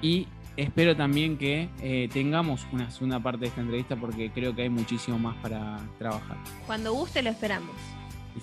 Y 0.00 0.28
espero 0.56 0.96
también 0.96 1.36
que 1.38 1.68
eh, 1.80 2.08
tengamos 2.12 2.66
una 2.72 2.90
segunda 2.90 3.20
parte 3.20 3.40
de 3.40 3.46
esta 3.48 3.60
entrevista 3.60 3.96
porque 3.96 4.30
creo 4.30 4.54
que 4.54 4.62
hay 4.62 4.70
muchísimo 4.70 5.18
más 5.18 5.36
para 5.36 5.78
trabajar. 5.98 6.36
Cuando 6.66 6.92
guste 6.92 7.22
lo 7.22 7.30
esperamos. 7.30 7.74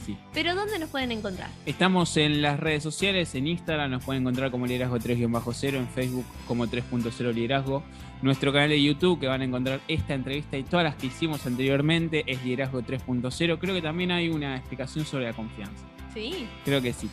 Sí. 0.05 0.17
Pero 0.33 0.55
¿dónde 0.55 0.79
nos 0.79 0.89
pueden 0.89 1.11
encontrar? 1.11 1.49
Estamos 1.65 2.15
en 2.15 2.41
las 2.41 2.59
redes 2.59 2.81
sociales, 2.81 3.35
en 3.35 3.47
Instagram 3.47 3.91
nos 3.91 4.05
pueden 4.05 4.23
encontrar 4.23 4.49
como 4.49 4.65
Liderazgo 4.65 4.97
3-0, 4.97 5.75
en 5.75 5.87
Facebook 5.89 6.25
como 6.47 6.65
3.0 6.65 7.33
Liderazgo. 7.33 7.83
Nuestro 8.21 8.53
canal 8.53 8.69
de 8.69 8.81
YouTube 8.81 9.19
que 9.19 9.27
van 9.27 9.41
a 9.41 9.45
encontrar 9.45 9.81
esta 9.87 10.13
entrevista 10.13 10.57
y 10.57 10.63
todas 10.63 10.85
las 10.85 10.95
que 10.95 11.07
hicimos 11.07 11.45
anteriormente 11.45 12.23
es 12.25 12.43
Liderazgo 12.43 12.81
3.0. 12.81 13.57
Creo 13.59 13.75
que 13.75 13.81
también 13.81 14.11
hay 14.11 14.29
una 14.29 14.55
explicación 14.55 15.05
sobre 15.05 15.25
la 15.25 15.33
confianza. 15.33 15.85
Sí. 16.13 16.47
Creo 16.63 16.81
que 16.81 16.93
sí. 16.93 17.09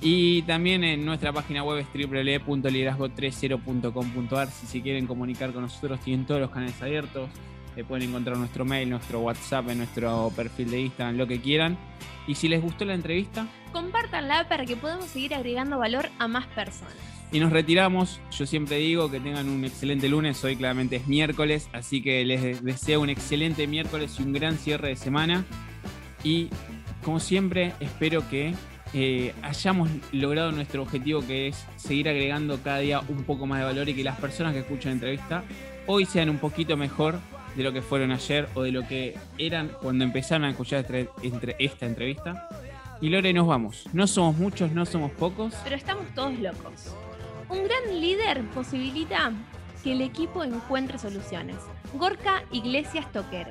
Y 0.00 0.42
también 0.42 0.84
en 0.84 1.04
nuestra 1.04 1.32
página 1.32 1.64
web 1.64 1.78
es 1.78 1.88
www.liderazgo30.com.ar. 1.92 4.48
Si 4.48 4.66
se 4.66 4.80
quieren 4.80 5.08
comunicar 5.08 5.52
con 5.52 5.62
nosotros, 5.62 5.98
tienen 6.00 6.24
todos 6.24 6.40
los 6.40 6.50
canales 6.50 6.80
abiertos. 6.80 7.28
Eh, 7.76 7.82
pueden 7.84 8.08
encontrar 8.08 8.36
nuestro 8.36 8.64
mail, 8.64 8.90
nuestro 8.90 9.20
WhatsApp, 9.20 9.68
en 9.70 9.78
nuestro 9.78 10.32
perfil 10.34 10.70
de 10.70 10.80
Instagram, 10.82 11.16
lo 11.16 11.26
que 11.26 11.40
quieran. 11.40 11.76
Y 12.26 12.34
si 12.34 12.48
les 12.48 12.60
gustó 12.62 12.84
la 12.84 12.94
entrevista, 12.94 13.46
compártanla 13.72 14.48
para 14.48 14.66
que 14.66 14.76
podamos 14.76 15.06
seguir 15.06 15.34
agregando 15.34 15.78
valor 15.78 16.10
a 16.18 16.28
más 16.28 16.46
personas. 16.46 16.94
Y 17.30 17.40
nos 17.40 17.52
retiramos. 17.52 18.20
Yo 18.36 18.46
siempre 18.46 18.78
digo 18.78 19.10
que 19.10 19.20
tengan 19.20 19.48
un 19.48 19.64
excelente 19.64 20.08
lunes. 20.08 20.42
Hoy 20.44 20.56
claramente 20.56 20.96
es 20.96 21.06
miércoles, 21.06 21.68
así 21.72 22.02
que 22.02 22.24
les 22.24 22.64
deseo 22.64 23.00
un 23.00 23.10
excelente 23.10 23.66
miércoles 23.66 24.16
y 24.18 24.22
un 24.22 24.32
gran 24.32 24.58
cierre 24.58 24.88
de 24.88 24.96
semana. 24.96 25.44
Y 26.24 26.48
como 27.04 27.20
siempre, 27.20 27.74
espero 27.80 28.28
que 28.28 28.54
eh, 28.94 29.34
hayamos 29.42 29.90
logrado 30.12 30.52
nuestro 30.52 30.82
objetivo 30.82 31.26
que 31.26 31.48
es 31.48 31.64
seguir 31.76 32.08
agregando 32.08 32.58
cada 32.62 32.78
día 32.78 33.00
un 33.08 33.24
poco 33.24 33.46
más 33.46 33.58
de 33.58 33.64
valor 33.66 33.88
y 33.88 33.94
que 33.94 34.04
las 34.04 34.18
personas 34.18 34.52
que 34.54 34.60
escuchan 34.60 34.90
la 34.90 34.94
entrevista 34.94 35.44
hoy 35.86 36.04
sean 36.04 36.30
un 36.30 36.38
poquito 36.38 36.76
mejor 36.76 37.18
de 37.56 37.64
lo 37.64 37.72
que 37.72 37.82
fueron 37.82 38.12
ayer 38.12 38.48
o 38.54 38.62
de 38.62 38.72
lo 38.72 38.86
que 38.86 39.16
eran 39.36 39.68
cuando 39.82 40.04
empezaron 40.04 40.44
a 40.44 40.50
escuchar 40.50 40.86
entre, 41.22 41.56
esta 41.58 41.86
entrevista. 41.86 42.48
Y 43.00 43.08
Lore, 43.08 43.32
nos 43.32 43.46
vamos. 43.46 43.84
No 43.92 44.06
somos 44.06 44.36
muchos, 44.36 44.72
no 44.72 44.84
somos 44.86 45.10
pocos. 45.12 45.54
Pero 45.64 45.76
estamos 45.76 46.06
todos 46.14 46.38
locos. 46.38 46.94
Un 47.48 47.64
gran 47.64 48.00
líder 48.00 48.44
posibilita 48.50 49.32
que 49.82 49.92
el 49.92 50.02
equipo 50.02 50.44
encuentre 50.44 50.98
soluciones. 50.98 51.56
Gorka 51.94 52.42
Iglesias 52.52 53.10
Toquero. 53.12 53.50